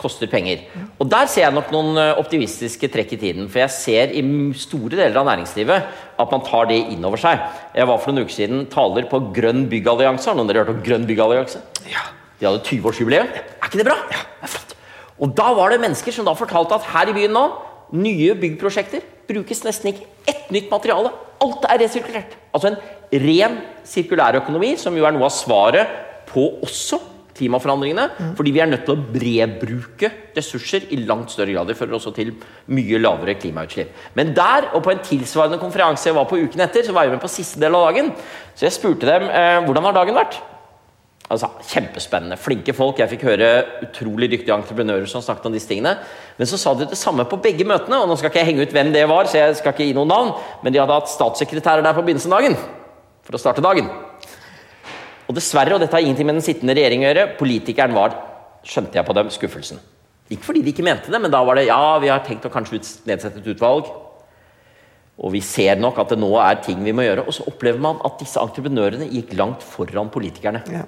koster 0.00 0.28
penger. 0.30 0.64
Og 1.00 1.08
Der 1.10 1.28
ser 1.30 1.46
jeg 1.46 1.54
nok 1.56 1.70
noen 1.74 1.96
eh, 2.00 2.18
optimistiske 2.20 2.90
trekk 2.92 3.14
i 3.16 3.20
tiden. 3.20 3.48
For 3.52 3.62
jeg 3.62 3.74
ser 3.74 4.14
i 4.16 4.22
store 4.58 4.96
deler 4.96 5.20
av 5.20 5.28
næringslivet 5.28 5.90
at 6.16 6.32
man 6.32 6.44
tar 6.46 6.68
det 6.70 6.78
inn 6.94 7.04
over 7.04 7.20
seg. 7.20 7.40
Jeg 7.76 7.88
var 7.88 8.00
for 8.02 8.12
noen 8.12 8.26
uker 8.26 8.36
siden 8.36 8.66
taler 8.72 9.08
på 9.10 9.20
Grønn 9.36 9.66
byggallianse. 9.72 10.30
Har 10.30 10.38
noen 10.38 10.50
dere 10.50 10.64
hørt 10.64 10.74
om 10.76 10.84
Grønn 10.84 11.08
byggallianse? 11.08 11.62
Ja. 11.90 12.04
De 12.40 12.48
hadde 12.48 12.64
20-årsjubileum. 12.68 13.30
Er 13.32 13.68
ikke 13.68 13.80
det 13.80 13.88
bra? 13.88 13.96
Ja, 14.12 14.22
det 14.40 14.48
er 14.48 14.52
flott. 14.52 14.74
Og 15.24 15.32
da 15.36 15.48
var 15.56 15.72
det 15.72 15.80
mennesker 15.80 16.12
som 16.12 16.26
da 16.28 16.36
fortalte 16.36 16.76
at 16.76 16.90
her 16.92 17.12
i 17.12 17.16
byen 17.16 17.32
nå, 17.32 17.46
nye 17.96 18.34
byggprosjekter 18.36 19.04
brukes 19.26 19.62
nesten 19.64 19.92
ikke 19.92 20.08
ett 20.28 20.50
nytt 20.54 20.68
materiale. 20.70 21.12
Alt 21.42 21.64
er 21.68 21.80
resirkulert. 21.84 22.36
Altså 22.54 22.72
en 22.74 23.22
ren 23.24 23.60
sirkulærøkonomi, 23.86 24.74
som 24.80 24.96
jo 24.96 25.06
er 25.06 25.14
noe 25.14 25.28
av 25.28 25.34
svaret 25.34 25.92
på 26.28 26.48
også 26.66 27.00
klimaforandringene. 27.36 28.08
Mm. 28.16 28.32
Fordi 28.38 28.54
vi 28.54 28.62
er 28.64 28.70
nødt 28.70 28.84
til 28.88 28.96
å 28.96 29.04
bredbruke 29.14 30.10
ressurser 30.36 30.88
i 30.94 31.00
langt 31.04 31.32
større 31.34 31.54
grad. 31.54 31.70
Det 31.70 31.78
fører 31.78 31.96
også 31.98 32.12
til 32.16 32.34
mye 32.72 33.00
lavere 33.02 33.36
klimautslipp. 33.40 33.94
Men 34.18 34.34
der, 34.36 34.70
og 34.74 34.84
på 34.84 34.92
en 34.94 35.04
tilsvarende 35.04 35.60
konferanse 35.62 36.10
jeg 36.10 36.18
var 36.18 36.28
på 36.30 36.40
uken 36.42 36.66
etter, 36.66 36.86
så 36.86 36.96
var 36.96 37.06
jeg 37.06 37.16
med 37.16 37.24
på 37.24 37.32
siste 37.32 37.62
del 37.62 37.76
av 37.78 37.88
dagen. 37.90 38.12
Så 38.56 38.68
jeg 38.68 38.76
spurte 38.76 39.08
dem 39.08 39.28
eh, 39.30 39.62
hvordan 39.66 39.90
har 39.90 39.98
dagen 40.00 40.18
vært. 40.18 40.38
Altså, 41.26 41.50
Kjempespennende. 41.72 42.38
Flinke 42.38 42.74
folk. 42.76 43.00
Jeg 43.02 43.10
fikk 43.16 43.26
høre 43.26 43.50
utrolig 43.82 44.30
dyktige 44.30 44.54
entreprenører 44.54 45.08
som 45.10 45.24
snakket 45.24 45.48
om 45.48 45.56
disse 45.56 45.68
tingene. 45.70 45.96
Men 46.38 46.50
så 46.50 46.58
sa 46.60 46.74
de 46.78 46.86
det 46.86 46.98
samme 47.00 47.26
på 47.26 47.40
begge 47.42 47.66
møtene. 47.66 47.98
og 47.98 48.10
Nå 48.10 48.18
skal 48.18 48.30
ikke 48.30 48.44
jeg 48.44 48.52
henge 48.52 48.66
ut 48.66 48.74
hvem 48.76 48.92
det 48.94 49.06
var, 49.10 49.26
så 49.26 49.40
jeg 49.42 49.58
skal 49.58 49.74
ikke 49.74 49.88
gi 49.88 49.96
noen 49.96 50.12
navn, 50.12 50.34
men 50.62 50.74
de 50.74 50.82
hadde 50.82 50.98
hatt 51.00 51.10
statssekretærer 51.10 51.82
der 51.82 51.96
på 51.96 52.06
begynnelsen 52.06 52.32
av 52.32 52.44
dagen 52.44 52.60
for 53.26 53.34
å 53.34 53.42
starte 53.42 53.64
dagen. 53.64 53.90
Og 55.26 55.34
dessverre, 55.34 55.74
og 55.74 55.82
dette 55.82 55.96
har 55.96 56.04
ingenting 56.04 56.28
med 56.28 56.38
den 56.38 56.46
sittende 56.46 56.74
regjering 56.76 57.02
å 57.02 57.08
gjøre, 57.10 57.28
politikeren 57.38 57.94
var, 57.96 58.14
skjønte 58.66 58.98
jeg 58.98 59.06
på 59.06 59.14
dem, 59.16 59.30
skuffelsen. 59.34 59.80
Ikke 60.30 60.48
fordi 60.48 60.62
de 60.66 60.72
ikke 60.72 60.86
mente 60.86 61.10
det, 61.10 61.20
men 61.22 61.30
da 61.30 61.42
var 61.46 61.58
det 61.58 61.68
ja, 61.68 61.80
vi 62.02 62.10
har 62.10 62.22
tenkt 62.26 62.46
å 62.46 62.52
kanskje 62.52 62.80
nedsette 63.06 63.42
et 63.42 63.50
utvalg. 63.54 63.90
Og 65.16 65.32
vi 65.32 65.40
ser 65.44 65.78
nok 65.80 65.98
at 66.02 66.12
det 66.12 66.18
nå 66.20 66.28
er 66.42 66.58
ting 66.64 66.82
vi 66.84 66.94
må 66.94 67.06
gjøre. 67.06 67.24
Og 67.24 67.34
så 67.34 67.46
opplever 67.48 67.80
man 67.82 68.02
at 68.04 68.18
disse 68.20 68.40
entreprenørene 68.42 69.08
gikk 69.08 69.32
langt 69.38 69.64
foran 69.64 70.12
politikerne. 70.12 70.62
Ja. 70.72 70.84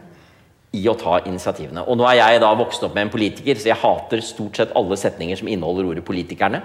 i 0.77 0.83
å 0.85 0.93
ta 1.01 1.15
initiativene. 1.25 1.81
Og 1.89 1.97
nå 1.97 2.05
er 2.05 2.19
jeg 2.19 2.41
da 2.43 2.51
vokst 2.53 2.83
opp 2.85 2.93
med 2.93 3.07
en 3.07 3.13
politiker, 3.15 3.57
så 3.57 3.71
jeg 3.71 3.81
hater 3.81 4.21
stort 4.21 4.59
sett 4.61 4.75
alle 4.77 4.99
setninger 5.01 5.39
som 5.41 5.49
inneholder 5.49 5.87
ordet 5.89 6.03
'politikerne'. 6.05 6.61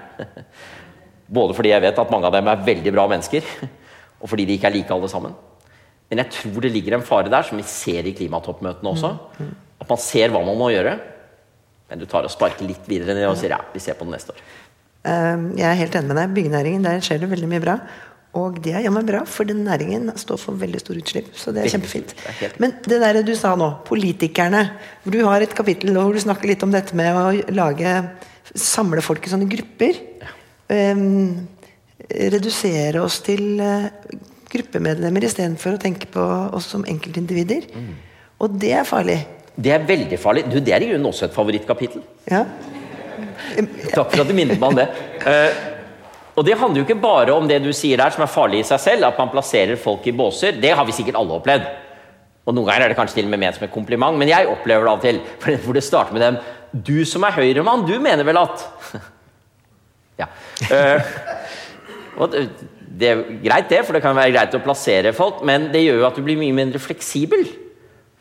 Både 1.38 1.56
fordi 1.56 1.72
jeg 1.72 1.82
vet 1.86 2.02
at 2.02 2.12
mange 2.12 2.28
av 2.28 2.36
dem 2.36 2.50
er 2.52 2.66
veldig 2.66 2.92
bra 2.92 3.08
mennesker, 3.08 3.48
og 4.22 4.28
fordi 4.28 4.46
de 4.46 4.58
ikke 4.58 4.68
er 4.68 4.76
like 4.76 4.92
alle 4.94 5.08
sammen. 5.08 5.32
Men 6.14 6.22
jeg 6.22 6.36
tror 6.38 6.62
det 6.62 6.70
ligger 6.76 7.00
en 7.00 7.06
fare 7.08 7.32
der, 7.34 7.42
som 7.48 7.58
vi 7.58 7.66
ser 7.66 8.06
i 8.06 8.14
klimatoppmøtene 8.14 8.92
også. 8.94 9.10
At 9.82 9.90
man 9.90 10.00
ser 10.00 10.30
hva 10.30 10.44
man 10.46 10.60
må 10.60 10.70
gjøre, 10.70 10.94
men 11.90 12.00
du 12.02 12.06
tar 12.10 12.26
og 12.28 12.32
sparker 12.32 12.68
litt 12.70 12.86
videre 12.90 13.16
ned 13.18 13.26
og 13.28 13.36
sier 13.42 13.56
ja, 13.58 13.60
vi 13.74 13.82
ser 13.82 13.98
på 13.98 14.06
det 14.06 14.14
neste 14.14 14.36
år. 14.36 14.44
Eh, 15.10 15.46
Jeg 15.58 15.66
er 15.72 15.80
helt 15.82 15.98
enig 15.98 16.12
med 16.12 16.20
deg. 16.22 16.36
Byggenæringen, 16.38 16.86
der 16.86 17.02
skjer 17.04 17.24
det 17.26 17.32
veldig 17.34 17.50
mye 17.50 17.64
bra. 17.66 17.80
Og 18.38 18.56
det 18.66 18.72
er 18.74 18.86
jammen 18.86 19.06
bra, 19.06 19.24
for 19.30 19.46
den 19.46 19.60
næringen 19.66 20.08
står 20.18 20.40
for 20.42 20.58
veldig 20.58 20.80
store 20.82 21.02
utslipp. 21.04 21.34
Så 21.38 21.52
det 21.54 21.66
er 21.66 21.74
kjempefint. 21.74 22.14
Men 22.62 22.78
det 22.86 23.02
der 23.04 23.20
du 23.26 23.34
sa 23.38 23.52
nå, 23.60 23.68
politikerne. 23.86 24.64
hvor 25.04 25.14
Du 25.18 25.20
har 25.28 25.42
et 25.46 25.54
kapittel 25.54 25.94
hvor 25.98 26.14
du 26.14 26.22
snakker 26.24 26.50
litt 26.50 26.64
om 26.66 26.72
dette 26.74 26.96
med 26.98 27.14
å 27.18 27.26
lage 27.54 27.98
Samle 28.54 29.02
folk 29.02 29.24
i 29.26 29.32
sånne 29.32 29.48
grupper. 29.50 30.00
Em, 30.70 31.48
redusere 32.10 33.00
oss 33.02 33.22
til 33.26 33.60
eh, 33.64 33.86
gruppemedlemmer 34.54 35.26
istedenfor 35.28 35.78
å 35.78 35.82
tenke 35.82 36.10
på 36.14 36.24
oss 36.54 36.70
som 36.74 36.86
enkeltindivider. 36.90 37.68
Mm. 37.74 37.94
Og 38.44 38.56
det 38.62 38.74
er 38.80 38.88
farlig. 38.88 39.20
Det 39.54 39.74
er 39.74 39.86
veldig 39.86 40.18
farlig. 40.22 40.48
Du, 40.50 40.58
det 40.64 40.74
er 40.74 40.86
i 40.86 40.90
grunnen 40.90 41.10
også 41.10 41.28
et 41.28 41.36
favorittkapittel. 41.36 42.02
Ja. 42.30 42.46
Takk 43.94 44.10
for 44.10 44.24
at 44.24 44.30
du 44.30 44.34
minnet 44.36 44.60
meg 44.60 44.72
om 44.72 44.80
det. 44.80 44.88
Uh, 45.24 45.72
og 46.34 46.48
det 46.48 46.58
handler 46.58 46.82
jo 46.82 46.88
ikke 46.88 47.02
bare 47.02 47.36
om 47.36 47.48
det 47.50 47.60
du 47.62 47.70
sier 47.76 48.00
der, 48.02 48.14
som 48.14 48.26
er 48.26 48.32
farlig 48.32 48.64
i 48.64 48.68
seg 48.68 48.82
selv, 48.82 49.08
at 49.10 49.20
man 49.22 49.32
plasserer 49.34 49.78
folk 49.80 50.06
i 50.10 50.16
båser. 50.18 50.58
Det 50.62 50.74
har 50.74 50.86
vi 50.88 50.96
sikkert 50.96 51.20
alle 51.20 51.38
opplevd. 51.38 51.70
Og 52.44 52.56
noen 52.58 52.68
ganger 52.68 52.88
er 52.88 52.92
det 52.92 52.98
kanskje 52.98 53.22
til 53.22 53.30
og 53.30 53.34
med 53.36 53.44
ment 53.46 53.56
som 53.56 53.68
et 53.68 53.74
kompliment, 53.74 54.18
men 54.20 54.32
jeg 54.32 54.50
opplever 54.50 54.84
det 54.84 54.92
av 54.92 55.00
og 55.00 55.06
til. 55.06 55.22
For 55.44 55.66
hvor 55.68 55.78
det 55.78 55.86
starter 55.86 56.18
med 56.18 56.26
dem 56.26 56.42
Du 56.74 57.06
som 57.06 57.24
er 57.24 57.38
høyremann, 57.38 57.86
du 57.88 58.00
mener 58.02 58.26
vel 58.28 58.42
at 58.42 58.66
Ja. 60.22 60.28
Uh, 60.70 61.02
og 62.22 62.36
det, 63.04 63.10
er 63.12 63.26
greit, 63.44 63.68
det, 63.70 63.84
for 63.84 63.96
det 63.96 64.04
kan 64.06 64.16
være 64.18 64.32
greit 64.34 64.56
å 64.56 64.64
plassere 64.64 65.12
folk, 65.16 65.44
men 65.46 65.68
det 65.74 65.84
gjør 65.84 66.00
jo 66.02 66.08
at 66.08 66.18
du 66.18 66.24
blir 66.26 66.40
mye 66.40 66.56
mindre 66.56 66.82
fleksibel. 66.82 67.46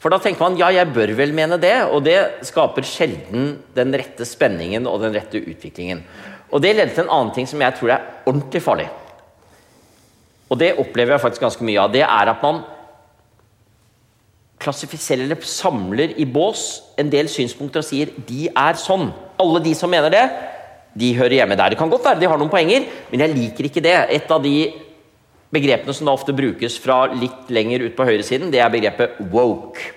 For 0.03 0.11
da 0.11 0.19
tenker 0.19 0.43
man 0.43 0.59
ja, 0.59 0.73
jeg 0.75 0.91
bør 0.91 1.15
vel 1.15 1.35
mene 1.37 1.61
det, 1.63 1.77
og 1.95 2.03
det 2.03 2.19
skaper 2.49 2.87
sjelden 2.87 3.53
den 3.77 3.95
rette 3.95 4.27
spenningen 4.27 4.89
og 4.91 4.99
den 5.05 5.15
rette 5.15 5.39
utviklingen. 5.39 6.03
Og 6.51 6.61
det 6.65 6.75
leder 6.75 6.91
til 6.93 7.07
en 7.07 7.15
annen 7.15 7.33
ting 7.37 7.47
som 7.49 7.63
jeg 7.63 7.79
tror 7.79 7.95
er 7.95 8.09
ordentlig 8.27 8.63
farlig. 8.65 8.89
Og 10.51 10.59
det 10.61 10.75
opplever 10.77 11.15
jeg 11.15 11.23
faktisk 11.23 11.47
ganske 11.47 11.65
mye 11.65 11.81
av. 11.81 11.93
Det 11.95 12.03
er 12.05 12.33
at 12.35 12.43
man 12.45 12.61
klassifiserer 14.63 15.25
eller 15.25 15.47
samler 15.49 16.13
i 16.21 16.27
bås 16.29 16.83
en 17.01 17.11
del 17.11 17.31
synspunkter 17.31 17.83
og 17.83 17.89
sier 17.89 18.13
de 18.29 18.49
er 18.51 18.79
sånn. 18.79 19.09
Alle 19.43 19.63
de 19.65 19.73
som 19.79 19.91
mener 19.91 20.13
det, 20.13 20.27
de 20.99 21.13
hører 21.17 21.39
hjemme 21.41 21.57
der. 21.57 21.73
Det 21.73 21.81
kan 21.81 21.91
godt 21.93 22.05
være 22.05 22.21
de 22.21 22.29
har 22.31 22.41
noen 22.41 22.53
poenger, 22.53 22.89
men 23.11 23.25
jeg 23.25 23.35
liker 23.35 23.69
ikke 23.69 23.85
det. 23.85 23.97
Et 24.13 24.33
av 24.33 24.43
de 24.45 24.57
begrepene 25.53 25.95
som 25.97 26.09
da 26.09 26.17
ofte 26.17 26.35
brukes 26.37 26.79
fra 26.81 27.05
litt 27.13 27.53
lenger 27.53 27.87
ut 27.87 27.97
på 27.97 28.07
høyresiden, 28.09 28.53
det 28.53 28.61
er 28.63 28.73
begrepet 28.73 29.21
woke. 29.33 29.93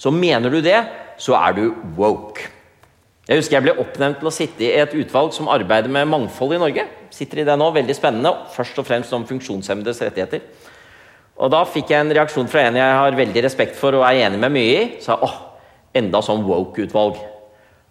Så 0.00 0.10
mener 0.12 0.50
du 0.50 0.60
det, 0.64 0.80
så 1.20 1.36
er 1.38 1.56
du 1.56 1.64
woke. 1.96 2.48
Jeg 3.28 3.38
husker 3.38 3.54
jeg 3.54 3.64
ble 3.68 3.76
oppnevnt 3.78 4.18
til 4.18 4.28
å 4.28 4.34
sitte 4.34 4.64
i 4.66 4.72
et 4.82 4.94
utvalg 4.98 5.30
som 5.36 5.50
arbeider 5.52 5.92
med 5.92 6.08
mangfold 6.10 6.56
i 6.56 6.60
Norge. 6.60 6.88
Sitter 7.14 7.42
i 7.42 7.46
det 7.46 7.54
nå, 7.60 7.68
veldig 7.70 7.94
spennende, 7.94 8.32
først 8.52 8.80
og 8.82 8.88
fremst 8.88 9.14
om 9.14 9.26
funksjonshemmedes 9.28 10.02
rettigheter. 10.02 10.42
Og 11.38 11.52
da 11.52 11.62
fikk 11.64 11.92
jeg 11.92 12.02
en 12.02 12.12
reaksjon 12.18 12.50
fra 12.50 12.66
en 12.66 12.80
jeg 12.80 12.98
har 12.98 13.16
veldig 13.16 13.44
respekt 13.46 13.78
for 13.78 13.94
og 13.96 14.04
er 14.08 14.24
enig 14.26 14.40
med 14.42 14.52
mye 14.52 14.72
i. 14.74 14.82
Sa 15.04 15.16
åh, 15.22 15.38
enda 15.96 16.20
sånn 16.24 16.42
woke-utvalg. 16.48 17.20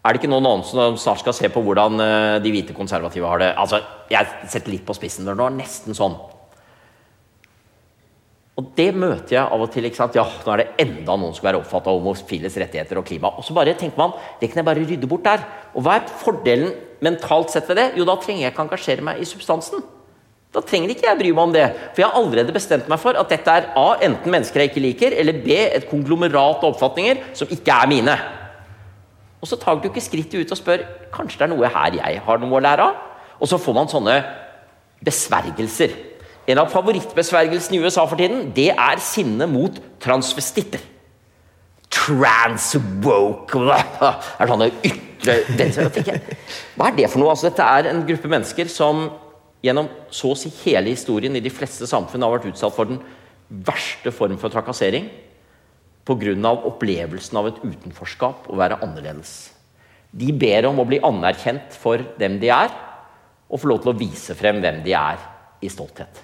Er 0.02 0.16
det 0.16 0.22
ikke 0.24 0.32
noen 0.32 0.48
annen 0.50 0.66
som 0.66 0.96
snart 0.98 1.22
skal 1.22 1.36
se 1.38 1.50
på 1.54 1.62
hvordan 1.62 2.02
eh, 2.02 2.36
de 2.42 2.52
hvite 2.54 2.74
konservative 2.74 3.30
har 3.30 3.42
det? 3.42 3.52
Altså, 3.62 3.84
Jeg 4.10 4.50
setter 4.50 4.74
litt 4.74 4.86
på 4.88 4.96
spissen, 4.98 5.28
det 5.28 5.38
var 5.38 5.54
nesten 5.54 5.98
sånn. 5.98 6.18
Og 8.60 8.74
det 8.78 8.90
møter 8.98 9.38
jeg 9.38 9.42
av 9.46 9.62
og 9.64 9.70
til. 9.74 9.86
ikke 9.88 9.98
sant? 10.02 10.18
Ja, 10.18 10.26
nå 10.26 10.54
er 10.54 10.62
det 10.62 10.84
enda 10.84 11.16
noen 11.16 11.32
som 11.32 11.40
skal 11.40 11.52
være 11.52 11.62
opptatt 11.62 11.88
av 11.88 11.98
homofiles 11.98 12.58
rettigheter 12.60 13.00
og 13.00 13.08
klima. 13.08 13.32
Og 13.38 13.46
så 13.48 13.56
bare 13.58 13.78
tenker 13.80 14.02
man 14.02 14.14
det 14.42 14.50
kan 14.52 14.62
jeg 14.62 14.68
bare 14.68 14.84
rydde 14.84 15.10
bort 15.10 15.24
der. 15.26 15.46
Og 15.74 15.86
hva 15.86 15.98
er 15.98 16.12
fordelen 16.22 16.74
mentalt 17.02 17.54
sett 17.54 17.70
ved 17.70 17.80
det? 17.80 17.88
Jo, 17.98 18.06
da 18.10 18.18
trenger 18.22 18.44
jeg 18.46 18.54
ikke 18.54 18.66
engasjere 18.68 19.08
meg 19.08 19.22
i 19.22 19.30
substansen. 19.30 19.86
Da 20.52 20.60
trenger 20.68 20.92
ikke 20.92 21.08
jeg 21.08 21.20
bry 21.22 21.32
meg 21.32 21.46
om 21.46 21.56
det. 21.56 21.66
For 21.94 22.04
jeg 22.04 22.10
har 22.10 22.20
allerede 22.20 22.58
bestemt 22.58 22.92
meg 22.92 23.00
for 23.00 23.16
at 23.18 23.32
dette 23.32 23.56
er 23.56 23.72
A. 23.80 23.88
Enten 24.04 24.34
mennesker 24.34 24.66
jeg 24.66 24.74
ikke 24.74 24.84
liker, 24.84 25.16
eller 25.24 25.42
B. 25.46 25.56
Et 25.64 25.88
konglomerat 25.88 26.60
av 26.60 26.74
oppfatninger 26.74 27.24
som 27.38 27.50
ikke 27.56 27.72
er 27.72 27.90
mine. 27.90 28.20
Og 29.42 29.50
så 29.50 29.58
tar 29.58 29.80
du 29.82 29.90
ikke 29.90 30.04
skrittet 30.04 30.46
ut 30.46 30.54
og 30.54 30.60
spør 30.60 30.86
kanskje 31.14 31.42
det 31.42 31.48
er 31.48 31.52
noe 31.56 31.74
her 31.74 31.98
jeg 31.98 32.22
har 32.26 32.42
noe 32.42 32.60
å 32.60 32.64
lære 32.64 32.86
av. 32.86 33.00
Og 33.42 33.50
så 33.50 33.58
får 33.58 33.78
man 33.78 33.90
sånne 33.90 34.20
besvergelser. 35.02 35.96
En 36.50 36.62
av 36.62 36.70
favorittbesvergelsene 36.74 37.78
i 37.78 37.82
USA 37.82 38.06
for 38.10 38.22
tiden, 38.22 38.52
det 38.54 38.70
er 38.74 39.02
sinne 39.02 39.48
mot 39.50 39.78
transvestitter. 40.02 40.84
Transwoke 41.92 43.62
er 44.40 44.48
sånne 44.50 44.70
ytre 44.88 45.36
Hva 46.78 46.88
er 46.88 46.96
det 46.96 47.10
for 47.12 47.20
noe? 47.20 47.34
Altså, 47.34 47.50
dette 47.50 47.66
er 47.66 47.90
en 47.92 48.06
gruppe 48.08 48.32
mennesker 48.32 48.70
som 48.72 49.10
gjennom 49.62 49.90
så 50.14 50.32
å 50.32 50.38
si 50.38 50.50
hele 50.64 50.94
historien 50.94 51.36
i 51.38 51.44
de 51.44 51.52
fleste 51.54 51.90
samfunn 51.90 52.24
har 52.26 52.34
vært 52.38 52.48
utsatt 52.54 52.74
for 52.78 52.90
den 52.90 53.02
verste 53.68 54.14
form 54.16 54.40
for 54.42 54.54
trakassering 54.54 55.10
pga. 56.06 56.52
opplevelsen 56.52 57.38
av 57.38 57.48
et 57.48 57.60
utenforskap 57.64 58.50
å 58.50 58.58
være 58.58 58.80
annerledes. 58.82 59.52
De 60.12 60.32
ber 60.36 60.68
om 60.68 60.80
å 60.80 60.88
bli 60.88 61.00
anerkjent 61.00 61.78
for 61.78 62.02
dem 62.20 62.40
de 62.42 62.50
er, 62.52 62.74
og 63.52 63.60
få 63.60 63.68
lov 63.68 63.82
til 63.84 63.94
å 63.94 64.00
vise 64.00 64.36
frem 64.36 64.60
hvem 64.64 64.82
de 64.84 64.96
er, 64.96 65.20
i 65.62 65.70
stolthet. 65.70 66.24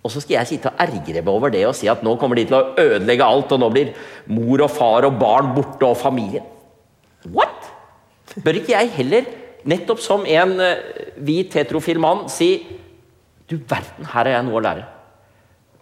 Og 0.00 0.12
så 0.12 0.22
skal 0.22 0.38
jeg 0.38 0.48
sitte 0.54 0.70
og 0.70 0.80
ergre 0.80 1.20
meg 1.20 1.28
over 1.28 1.52
det 1.52 1.66
og 1.68 1.74
si 1.76 1.88
at 1.90 2.00
nå 2.04 2.14
kommer 2.16 2.38
de 2.38 2.46
til 2.48 2.56
å 2.56 2.72
ødelegge 2.80 3.26
alt, 3.26 3.52
og 3.52 3.60
nå 3.60 3.68
blir 3.74 3.92
mor 4.32 4.64
og 4.64 4.72
far 4.72 5.06
og 5.08 5.18
barn 5.20 5.52
borte, 5.56 5.84
og 5.84 5.98
familien. 6.00 6.46
What? 7.28 7.68
Bør 8.40 8.62
ikke 8.62 8.72
jeg 8.78 8.94
heller, 8.96 9.28
nettopp 9.68 10.00
som 10.00 10.24
en 10.24 10.54
eh, 10.64 11.10
hvit 11.20 11.52
heterofil 11.58 12.00
mann, 12.00 12.28
si 12.32 12.78
Du 13.50 13.56
verden, 13.58 14.06
her 14.06 14.22
har 14.22 14.28
jeg 14.30 14.46
noe 14.46 14.60
å 14.60 14.62
lære. 14.62 14.84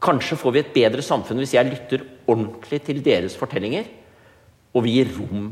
Kanskje 0.00 0.38
får 0.40 0.54
vi 0.54 0.60
et 0.62 0.70
bedre 0.72 1.02
samfunn 1.04 1.42
hvis 1.42 1.52
jeg 1.52 1.68
lytter 1.68 2.04
ordentlig 2.28 2.82
til 2.86 3.00
deres 3.04 3.36
fortellinger, 3.38 3.88
og 4.74 4.84
vi 4.84 4.98
gir 4.98 5.10
rom 5.16 5.50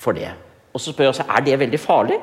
for 0.00 0.16
det. 0.16 0.30
Og 0.74 0.80
så 0.80 0.92
spør 0.92 1.08
jeg 1.08 1.14
også, 1.14 1.28
Er 1.28 1.44
det 1.44 1.58
veldig 1.58 1.80
farlig 1.80 2.18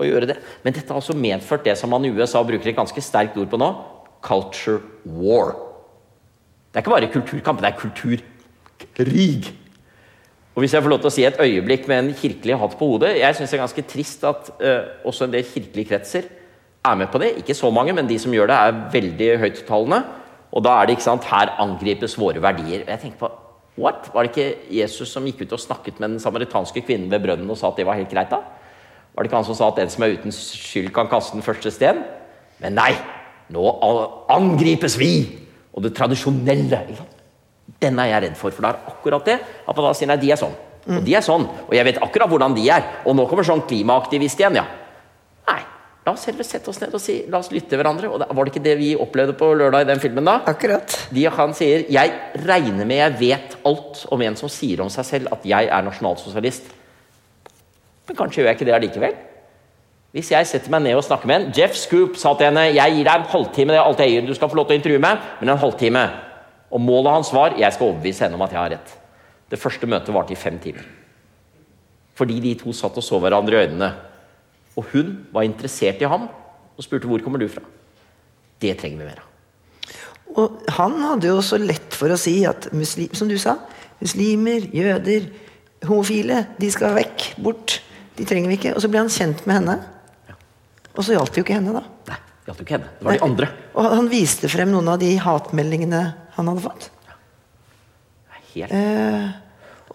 å 0.00 0.04
gjøre 0.04 0.26
det? 0.32 0.38
Men 0.64 0.74
dette 0.74 0.88
har 0.88 0.98
altså 0.98 1.16
medført 1.16 1.64
det 1.64 1.76
som 1.78 1.90
man 1.90 2.04
i 2.04 2.10
USA 2.10 2.42
bruker 2.42 2.70
et 2.70 2.76
ganske 2.76 3.04
sterkt 3.04 3.36
ord 3.36 3.50
på 3.52 3.60
nå 3.60 3.72
culture 4.22 4.80
war. 5.04 5.54
Det 6.72 6.78
er 6.78 6.84
ikke 6.84 6.94
bare 6.94 7.10
kulturkamp, 7.12 7.60
det 7.60 7.68
er 7.68 7.78
kulturkrig. 7.78 9.52
Og 10.54 10.60
hvis 10.62 10.74
jeg 10.74 10.84
får 10.84 10.92
lov 10.92 11.00
til 11.00 11.08
å 11.08 11.14
si 11.14 11.24
et 11.24 11.40
øyeblikk 11.40 11.88
med 11.88 11.98
en 11.98 12.14
kirkelig 12.14 12.58
hatt 12.60 12.74
på 12.76 12.86
hodet 12.90 13.14
Jeg 13.16 13.36
syns 13.36 13.50
det 13.50 13.56
er 13.56 13.62
ganske 13.62 13.84
trist 13.88 14.24
at 14.28 14.50
uh, 14.60 15.08
også 15.08 15.24
en 15.24 15.32
del 15.32 15.46
kirkelige 15.48 15.88
kretser 15.88 16.28
er 16.84 16.98
med 16.98 17.08
på 17.12 17.20
det. 17.22 17.36
Ikke 17.40 17.56
så 17.56 17.70
mange, 17.70 17.94
men 17.96 18.08
de 18.08 18.18
som 18.18 18.32
gjør 18.34 18.50
det, 18.50 18.56
er 18.58 18.80
veldig 18.92 19.28
høyttalende. 19.44 20.02
Og 20.52 20.64
da 20.66 20.74
er 20.76 20.86
det 20.86 20.96
ikke 20.96 21.06
sant, 21.06 21.28
her 21.30 21.54
angripes 21.62 22.18
våre 22.20 22.42
verdier. 22.42 22.82
Og 22.84 22.90
jeg 22.90 23.00
tenker 23.04 23.20
på 23.22 23.30
What? 23.80 24.10
Var 24.12 24.26
det 24.26 24.32
ikke 24.32 24.74
Jesus 24.76 25.12
som 25.14 25.24
gikk 25.24 25.46
ut 25.46 25.54
og 25.56 25.60
snakket 25.62 26.00
med 26.00 26.14
den 26.14 26.20
samaritanske 26.20 26.82
kvinnen 26.84 27.08
ved 27.12 27.22
brønnen 27.24 27.48
og 27.50 27.56
sa 27.56 27.70
at 27.70 27.80
det 27.80 27.86
var 27.88 27.96
helt 27.96 28.10
greit? 28.12 28.32
da? 28.32 28.42
Var 29.12 29.24
det 29.24 29.30
ikke 29.30 29.38
han 29.40 29.48
som 29.48 29.56
sa 29.56 29.70
at 29.72 29.80
den 29.80 29.92
som 29.92 30.04
er 30.04 30.16
uten 30.16 30.32
skyld, 30.32 30.90
kan 30.92 31.08
kaste 31.08 31.36
den 31.36 31.44
første 31.44 31.72
sten? 31.72 32.02
Men 32.60 32.76
nei! 32.76 32.92
Nå 33.52 33.64
angripes 34.32 34.96
vi! 35.00 35.12
Og 35.72 35.84
det 35.84 35.94
tradisjonelle. 35.96 36.82
Den 37.80 37.98
er 38.00 38.10
jeg 38.10 38.22
redd 38.26 38.36
for, 38.36 38.52
for 38.52 38.64
det 38.64 38.74
er 38.74 38.92
akkurat 38.92 39.28
det. 39.28 39.38
At 39.68 39.80
da 39.80 39.92
sier 39.96 40.10
nei, 40.10 40.18
de 40.20 40.32
er 40.32 40.40
sånn. 40.40 40.52
Og 40.82 41.04
de 41.06 41.14
er 41.16 41.24
sånn. 41.24 41.46
Og 41.68 41.72
jeg 41.76 41.86
vet 41.88 42.00
akkurat 42.04 42.28
hvordan 42.28 42.56
de 42.56 42.66
er. 42.74 42.84
Og 43.08 43.16
nå 43.16 43.24
kommer 43.30 43.46
sånn 43.46 43.64
klimaaktivist 43.68 44.40
igjen, 44.40 44.60
ja. 44.60 44.66
La 46.02 46.16
oss 46.16 46.24
heller 46.26 46.46
sette 46.46 46.66
oss 46.70 46.80
ned 46.82 46.94
og 46.96 46.98
si 46.98 47.20
la 47.30 47.38
oss 47.38 47.52
lytte 47.54 47.70
til 47.70 47.78
hverandre. 47.78 48.10
Og 48.10 48.22
var 48.22 48.46
det 48.46 48.52
ikke 48.52 48.64
det 48.64 48.74
vi 48.80 48.90
opplevde 48.98 49.36
på 49.38 49.52
lørdag 49.54 49.84
i 49.84 49.90
den 49.92 50.00
filmen, 50.02 50.26
da? 50.26 50.40
Akkurat. 50.50 50.96
De, 51.14 51.26
han 51.30 51.54
sier 51.54 51.84
'Jeg 51.86 52.12
regner 52.42 52.84
med 52.84 52.96
jeg 52.96 53.18
vet 53.20 53.56
alt 53.64 54.06
om 54.10 54.22
en 54.22 54.36
som 54.36 54.48
sier 54.48 54.80
om 54.82 54.90
seg 54.90 55.04
selv 55.04 55.32
at 55.32 55.46
jeg 55.46 55.68
er 55.70 55.82
nasjonalsosialist'. 55.82 56.72
Men 58.08 58.16
kanskje 58.16 58.42
gjør 58.42 58.50
jeg 58.50 58.56
ikke 58.58 58.64
det 58.64 58.74
allikevel? 58.74 59.14
Hvis 60.12 60.30
jeg 60.30 60.46
setter 60.46 60.70
meg 60.70 60.82
ned 60.82 60.96
og 60.96 61.04
snakker 61.04 61.26
med 61.26 61.36
en 61.36 61.52
Jeff 61.56 61.74
Scoop 61.74 62.16
sa 62.16 62.34
til 62.34 62.46
henne 62.46 62.74
'Jeg 62.74 62.96
gir 62.96 63.04
deg 63.04 63.14
en 63.14 63.30
halvtime, 63.30 63.72
det 63.72 63.78
er 63.78 63.86
alt 63.86 63.98
jeg 63.98 64.10
gir. 64.10 64.26
Du 64.26 64.34
skal 64.34 64.48
få 64.48 64.56
lov 64.56 64.66
til 64.66 64.74
å 64.74 64.80
intervjue 64.80 64.98
meg, 64.98 65.18
men 65.40 65.48
en 65.48 65.58
halvtime'. 65.58 66.10
Og 66.72 66.80
målet 66.80 67.12
hans 67.12 67.32
var 67.32 67.54
'Jeg 67.54 67.72
skal 67.72 67.86
overbevise 67.86 68.24
henne 68.24 68.34
om 68.34 68.42
at 68.42 68.50
jeg 68.50 68.58
har 68.58 68.70
rett'. 68.70 68.98
Det 69.50 69.58
første 69.58 69.86
møtet 69.86 70.14
varte 70.14 70.32
i 70.32 70.34
fem 70.34 70.58
timer. 70.58 70.82
Fordi 72.14 72.40
de 72.40 72.54
to 72.54 72.72
satt 72.72 72.96
og 72.96 73.02
så 73.02 73.20
hverandre 73.20 73.52
i 73.52 73.66
øynene. 73.66 74.11
Og 74.76 74.88
hun 74.92 75.26
var 75.32 75.44
interessert 75.46 76.00
i 76.00 76.08
ham 76.08 76.28
og 76.76 76.84
spurte 76.84 77.06
'Hvor 77.06 77.22
kommer 77.22 77.38
du 77.38 77.48
fra?' 77.48 77.64
Det 78.60 78.78
trenger 78.78 78.98
vi 78.98 79.04
mer 79.04 79.20
av. 79.20 79.28
Og 80.36 80.62
han 80.68 80.92
hadde 80.92 81.28
jo 81.28 81.42
så 81.42 81.58
lett 81.58 81.94
for 81.94 82.08
å 82.08 82.16
si 82.16 82.44
at 82.46 82.72
muslim, 82.72 83.14
som 83.14 83.28
du 83.28 83.38
sa, 83.38 83.58
Muslimer, 84.02 84.64
jøder, 84.74 85.28
homofile. 85.86 86.46
De 86.58 86.70
skal 86.70 86.96
vekk. 86.96 87.34
Bort. 87.42 87.78
De 88.18 88.26
trenger 88.26 88.50
vi 88.50 88.58
ikke. 88.58 88.74
Og 88.74 88.82
så 88.82 88.90
ble 88.90 88.98
han 88.98 89.12
kjent 89.12 89.44
med 89.46 89.60
henne. 89.60 89.76
Og 90.92 91.04
så 91.06 91.14
gjaldt 91.14 91.32
det 91.32 91.40
jo 91.40 91.44
ikke 91.46 91.54
henne, 91.54 91.76
da. 91.76 91.84
Nei, 92.10 92.18
gjaldt 92.48 92.58
jo 92.58 92.66
ikke 92.66 92.76
henne. 92.76 92.90
Det 92.98 93.06
var 93.06 93.16
de 93.16 93.22
andre. 93.28 93.48
Og 93.78 93.94
han 93.94 94.10
viste 94.12 94.50
frem 94.52 94.72
noen 94.74 94.90
av 94.92 94.98
de 95.00 95.12
hatmeldingene 95.22 96.02
han 96.34 96.50
hadde 96.50 96.64
fått. 96.66 96.90
Helt. 98.52 98.74
Eh, 98.76 99.30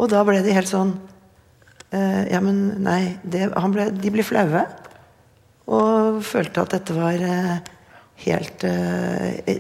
og 0.02 0.10
da 0.10 0.24
ble 0.26 0.40
de 0.42 0.56
helt 0.56 0.70
sånn 0.72 0.96
eh, 1.92 2.24
Ja, 2.34 2.42
men 2.44 2.84
nei 2.84 3.18
det, 3.24 3.48
han 3.56 3.74
ble, 3.76 3.90
De 3.92 4.12
ble 4.14 4.24
flaue. 4.26 4.66
Og 5.68 6.22
følte 6.24 6.64
at 6.64 6.74
dette 6.78 6.96
var 6.96 7.20
eh, 7.20 7.58
helt, 8.26 8.64
eh, 8.64 9.54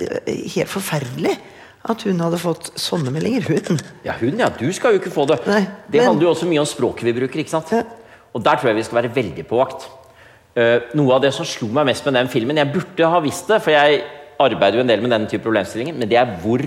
helt 0.55 0.71
forferdelig. 0.71 1.35
At 1.87 2.03
hun 2.07 2.19
hadde 2.19 2.39
fått 2.41 2.71
sånne 2.79 3.11
meldinger. 3.15 3.45
Hun. 3.47 3.79
Ja, 4.03 4.15
hun, 4.19 4.39
ja. 4.39 4.49
Du 4.51 4.65
skal 4.75 4.95
jo 4.95 5.01
ikke 5.01 5.13
få 5.13 5.27
det. 5.29 5.39
Nei, 5.47 5.61
det 5.87 6.01
men- 6.01 6.09
handler 6.09 6.27
jo 6.27 6.33
også 6.33 6.49
mye 6.49 6.63
om 6.63 6.67
språket 6.67 7.07
vi 7.07 7.13
bruker. 7.15 7.39
ikke 7.43 7.53
sant? 7.53 7.71
Ja. 7.71 7.83
Og 8.35 8.43
der 8.43 8.55
tror 8.59 8.71
jeg 8.71 8.79
vi 8.81 8.83
skal 8.83 9.01
være 9.01 9.15
veldig 9.15 9.45
på 9.47 9.59
vakt. 9.59 9.87
Uh, 10.57 10.81
noe 10.97 11.13
av 11.13 11.21
det 11.21 11.29
som 11.35 11.45
slo 11.45 11.67
meg 11.69 11.85
mest 11.85 12.05
med 12.07 12.15
den 12.17 12.27
filmen 12.33 12.57
Jeg 12.57 12.71
burde 12.73 13.05
ha 13.11 13.19
visst 13.21 13.45
det, 13.47 13.59
for 13.61 13.69
jeg 13.69 13.99
arbeider 14.41 14.79
jo 14.79 14.81
en 14.81 14.89
del 14.89 15.03
med 15.03 15.11
denne 15.13 15.29
type 15.29 15.43
problemstillinger, 15.45 15.93
men 15.93 16.09
det 16.09 16.17
er 16.17 16.31
hvor 16.41 16.63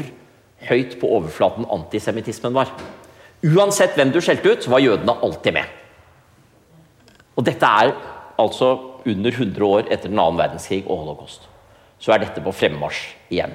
høyt 0.68 0.94
på 1.00 1.10
overflaten 1.10 1.66
antisemittismen 1.66 2.54
var. 2.54 2.70
Uansett 3.46 3.96
hvem 3.96 4.12
du 4.12 4.20
skjelte 4.20 4.52
ut, 4.52 4.64
så 4.64 4.72
var 4.72 4.84
jødene 4.84 5.16
alltid 5.24 5.56
med. 5.56 5.76
Og 7.38 7.46
dette 7.46 7.66
er 7.66 7.94
altså 8.40 8.74
under 9.08 9.32
100 9.32 9.64
år 9.64 9.88
etter 9.88 10.10
den 10.10 10.20
annen 10.20 10.40
verdenskrig 10.40 10.82
og 10.86 11.04
holocaust. 11.04 11.46
Så 12.00 12.12
er 12.12 12.22
dette 12.22 12.42
på 12.44 12.52
fremmarsj 12.52 13.06
igjen. 13.32 13.54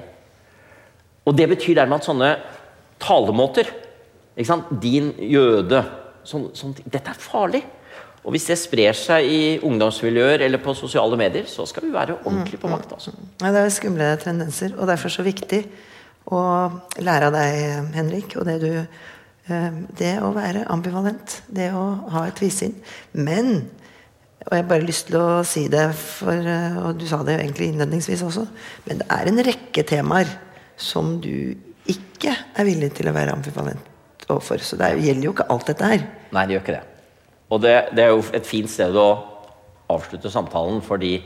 Og 1.26 1.34
det 1.38 1.48
betyr 1.50 1.78
dermed 1.78 2.00
at 2.00 2.06
sånne 2.06 2.32
talemåter 3.02 3.70
ikke 4.36 4.50
sant? 4.50 4.68
Din 4.82 5.12
jøde 5.32 5.80
sånn, 6.26 6.50
sånn, 6.56 6.74
Dette 6.84 7.12
er 7.12 7.20
farlig. 7.20 7.62
Og 8.26 8.34
hvis 8.34 8.48
det 8.50 8.58
sprer 8.58 8.96
seg 8.98 9.26
i 9.30 9.42
ungdomsmiljøer 9.64 10.42
eller 10.44 10.60
på 10.62 10.74
sosiale 10.74 11.16
medier, 11.18 11.46
så 11.48 11.64
skal 11.70 11.86
vi 11.86 11.92
være 11.94 12.18
ordentlig 12.24 12.58
på 12.60 12.70
vakt. 12.70 12.96
Altså. 12.96 13.14
Ja, 13.38 13.52
det 13.54 13.62
er 13.62 13.74
skumle 13.74 14.08
tendenser, 14.18 14.74
og 14.74 14.90
derfor 14.90 15.14
så 15.14 15.22
viktig 15.26 15.62
å 16.34 16.40
lære 16.98 17.28
av 17.30 17.36
deg, 17.36 17.92
Henrik, 17.94 18.34
og 18.34 18.48
det 18.48 18.56
du 18.64 18.72
Det 19.46 20.14
å 20.22 20.32
være 20.34 20.64
ambivalent. 20.74 21.40
Det 21.48 21.68
å 21.72 21.84
ha 22.10 22.24
et 22.26 22.34
tvisinn. 22.38 22.74
Men 23.14 23.68
Og 24.46 24.52
jeg 24.54 24.62
har 24.62 24.68
bare 24.68 24.86
lyst 24.86 25.08
til 25.08 25.16
å 25.18 25.44
si 25.44 25.64
det, 25.66 25.88
for, 25.98 26.30
eh, 26.30 26.76
og 26.78 26.98
du 27.00 27.06
sa 27.08 27.16
det 27.24 27.34
jo 27.34 27.42
egentlig 27.42 27.66
innledningsvis 27.72 28.20
også, 28.22 28.44
men 28.86 28.98
det 29.00 29.06
er 29.10 29.26
en 29.26 29.40
rekke 29.42 29.82
temaer 29.82 30.28
som 30.76 31.16
du 31.20 31.56
ikke 31.90 32.30
er 32.54 32.64
villig 32.68 32.92
til 32.94 33.08
å 33.10 33.14
være 33.16 33.32
ambivalent 33.34 33.80
overfor. 34.28 34.62
Så 34.62 34.78
det 34.78 34.86
er- 34.86 35.02
gjelder 35.02 35.24
jo 35.24 35.32
ikke 35.32 35.50
alt 35.50 35.66
dette 35.66 35.82
her. 35.82 36.06
Nei, 36.30 36.46
det 36.46 36.54
gjør 36.54 36.62
ikke 36.62 36.76
det. 36.78 36.84
Og 37.50 37.60
det, 37.60 37.74
det 37.96 38.04
er 38.04 38.08
jo 38.14 38.22
et 38.32 38.46
fint 38.46 38.70
sted 38.70 38.94
å 38.94 39.24
avslutte 39.90 40.30
samtalen, 40.30 40.80
fordi 40.80 41.24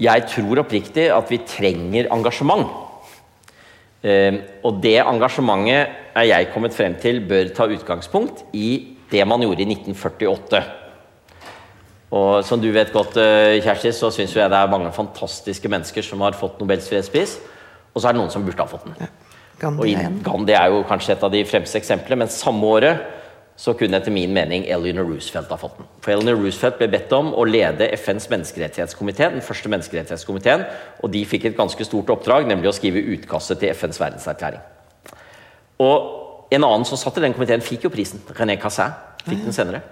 jeg 0.00 0.26
tror 0.26 0.64
oppriktig 0.64 1.16
at 1.16 1.28
vi 1.30 1.38
trenger 1.38 2.08
engasjement. 2.10 2.66
Eh, 4.04 4.36
og 4.60 4.82
det 4.84 4.98
engasjementet 5.00 6.00
er 6.14 6.26
jeg 6.28 6.50
kommet 6.52 6.76
frem 6.76 6.96
til 7.00 7.22
bør 7.24 7.48
ta 7.56 7.66
utgangspunkt 7.72 8.44
i 8.52 8.96
det 9.10 9.24
man 9.28 9.40
gjorde 9.40 9.64
i 9.64 9.68
1948. 9.72 10.60
Og 12.14 12.44
som 12.46 12.60
du 12.60 12.68
vet 12.74 12.92
godt, 12.92 13.16
eh, 13.16 13.62
Kjersti, 13.64 13.90
så 13.96 14.12
syns 14.12 14.36
jeg 14.36 14.50
det 14.50 14.58
er 14.58 14.70
mange 14.70 14.92
fantastiske 14.92 15.68
mennesker 15.68 16.04
som 16.04 16.20
har 16.20 16.36
fått 16.36 16.60
Nobels 16.60 16.88
fredspris, 16.88 17.38
og 17.94 18.02
så 18.02 18.08
er 18.08 18.12
det 18.12 18.20
noen 18.20 18.30
som 18.30 18.44
burde 18.44 18.60
ha 18.60 18.68
fått 18.68 18.84
den. 18.84 18.94
Ja. 19.00 19.06
Gandhi 19.58 19.94
og. 19.94 20.22
Gandhi 20.26 20.52
er 20.52 20.70
jo 20.74 20.84
kanskje 20.86 21.14
et 21.14 21.24
av 21.24 21.32
de 21.32 21.44
fremste 21.48 21.78
eksemplene, 21.78 22.24
men 22.24 22.28
samme 22.32 22.62
året 22.66 23.23
så 23.56 23.74
kunne 23.78 24.00
etter 24.00 24.10
min 24.10 24.32
mening 24.34 24.64
Eleanor 24.66 25.06
Roosevelt 25.06 25.52
ha 25.52 25.58
fått 25.58 25.76
den. 25.78 25.86
For 26.02 26.10
Eleanor 26.14 26.40
Roosevelt 26.42 26.80
ble 26.80 26.88
bedt 26.90 27.12
om 27.14 27.30
å 27.38 27.44
lede 27.46 27.86
FNs 27.94 28.26
menneskerettighetskomité, 28.32 29.28
den 29.30 29.44
første 29.46 29.70
menneskerettighetskomiteen, 29.70 30.64
og 31.00 31.12
de 31.14 31.22
fikk 31.28 31.46
et 31.48 31.58
ganske 31.58 31.86
stort 31.86 32.10
oppdrag, 32.10 32.48
nemlig 32.50 32.72
å 32.72 32.74
skrive 32.74 33.04
utkastet 33.14 33.62
til 33.62 33.70
FNs 33.70 34.00
verdenserklæring. 34.02 34.62
Og 35.84 36.48
en 36.54 36.66
annen 36.66 36.86
som 36.88 36.98
satt 36.98 37.18
i 37.20 37.24
den 37.24 37.34
komiteen, 37.36 37.62
fikk 37.64 37.86
jo 37.86 37.94
prisen. 37.94 38.22
René 38.34 38.58
Cassin 38.60 38.94
fikk 39.24 39.46
den 39.46 39.56
senere. 39.56 39.82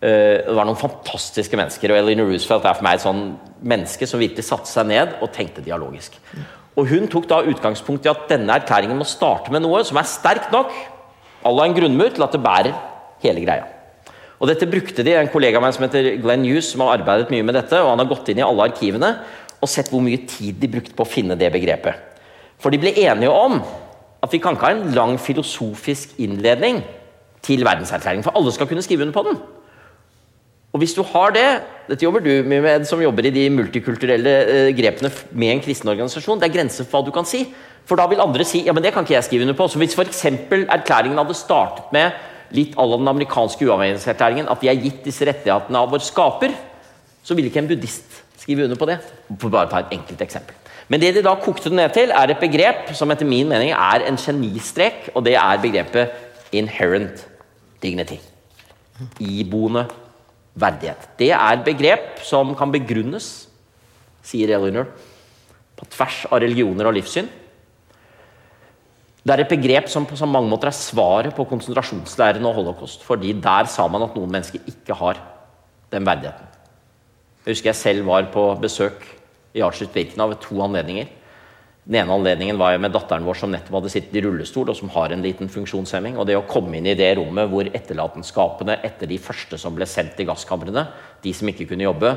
Eh, 0.00 0.40
Det 0.46 0.56
var 0.56 0.64
noen 0.64 0.80
fantastiske 0.80 1.56
mennesker, 1.60 1.92
og 1.92 2.00
Eleanor 2.00 2.32
Roosevelt 2.32 2.64
er 2.64 2.74
for 2.74 2.88
meg 2.88 2.94
et 2.94 3.04
sånn 3.04 3.36
menneske 3.60 4.08
som 4.08 4.20
virkelig 4.20 4.48
satte 4.48 4.66
seg 4.66 4.88
ned 4.88 5.18
og 5.20 5.32
tenkte 5.32 5.60
dialogisk. 5.60 6.16
Og 6.76 6.88
Hun 6.88 7.06
tok 7.08 7.28
da 7.28 7.42
utgangspunkt 7.42 8.06
i 8.06 8.08
at 8.08 8.28
denne 8.28 8.48
erklæringen 8.48 8.96
må 8.96 9.04
starte 9.04 9.52
med 9.52 9.60
noe 9.60 9.84
som 9.84 9.98
er 9.98 10.08
sterkt 10.08 10.50
nok, 10.52 10.72
à 11.44 11.52
la 11.52 11.64
en 11.64 11.74
grunnmur, 11.74 12.14
til 12.14 12.22
at 12.22 12.32
det 12.32 12.42
bærer 12.42 12.74
hele 13.24 13.44
greia. 13.44 13.68
Og 14.40 14.48
Dette 14.48 14.68
brukte 14.70 15.04
de, 15.04 15.12
en 15.18 15.28
kollega 15.28 15.60
av 15.60 15.66
meg 15.66 15.74
som 15.76 15.84
heter 15.84 16.14
Glenn 16.22 16.46
Hughes, 16.48 16.70
som 16.72 16.84
har 16.84 16.96
arbeidet 16.96 17.28
mye 17.32 17.44
med 17.44 17.58
dette, 17.58 17.76
og 17.76 17.92
han 17.92 18.00
har 18.00 18.08
gått 18.08 18.30
inn 18.32 18.40
i 18.40 18.46
alle 18.46 18.70
arkivene 18.70 19.12
og 19.60 19.68
sett 19.68 19.90
hvor 19.92 20.00
mye 20.00 20.22
tid 20.24 20.56
de 20.56 20.70
brukte 20.72 20.96
på 20.96 21.04
å 21.04 21.08
finne 21.08 21.36
det 21.36 21.50
begrepet. 21.52 22.08
For 22.60 22.72
de 22.72 22.80
ble 22.80 22.94
enige 23.02 23.32
om 23.32 23.58
at 24.20 24.32
vi 24.32 24.40
kan 24.40 24.56
ikke 24.56 24.68
ha 24.68 24.74
en 24.76 24.94
lang 24.96 25.16
filosofisk 25.20 26.16
innledning 26.20 26.80
til 27.44 27.64
verdenserklæringen, 27.64 28.24
for 28.24 28.36
alle 28.36 28.52
skal 28.52 28.68
kunne 28.68 28.84
skrive 28.84 29.04
under 29.04 29.16
på 29.16 29.26
den. 29.28 29.40
Og 30.70 30.78
hvis 30.78 30.94
du 30.94 31.02
har 31.02 31.32
det 31.34 31.46
Dette 31.90 32.04
jobber 32.04 32.22
du 32.22 32.44
mye 32.46 32.62
med, 32.62 32.84
som 32.86 33.00
jobber 33.02 33.26
i 33.26 33.32
de 33.34 33.48
multikulturelle 33.50 34.34
eh, 34.46 34.68
grepene 34.78 35.10
med 35.34 35.56
en 35.56 35.62
kristen 35.64 35.90
organisasjon. 35.90 36.38
Det 36.38 36.46
er 36.46 36.52
grenser 36.54 36.86
for 36.86 37.00
hva 37.00 37.08
du 37.08 37.10
kan 37.16 37.26
si. 37.26 37.40
For 37.82 37.98
da 37.98 38.04
vil 38.06 38.22
andre 38.22 38.46
si 38.46 38.60
ja, 38.62 38.70
men 38.70 38.84
det 38.84 38.92
kan 38.94 39.02
ikke 39.02 39.16
jeg 39.16 39.26
skrive 39.26 39.42
under 39.42 39.56
på. 39.58 39.66
Så 39.66 39.80
hvis 39.82 39.96
f.eks. 39.98 40.20
erklæringen 40.70 41.18
hadde 41.18 41.34
startet 41.34 41.90
med 41.90 42.14
litt 42.56 42.76
à 42.78 42.86
la 42.86 42.98
den 42.98 43.08
amerikanske 43.10 43.66
uavhengighetserklæringen, 43.66 44.48
at 44.50 44.62
vi 44.62 44.70
er 44.70 44.80
gitt 44.80 45.04
disse 45.06 45.26
rettighetene 45.26 45.78
av 45.78 45.92
vår 45.92 46.02
skaper, 46.04 46.54
så 47.22 47.36
vil 47.36 47.50
ikke 47.50 47.62
en 47.62 47.70
buddhist 47.70 48.22
skrive 48.40 48.64
under 48.66 48.78
på 48.80 48.88
det. 48.88 48.98
For 49.36 49.52
bare 49.52 49.68
å 49.68 49.72
ta 49.72 49.82
et 49.84 49.94
enkelt 49.98 50.24
eksempel. 50.24 50.56
Men 50.90 51.02
det 51.02 51.12
de 51.14 51.22
da 51.22 51.36
kokte 51.38 51.70
det 51.70 51.78
ned 51.78 51.92
til, 51.94 52.10
er 52.10 52.32
et 52.32 52.42
begrep 52.42 52.90
som 52.98 53.10
etter 53.14 53.28
min 53.28 53.48
mening 53.50 53.70
er 53.76 54.06
en 54.08 54.18
genistrek, 54.18 55.12
og 55.14 55.24
det 55.24 55.36
er 55.38 55.62
begrepet 55.62 56.10
'inherent 56.52 57.26
dignity'. 57.82 58.18
Iboende 59.20 59.86
verdighet. 60.54 61.08
Det 61.18 61.30
er 61.30 61.64
begrep 61.64 62.20
som 62.26 62.54
kan 62.58 62.72
begrunnes, 62.72 63.48
sier 64.22 64.50
Eleanor, 64.50 64.86
på 65.76 65.86
tvers 65.94 66.26
av 66.30 66.40
religioner 66.42 66.86
og 66.86 66.94
livssyn. 66.94 67.28
Det 69.30 69.36
er 69.36 69.44
et 69.44 69.52
begrep 69.52 69.86
som 69.86 70.02
på 70.10 70.16
så 70.18 70.26
mange 70.26 70.50
måter 70.50 70.66
er 70.66 70.74
svaret 70.74 71.36
på 71.36 71.44
konsentrasjonsleirene 71.46 72.48
og 72.48 72.56
holocaust. 72.56 73.04
fordi 73.06 73.32
der 73.32 73.68
sa 73.70 73.86
man 73.86 74.02
at 74.02 74.16
noen 74.16 74.32
mennesker 74.32 74.58
ikke 74.66 74.94
har 74.98 75.20
den 75.92 76.02
verdigheten. 76.04 76.48
Jeg 77.46 77.54
husker 77.54 77.68
jeg 77.70 77.76
selv 77.78 78.06
var 78.06 78.26
på 78.32 78.42
besøk 78.60 79.06
i 79.54 79.62
Auschwitz-Birkenau 79.62 80.26
ved 80.32 80.40
to 80.42 80.58
anledninger. 80.60 81.06
Den 81.86 81.94
ene 81.94 82.12
anledningen 82.12 82.58
var 82.58 82.72
jeg 82.72 82.80
med 82.80 82.90
datteren 82.90 83.24
vår 83.24 83.38
som 83.38 83.52
nettopp 83.52 83.76
hadde 83.78 83.92
sittet 83.94 84.16
i 84.18 84.24
rullestol, 84.24 84.68
og 84.68 84.76
som 84.76 84.90
har 84.90 85.12
en 85.14 85.22
liten 85.22 85.48
funksjonshemming. 85.48 86.18
Og 86.18 86.26
det 86.26 86.34
å 86.36 86.42
komme 86.50 86.80
inn 86.80 86.86
i 86.90 86.96
det 86.98 87.12
rommet 87.16 87.46
hvor 87.52 87.70
etterlatenskapene 87.70 88.80
etter 88.82 89.06
de 89.06 89.18
første 89.18 89.58
som 89.58 89.78
ble 89.78 89.86
sendt 89.86 90.16
til 90.18 90.26
gasskamrene, 90.26 90.88
de 91.22 91.32
som 91.32 91.46
ikke 91.46 91.68
kunne 91.70 91.86
jobbe, 91.86 92.16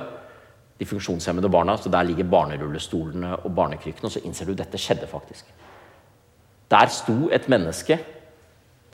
de 0.80 0.90
funksjonshemmede 0.90 1.54
barna, 1.54 1.78
så 1.78 1.94
der 1.94 2.10
ligger 2.10 2.26
barnerullestolene 2.26 3.36
og 3.44 3.54
barnekrykkene, 3.54 4.10
og 4.10 4.18
så 4.18 4.26
innser 4.26 4.50
du 4.50 4.56
at 4.58 4.66
dette 4.66 4.82
skjedde 4.82 5.06
faktisk. 5.14 5.46
Der 6.72 6.88
sto 6.88 7.30
et 7.32 7.50
menneske 7.50 8.00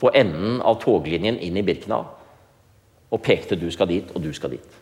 på 0.00 0.10
enden 0.14 0.60
av 0.62 0.80
toglinjen 0.82 1.38
inn 1.38 1.56
i 1.56 1.62
Birkenau 1.62 2.04
og 3.10 3.22
pekte 3.22 3.56
'du 3.56 3.70
skal 3.70 3.88
dit, 3.88 4.04
og 4.14 4.22
du 4.22 4.32
skal 4.32 4.50
dit'. 4.50 4.76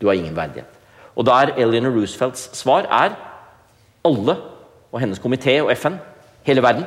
Du 0.00 0.06
har 0.06 0.14
ingen 0.14 0.36
verdighet. 0.36 0.68
Og 1.16 1.26
da 1.26 1.30
er 1.30 1.54
Eleanor 1.56 1.90
Roosevelts 1.90 2.56
svar 2.56 2.86
er 2.90 3.14
alle, 4.04 4.36
og 4.92 5.00
hennes 5.00 5.18
komité 5.18 5.60
og 5.60 5.76
FN, 5.76 5.94
hele 6.42 6.62
verden, 6.62 6.84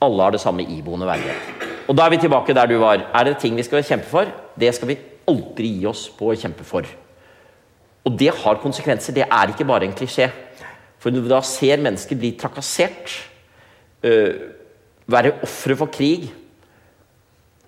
alle 0.00 0.22
har 0.22 0.30
det 0.30 0.40
samme 0.40 0.62
iboende 0.62 1.06
verdighet. 1.06 1.36
Og 1.88 1.96
da 1.96 2.06
er 2.06 2.10
vi 2.10 2.16
tilbake 2.16 2.54
der 2.54 2.66
du 2.66 2.78
var. 2.78 3.02
Er 3.14 3.24
det 3.24 3.38
ting 3.38 3.56
vi 3.56 3.62
skal 3.62 3.84
kjempe 3.84 4.06
for? 4.06 4.24
Det 4.60 4.74
skal 4.74 4.88
vi 4.88 4.98
aldri 5.28 5.68
gi 5.78 5.86
oss 5.86 6.08
på 6.18 6.30
å 6.32 6.36
kjempe 6.36 6.64
for. 6.64 6.88
Og 8.04 8.18
det 8.18 8.30
har 8.34 8.60
konsekvenser. 8.60 9.12
Det 9.16 9.26
er 9.30 9.52
ikke 9.52 9.64
bare 9.68 9.84
en 9.84 9.96
klisjé. 9.96 10.30
For 10.98 11.10
når 11.10 11.20
du 11.20 11.28
da 11.28 11.40
ser 11.44 11.76
mennesker 11.76 12.16
bli 12.16 12.30
trakassert, 12.40 13.12
øh, 14.02 14.34
være 15.10 15.34
ofre 15.44 15.76
for 15.78 15.92
krig, 15.92 16.30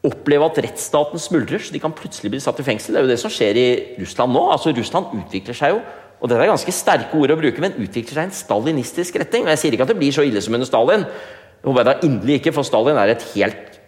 oppleve 0.07 0.47
at 0.47 0.59
rettsstaten 0.64 1.20
smuldrer, 1.20 1.62
så 1.62 1.74
de 1.74 1.82
kan 1.82 1.95
plutselig 1.95 2.30
bli 2.32 2.41
satt 2.43 2.61
i 2.62 2.66
fengsel. 2.66 2.95
Det 2.95 3.01
er 3.01 3.07
jo 3.07 3.12
det 3.12 3.20
som 3.20 3.32
skjer 3.32 3.59
i 3.59 3.68
Russland 4.01 4.34
nå. 4.37 4.43
Altså 4.55 4.72
Russland 4.76 5.14
utvikler 5.18 5.57
seg 5.57 5.74
jo, 5.74 5.80
og 6.16 6.30
dette 6.30 6.45
er 6.45 6.53
ganske 6.53 6.72
sterke 6.72 7.18
ord 7.18 7.34
å 7.34 7.39
bruke, 7.41 7.62
men 7.62 7.76
utvikler 7.76 8.14
seg 8.14 8.22
i 8.22 8.28
en 8.30 8.37
stalinistisk 8.37 9.18
retning. 9.20 9.45
Og 9.45 9.53
jeg 9.53 9.62
sier 9.62 9.76
ikke 9.76 9.89
at 9.89 9.93
det 9.93 9.99
blir 9.99 10.14
så 10.14 10.24
ille 10.24 10.43
som 10.45 10.57
under 10.57 10.68
Stalin. 10.68 11.05
jeg 11.07 11.66
håper 11.66 11.82
jeg 11.82 11.89
da 11.89 11.97
inderlig 12.09 12.39
ikke, 12.41 12.55
for 12.57 12.68
Stalin 12.68 13.01
er 13.03 13.12
et 13.12 13.26
helt 13.34 13.80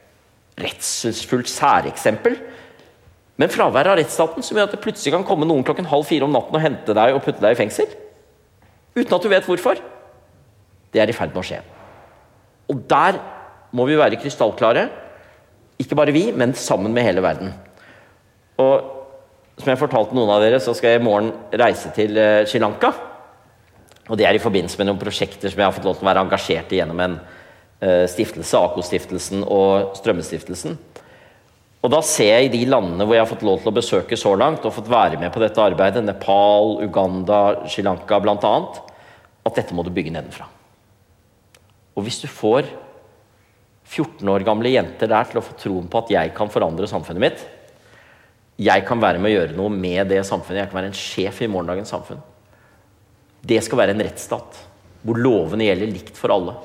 redselsfullt 0.58 1.48
særeksempel. 1.52 2.36
Men 3.38 3.52
fraværet 3.54 3.92
av 3.92 4.00
rettsstaten 4.00 4.42
som 4.42 4.58
gjør 4.58 4.66
at 4.66 4.74
det 4.74 4.82
plutselig 4.82 5.14
kan 5.14 5.24
komme 5.26 5.46
noen 5.46 5.62
klokken 5.64 5.86
halv 5.88 6.08
fire 6.08 6.26
om 6.26 6.34
natten 6.34 6.58
og 6.58 6.64
hente 6.64 6.96
deg 6.98 7.14
og 7.14 7.22
putte 7.22 7.44
deg 7.44 7.54
i 7.54 7.60
fengsel, 7.60 7.86
uten 8.98 9.14
at 9.14 9.22
du 9.22 9.30
vet 9.30 9.46
hvorfor, 9.46 9.78
det 10.90 11.00
er 11.02 11.10
i 11.10 11.14
ferd 11.14 11.30
med 11.30 11.44
å 11.44 11.46
skje. 11.46 11.60
Og 12.72 12.80
der 12.90 13.20
må 13.76 13.86
vi 13.88 13.98
være 13.98 14.18
krystallklare. 14.20 14.86
Ikke 15.78 15.98
bare 15.98 16.14
vi, 16.14 16.28
men 16.32 16.54
sammen 16.58 16.94
med 16.94 17.06
hele 17.06 17.22
verden. 17.24 17.52
Og 18.58 18.94
som 19.58 19.72
jeg 19.72 19.80
fortalte 19.80 20.14
noen 20.16 20.30
av 20.30 20.42
dere, 20.42 20.60
så 20.62 20.74
skal 20.76 20.94
jeg 20.94 21.02
i 21.02 21.06
morgen 21.06 21.32
reise 21.58 21.90
til 21.94 22.18
uh, 22.18 22.44
Sri 22.48 22.60
Lanka. 22.62 22.92
Og 24.08 24.16
det 24.18 24.26
er 24.26 24.38
i 24.38 24.42
forbindelse 24.42 24.78
med 24.80 24.88
noen 24.88 25.00
prosjekter 25.00 25.50
som 25.50 25.60
jeg 25.60 25.66
har 25.66 25.74
fått 25.74 25.86
lov 25.86 25.98
til 25.98 26.06
å 26.06 26.10
være 26.10 26.24
engasjert 26.24 26.72
i 26.72 26.80
gjennom 26.80 27.02
en 27.04 27.18
uh, 27.18 28.06
stiftelse, 28.10 28.58
AKO-stiftelsen 28.58 29.44
og 29.44 29.98
Strømmestiftelsen. 29.98 30.78
Og 31.78 31.92
da 31.92 32.00
ser 32.02 32.32
jeg 32.32 32.48
i 32.48 32.52
de 32.56 32.64
landene 32.70 33.06
hvor 33.06 33.14
jeg 33.14 33.22
har 33.22 33.30
fått 33.30 33.46
lov 33.46 33.60
til 33.62 33.70
å 33.70 33.76
besøke 33.76 34.18
så 34.18 34.34
langt, 34.38 34.64
og 34.66 34.74
fått 34.74 34.90
være 34.90 35.20
med 35.20 35.30
på 35.34 35.42
dette 35.42 35.62
arbeidet, 35.62 36.02
Nepal, 36.06 36.78
Uganda, 36.82 37.42
Sri 37.70 37.84
Lanka 37.86 38.18
bl.a., 38.22 38.54
at 39.46 39.56
dette 39.56 39.76
må 39.76 39.84
du 39.86 39.92
bygge 39.94 40.12
nedenfra. 40.12 40.48
Og 41.94 42.04
hvis 42.06 42.18
du 42.22 42.26
får 42.30 42.66
14 43.88 44.28
år 44.28 44.44
gamle 44.46 44.72
jenter 44.72 45.08
der 45.10 45.28
til 45.30 45.40
å 45.40 45.44
få 45.44 45.56
troen 45.58 45.86
på 45.88 46.02
at 46.02 46.10
jeg 46.12 46.32
kan 46.36 46.50
forandre 46.52 46.88
samfunnet 46.90 47.24
mitt, 47.24 47.44
jeg 48.58 48.82
kan 48.88 48.98
være 48.98 49.20
med 49.22 49.30
å 49.30 49.36
gjøre 49.36 49.54
noe 49.56 49.70
med 49.70 50.10
det 50.10 50.24
samfunnet, 50.26 50.64
jeg 50.64 50.70
kan 50.70 50.80
være 50.80 50.90
en 50.90 50.98
sjef 50.98 51.44
i 51.44 51.50
morgendagens 51.50 51.92
samfunn. 51.94 52.18
Det 53.48 53.60
skal 53.62 53.78
være 53.84 53.94
en 53.94 54.02
rettsstat 54.02 54.64
hvor 55.06 55.20
lovene 55.22 55.68
gjelder 55.68 55.92
likt 55.92 56.18
for 56.18 56.34
alle. 56.34 56.56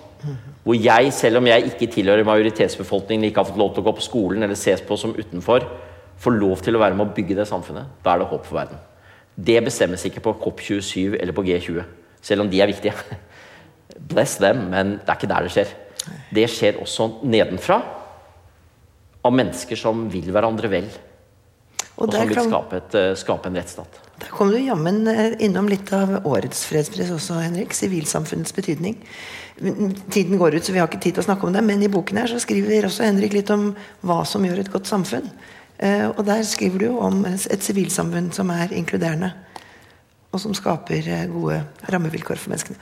Hvor 0.63 0.78
jeg, 0.80 1.11
selv 1.13 1.41
om 1.41 1.47
jeg 1.47 1.67
ikke 1.69 1.89
tilhører 1.93 2.26
majoritetsbefolkningen, 2.26 3.28
ikke 3.28 3.43
har 3.43 3.49
fått 3.51 3.59
lov 3.61 3.76
til 3.76 3.84
å 3.84 3.88
gå 3.89 3.93
på 3.99 4.05
skolen 4.05 4.45
eller 4.45 4.57
ses 4.57 4.82
på 4.82 4.97
som 4.97 5.13
utenfor, 5.13 5.67
får 6.24 6.38
lov 6.39 6.63
til 6.65 6.78
å 6.78 6.82
være 6.82 6.97
med 6.97 7.05
å 7.05 7.13
bygge 7.13 7.38
det 7.38 7.47
samfunnet. 7.49 7.91
Da 8.01 8.13
er 8.15 8.24
det 8.24 8.30
håp 8.32 8.47
for 8.47 8.57
verden. 8.57 8.82
Det 9.36 9.59
bestemmes 9.65 10.03
ikke 10.07 10.24
på 10.24 10.36
COP27 10.41 11.19
eller 11.19 11.36
på 11.36 11.45
G20, 11.45 11.84
selv 12.26 12.45
om 12.45 12.49
de 12.49 12.61
er 12.63 12.71
viktige. 12.71 12.95
Bless 14.13 14.39
them, 14.41 14.67
men 14.74 14.97
det 15.03 15.11
er 15.11 15.19
ikke 15.19 15.30
der 15.30 15.45
det 15.45 15.53
skjer. 15.53 15.74
Det 16.34 16.47
skjer 16.51 16.80
også 16.84 17.10
nedenfra, 17.24 17.80
av 19.24 19.36
mennesker 19.36 19.80
som 19.80 20.08
vil 20.12 20.28
hverandre 20.36 20.72
vel. 20.72 20.89
Og, 21.93 22.08
og 22.08 22.16
som 22.16 22.30
vil 22.30 22.41
skape, 22.47 22.80
et, 22.82 22.95
eh, 22.97 23.12
skape 23.20 23.49
en 23.49 23.60
rettsstat. 23.60 23.99
Der 24.24 24.32
kom 24.34 24.49
du 24.51 24.58
jammen 24.58 25.06
eh, 25.08 25.36
innom 25.45 25.70
litt 25.70 25.91
av 25.93 26.26
årets 26.26 26.66
fredspris 26.70 27.12
også, 27.14 27.38
Henrik. 27.43 27.76
Sivilsamfunnets 27.78 28.56
betydning. 28.56 28.97
Tiden 30.12 30.39
går 30.41 30.58
ut, 30.58 30.66
så 30.66 30.74
vi 30.74 30.82
har 30.82 30.89
ikke 30.89 31.04
tid 31.04 31.18
til 31.18 31.24
å 31.24 31.28
snakke 31.28 31.47
om 31.47 31.54
det, 31.54 31.62
men 31.66 31.86
i 31.86 31.91
boken 31.93 32.18
her 32.18 32.32
så 32.32 32.41
skriver 32.41 32.89
også 32.89 33.06
Henrik 33.06 33.36
litt 33.38 33.54
om 33.54 33.70
hva 34.01 34.24
som 34.28 34.45
gjør 34.45 34.64
et 34.64 34.74
godt 34.74 34.89
samfunn. 34.89 35.30
Eh, 35.78 36.08
og 36.10 36.24
der 36.28 36.43
skriver 36.49 36.88
du 36.88 36.97
om 36.97 37.24
et 37.30 37.64
sivilsamfunn 37.64 38.34
som 38.34 38.51
er 38.54 38.74
inkluderende. 38.74 39.32
Og 40.34 40.41
som 40.41 40.56
skaper 40.58 41.30
gode 41.30 41.62
rammevilkår 41.93 42.41
for 42.41 42.56
menneskene. 42.56 42.82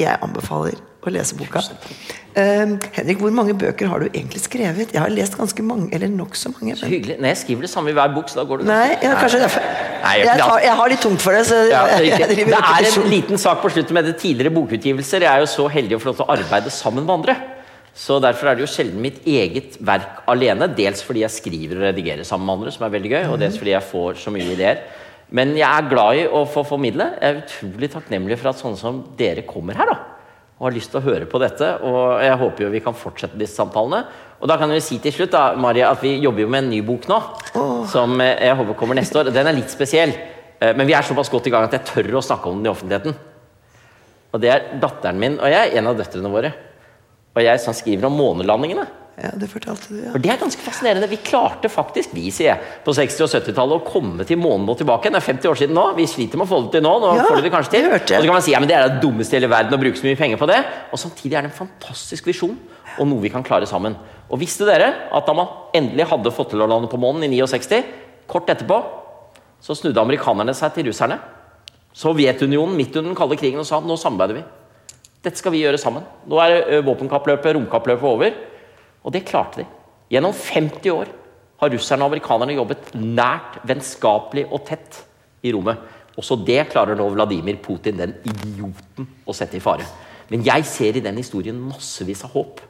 Jeg 0.00 0.16
anbefaler 0.24 0.78
å 1.00 1.12
lese 1.12 1.36
boka. 1.36 1.62
Uh, 2.30 2.76
Henrik, 2.94 3.18
hvor 3.18 3.32
mange 3.34 3.54
bøker 3.58 3.88
har 3.90 4.02
du 4.02 4.08
egentlig 4.10 4.42
skrevet? 4.42 4.92
Jeg 4.94 5.00
har 5.02 5.12
lest 5.12 5.36
ganske 5.38 5.64
mange, 5.66 5.88
eller 5.96 6.10
nokså 6.12 6.52
mange. 6.54 6.76
Så 6.78 6.88
hyggelig. 6.90 7.16
Nei, 7.22 7.32
jeg 7.32 7.40
skriver 7.42 7.66
det 7.66 7.70
samme 7.72 7.92
i 7.92 7.96
hver 7.96 8.12
bok, 8.14 8.28
så 8.30 8.40
da 8.40 8.44
går 8.48 8.62
det 8.62 8.68
Nei, 8.70 8.90
ja, 9.02 9.14
kanskje 9.18 9.40
derfor. 9.42 9.64
Nei, 10.04 10.14
jeg, 10.22 10.36
tar, 10.40 10.58
jeg, 10.64 10.74
har 10.80 10.92
litt 10.92 11.02
tungt 11.04 11.24
for 11.24 11.36
det. 11.36 11.46
Så 11.48 11.62
ja, 11.70 11.82
jeg, 12.00 12.28
det 12.36 12.60
er 12.60 12.90
en 12.90 13.08
liten 13.10 13.40
sak 13.40 13.64
på 13.64 13.72
slutten 13.72 13.96
med 13.96 14.08
det 14.08 14.18
tidligere 14.22 14.54
bokutgivelser. 14.56 15.26
Jeg 15.26 15.32
er 15.32 15.44
jo 15.44 15.50
så 15.50 15.66
heldig 15.72 15.98
å 15.98 16.02
få 16.02 16.12
lov 16.12 16.20
til 16.20 16.28
å 16.28 16.36
arbeide 16.36 16.74
sammen 16.74 17.06
med 17.08 17.16
andre. 17.18 17.36
Så 18.00 18.20
Derfor 18.22 18.48
er 18.48 18.56
det 18.56 18.64
jo 18.64 18.70
sjelden 18.70 19.02
mitt 19.02 19.24
eget 19.28 19.76
verk 19.84 20.22
alene. 20.30 20.70
Dels 20.76 21.02
fordi 21.04 21.24
jeg 21.24 21.34
skriver 21.34 21.80
og 21.80 21.86
redigerer 21.90 22.28
sammen 22.28 22.46
med 22.46 22.60
andre, 22.60 22.74
som 22.76 22.86
er 22.86 22.94
veldig 22.94 23.12
gøy, 23.16 23.22
og 23.32 23.40
dels 23.42 23.58
fordi 23.60 23.74
jeg 23.74 23.88
får 23.90 24.20
så 24.22 24.32
mye 24.34 24.52
ideer. 24.54 24.84
Men 25.36 25.54
jeg 25.58 25.68
er 25.68 25.90
glad 25.90 26.18
i 26.18 26.24
å 26.26 26.44
få 26.48 26.64
formidle. 26.66 27.12
Jeg 27.20 27.34
er 27.34 27.42
utrolig 27.44 27.90
takknemlig 27.92 28.38
for 28.40 28.50
at 28.50 28.58
sånne 28.58 28.80
som 28.80 29.02
dere 29.18 29.46
kommer 29.46 29.78
her. 29.78 29.92
da 29.92 30.10
og 30.60 30.66
har 30.68 30.74
lyst 30.76 30.90
til 30.92 31.00
å 31.00 31.06
høre 31.06 31.24
på 31.28 31.38
dette. 31.40 31.68
Og 31.88 32.20
jeg 32.20 32.36
håper 32.42 32.66
jo 32.66 32.72
vi 32.74 32.82
kan 32.84 32.96
fortsette 32.96 33.38
disse 33.40 33.56
samtalene. 33.56 34.02
Og 34.40 34.48
da 34.48 34.58
kan 34.60 34.68
vi 34.68 34.82
si 34.84 34.98
til 35.00 35.14
slutt 35.16 35.32
da, 35.32 35.54
Maria, 35.56 35.88
at 35.88 36.02
vi 36.04 36.18
jobber 36.20 36.44
jo 36.44 36.50
med 36.52 36.66
en 36.66 36.68
ny 36.74 36.82
bok 36.84 37.08
nå. 37.08 37.16
Oh. 37.56 37.78
Som 37.88 38.20
jeg 38.20 38.58
håper 38.58 38.76
kommer 38.76 38.98
neste 38.98 39.22
år. 39.22 39.32
Den 39.32 39.48
er 39.48 39.56
litt 39.56 39.72
spesiell. 39.72 40.12
Eh, 40.60 40.74
men 40.76 40.84
vi 40.84 40.92
er 40.96 41.06
såpass 41.06 41.32
godt 41.32 41.48
i 41.48 41.54
gang 41.54 41.64
at 41.64 41.78
jeg 41.78 41.88
tør 41.88 42.20
å 42.20 42.24
snakke 42.24 42.52
om 42.52 42.60
den 42.60 42.68
i 42.68 42.72
offentligheten. 42.74 43.16
Og 44.30 44.44
det 44.44 44.52
er 44.52 44.66
datteren 44.82 45.18
min 45.18 45.40
og 45.40 45.48
jeg, 45.48 45.72
en 45.80 45.88
av 45.88 45.96
døtrene 45.96 46.34
våre. 46.36 46.52
Og 47.32 47.40
jeg 47.46 47.64
som 47.64 47.76
skriver 47.76 48.10
om 48.10 48.20
månelandingene. 48.20 48.84
Ja, 49.20 49.30
Det 49.36 49.50
fortalte 49.52 49.92
du, 49.92 49.98
ja. 50.00 50.12
For 50.14 50.22
Det 50.22 50.30
er 50.32 50.38
ganske 50.40 50.62
fascinerende. 50.64 51.08
Vi 51.10 51.18
klarte 51.20 51.68
faktisk, 51.68 52.14
vi 52.16 52.30
sier 52.32 52.54
jeg, 52.54 52.68
på 52.86 52.94
60- 52.96 53.24
og 53.26 53.32
70-tallet 53.34 53.76
å 53.76 53.84
komme 53.84 54.24
til 54.24 54.38
månen 54.40 54.68
og 54.72 54.78
tilbake. 54.80 55.10
Det 55.12 55.20
er 55.20 55.26
50 55.26 55.50
år 55.50 55.58
siden 55.60 55.76
nå. 55.76 55.84
Vi 55.98 56.06
sliter 56.08 56.40
med 56.40 56.48
å 56.48 56.50
få 56.50 56.60
det 56.64 56.78
til 56.78 56.84
nå. 56.86 56.92
Nå 57.02 57.10
ja, 57.18 57.26
får 57.28 57.42
det 57.44 57.52
kanskje 57.52 57.74
til. 57.74 57.88
Og 57.92 58.06
så 58.08 58.20
kan 58.24 58.32
man 58.32 58.46
si 58.46 58.54
ja, 58.54 58.60
men 58.62 58.70
det 58.70 58.78
er 58.78 58.86
det 58.88 59.02
dummeste 59.04 59.36
i 59.36 59.40
hele 59.40 59.50
verden 59.52 59.76
å 59.76 59.80
bruke 59.82 60.00
så 60.00 60.08
mye 60.08 60.18
penger 60.20 60.40
på 60.40 60.48
det. 60.48 60.60
Og 60.90 61.02
samtidig 61.02 61.36
er 61.36 61.44
det 61.44 61.52
en 61.52 61.58
fantastisk 61.58 62.30
visjon 62.30 62.56
og 62.98 63.10
noe 63.10 63.22
vi 63.22 63.32
kan 63.32 63.44
klare 63.46 63.68
sammen. 63.68 63.96
Og 64.30 64.40
visste 64.40 64.66
dere 64.68 64.88
at 65.12 65.26
da 65.28 65.34
man 65.36 65.52
endelig 65.76 66.08
hadde 66.10 66.32
fått 66.34 66.54
til 66.54 66.64
å 66.64 66.68
lande 66.70 66.88
på 66.90 67.00
månen 67.00 67.26
i 67.26 67.32
69, 67.36 67.82
kort 68.30 68.48
etterpå, 68.50 68.78
så 69.60 69.76
snudde 69.76 70.00
amerikanerne 70.00 70.54
seg 70.56 70.72
til 70.78 70.88
russerne. 70.88 71.18
Sovjetunionen 71.92 72.76
midt 72.78 72.94
under 72.96 73.10
den 73.10 73.18
kalde 73.18 73.36
krigen 73.36 73.60
og 73.60 73.68
sa 73.68 73.80
nå 73.82 73.96
samarbeider 74.00 74.40
vi. 74.40 74.44
Dette 75.20 75.36
skal 75.36 75.52
vi 75.52 75.60
gjøre 75.60 75.80
sammen. 75.80 76.06
Nå 76.30 76.38
er 76.40 76.80
våpenkappløpet, 76.86 77.52
romkappløpet 77.58 78.08
over. 78.08 78.38
Og 79.04 79.14
det 79.14 79.24
klarte 79.28 79.62
de. 79.62 79.66
Gjennom 80.10 80.34
50 80.34 80.92
år 80.92 81.10
har 81.60 81.72
russerne 81.74 82.04
og 82.04 82.10
amerikanerne 82.10 82.56
jobbet 82.56 82.92
nært, 82.96 83.60
vennskapelig 83.68 84.46
og 84.50 84.64
tett 84.68 85.02
i 85.44 85.52
rommet. 85.54 85.80
Også 86.18 86.36
det 86.44 86.64
klarer 86.72 86.98
nå 86.98 87.06
Vladimir 87.14 87.60
Putin, 87.62 88.00
den 88.00 88.16
idioten, 88.28 89.08
å 89.24 89.36
sette 89.36 89.58
i 89.58 89.62
fare. 89.62 89.86
Men 90.30 90.44
jeg 90.46 90.66
ser 90.68 90.96
i 90.96 91.04
den 91.04 91.18
historien 91.20 91.58
massevis 91.70 92.24
av 92.26 92.34
håp. 92.34 92.60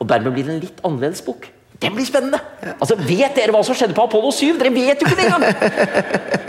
Og 0.00 0.08
dermed 0.10 0.34
blir 0.34 0.46
det 0.46 0.54
en 0.54 0.64
litt 0.64 0.82
annerledes 0.84 1.22
bok. 1.26 1.46
Det 1.84 1.92
blir 1.94 2.06
spennende! 2.08 2.40
Altså, 2.78 2.96
Vet 2.98 3.36
dere 3.36 3.52
hva 3.54 3.60
som 3.66 3.76
skjedde 3.76 3.96
på 3.96 4.06
Apollo 4.08 4.32
7? 4.34 4.54
Dere 4.60 4.72
vet 4.74 5.02
jo 5.02 5.08
ikke 5.08 5.18
det 5.18 5.26
engang! 5.28 5.44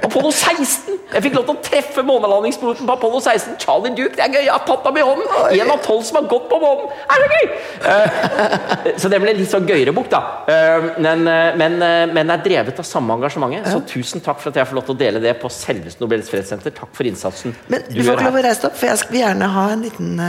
Apollo 0.07 0.31
16! 0.31 0.95
Jeg 1.15 1.23
fikk 1.25 1.35
lov 1.37 1.45
til 1.47 1.53
å 1.53 1.63
treffe 1.63 2.03
månelandingspiloten 2.07 2.87
på 2.87 2.95
Apollo 2.95 3.19
16. 3.21 3.57
Charlie 3.61 3.93
Duke. 3.97 4.15
Det 4.15 4.23
er 4.25 4.31
gøy! 4.33 4.45
Jeg 4.45 4.53
har 4.53 4.63
tatt 4.67 4.87
ham 4.87 4.99
i 4.99 5.03
hånden! 5.05 5.27
En 5.59 5.73
av 5.75 5.83
tolv 5.85 6.05
som 6.07 6.19
har 6.21 6.29
gått 6.31 6.47
på 6.51 6.59
månen! 6.61 6.89
Er 7.11 7.23
det 7.23 7.29
gøy? 7.35 7.45
Uh, 7.85 8.89
så 9.01 9.11
det 9.11 9.21
ble 9.23 9.35
litt 9.37 9.51
sånn 9.51 9.67
gøyere 9.69 9.93
bok, 9.95 10.09
da. 10.13 10.23
Uh, 10.47 10.89
men, 11.03 11.27
uh, 11.27 11.51
men, 11.59 11.77
men, 12.15 12.33
er 12.33 12.43
drevet 12.47 12.81
av 12.81 12.87
samme 12.87 13.19
engasjementet. 13.19 13.71
Så 13.73 13.83
tusen 13.91 14.23
takk 14.25 14.41
for 14.41 14.53
at 14.53 14.61
jeg 14.61 14.71
får 14.71 14.79
lov 14.79 14.89
til 14.89 14.97
å 14.97 15.01
dele 15.05 15.23
det 15.23 15.35
på 15.41 15.51
selveste 15.53 16.03
Nobels 16.03 16.31
fredssenter. 16.31 16.75
Takk 16.75 16.95
for 16.95 17.11
innsatsen. 17.11 17.55
Men 17.67 17.85
du, 17.89 17.99
du 17.99 18.03
får 18.03 18.17
ikke 18.17 18.29
lov 18.31 18.41
å 18.41 18.45
reise 18.49 18.65
deg 18.65 18.71
opp, 18.71 18.81
for 18.81 18.91
jeg 18.93 19.03
skal 19.03 19.23
gjerne 19.23 19.55
ha 19.55 19.69
en 19.75 19.87
liten 19.89 20.21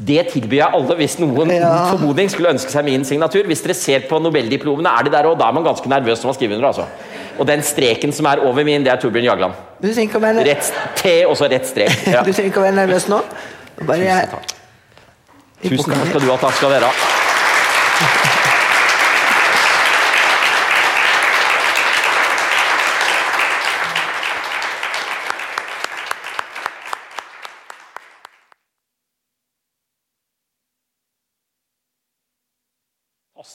det 0.00 0.22
tilbyr 0.32 0.62
jeg 0.62 0.76
alle 0.78 0.96
hvis 0.96 1.18
noen 1.20 1.50
ja. 1.52 1.70
formodning 1.90 2.30
skulle 2.32 2.54
ønske 2.54 2.72
seg 2.72 2.86
min 2.86 3.04
signatur. 3.04 3.44
Hvis 3.50 3.60
dere 3.64 3.76
ser 3.76 4.06
på 4.08 4.20
nobeldiplomene, 4.22 4.92
er 4.96 5.06
de 5.06 5.12
der 5.12 5.28
òg. 5.28 5.36
Da 5.40 5.50
er 5.50 5.56
man 5.56 5.66
ganske 5.66 5.92
nervøs 5.92 6.22
når 6.22 6.32
man 6.32 6.38
skriver 6.38 6.56
under. 6.56 6.70
altså. 6.70 6.86
Og 7.40 7.48
den 7.48 7.64
streken 7.64 8.12
som 8.16 8.28
er 8.30 8.42
over 8.46 8.64
min, 8.64 8.84
det 8.84 8.92
er 8.92 9.00
Torbjørn 9.00 9.28
Jagland. 9.28 9.60
Du 9.80 9.88
trenger 9.88 10.08
ikke 10.08 10.20
å 10.20 10.24
være 10.24 10.44
Rett 10.48 10.72
T 11.00 11.14
og 11.28 11.36
så 11.40 11.50
rett 11.52 11.68
strek. 11.68 11.92
Ja. 12.08 12.24
du 12.24 12.32
trenger 12.32 12.52
ikke 12.52 12.64
å 12.64 12.68
være 12.68 12.78
nervøs 12.80 13.08
nå. 13.12 13.22
Bare. 13.84 14.00
Tusen 14.00 14.36
takk. 14.36 14.54
Tusen 15.64 15.96
takk 15.96 16.06
skal 16.14 16.24
du 16.24 16.30
ha. 16.32 16.38
Takk 16.48 16.62
skal 16.62 16.78
dere 16.78 16.92
ha. 16.92 17.19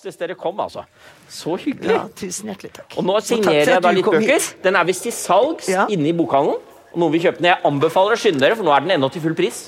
Fantastisk 0.06 0.22
dere 0.22 0.36
kom, 0.38 0.60
altså. 0.62 0.84
Så 1.34 1.56
hyggelig. 1.64 1.96
Ja, 1.96 2.04
tusen 2.14 2.50
hjertelig 2.52 2.76
takk. 2.76 2.94
Og 3.00 3.06
nå 3.08 3.16
signerer 3.26 3.72
jeg 3.72 3.82
da 3.82 3.94
litt 3.96 4.06
bøker. 4.06 4.50
Den 4.62 4.76
er 4.78 4.86
visst 4.86 5.02
til 5.08 5.14
salgs 5.16 5.70
ja. 5.72 5.88
inne 5.90 6.12
i 6.12 6.14
bokhandelen. 6.14 6.60
Og 6.94 7.02
noen 7.02 7.16
vil 7.16 7.24
kjøpe 7.24 7.42
den. 7.42 7.48
Jeg 7.50 7.66
anbefaler 7.66 8.14
å 8.14 8.20
skynde 8.22 8.44
dere, 8.44 8.58
for 8.60 8.68
nå 8.68 8.76
er 8.76 8.86
den 8.86 8.94
ennå 9.00 9.10
til 9.10 9.24
full 9.24 9.34
pris. 9.34 9.64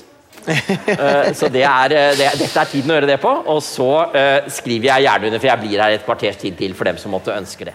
uh, 0.46 1.32
så 1.34 1.50
det 1.50 1.64
er, 1.66 1.96
eh, 1.98 2.12
det, 2.20 2.30
dette 2.38 2.62
er 2.62 2.70
tiden 2.70 2.94
å 2.94 3.00
gjøre 3.00 3.10
det 3.10 3.18
på. 3.24 3.34
Og 3.50 3.58
så 3.66 3.90
uh, 4.14 4.46
skriver 4.60 4.92
jeg 4.92 5.08
gjerne 5.08 5.32
under, 5.32 5.42
for 5.42 5.50
jeg 5.50 5.62
blir 5.64 5.82
her 5.82 5.98
et 5.98 6.06
kvarters 6.06 6.38
tid 6.44 6.62
til 6.62 6.78
for 6.78 6.86
dem 6.86 7.02
som 7.02 7.16
måtte 7.16 7.34
ønske 7.34 7.66
det. 7.72 7.74